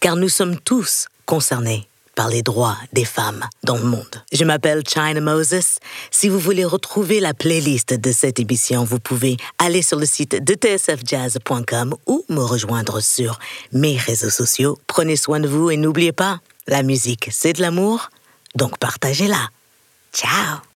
car 0.00 0.16
nous 0.16 0.28
sommes 0.28 0.58
tous 0.58 1.06
concernés 1.26 1.86
par 2.14 2.30
les 2.30 2.42
droits 2.42 2.78
des 2.94 3.04
femmes 3.04 3.44
dans 3.62 3.76
le 3.76 3.84
monde. 3.84 4.24
Je 4.32 4.44
m'appelle 4.44 4.82
China 4.88 5.20
Moses. 5.20 5.78
Si 6.10 6.28
vous 6.30 6.38
voulez 6.38 6.64
retrouver 6.64 7.20
la 7.20 7.34
playlist 7.34 7.92
de 7.92 8.10
cette 8.10 8.40
émission, 8.40 8.84
vous 8.84 8.98
pouvez 8.98 9.36
aller 9.58 9.82
sur 9.82 9.98
le 9.98 10.06
site 10.06 10.42
de 10.42 10.54
tsfjazz.com 10.54 11.94
ou 12.06 12.24
me 12.30 12.40
rejoindre 12.40 13.00
sur 13.00 13.38
mes 13.72 13.98
réseaux 13.98 14.30
sociaux. 14.30 14.78
Prenez 14.86 15.16
soin 15.16 15.40
de 15.40 15.46
vous 15.46 15.70
et 15.70 15.76
n'oubliez 15.76 16.12
pas, 16.12 16.40
la 16.66 16.82
musique, 16.82 17.28
c'est 17.30 17.52
de 17.54 17.62
l'amour, 17.62 18.10
donc 18.54 18.78
partagez-la. 18.78 19.48
Ciao 20.12 20.58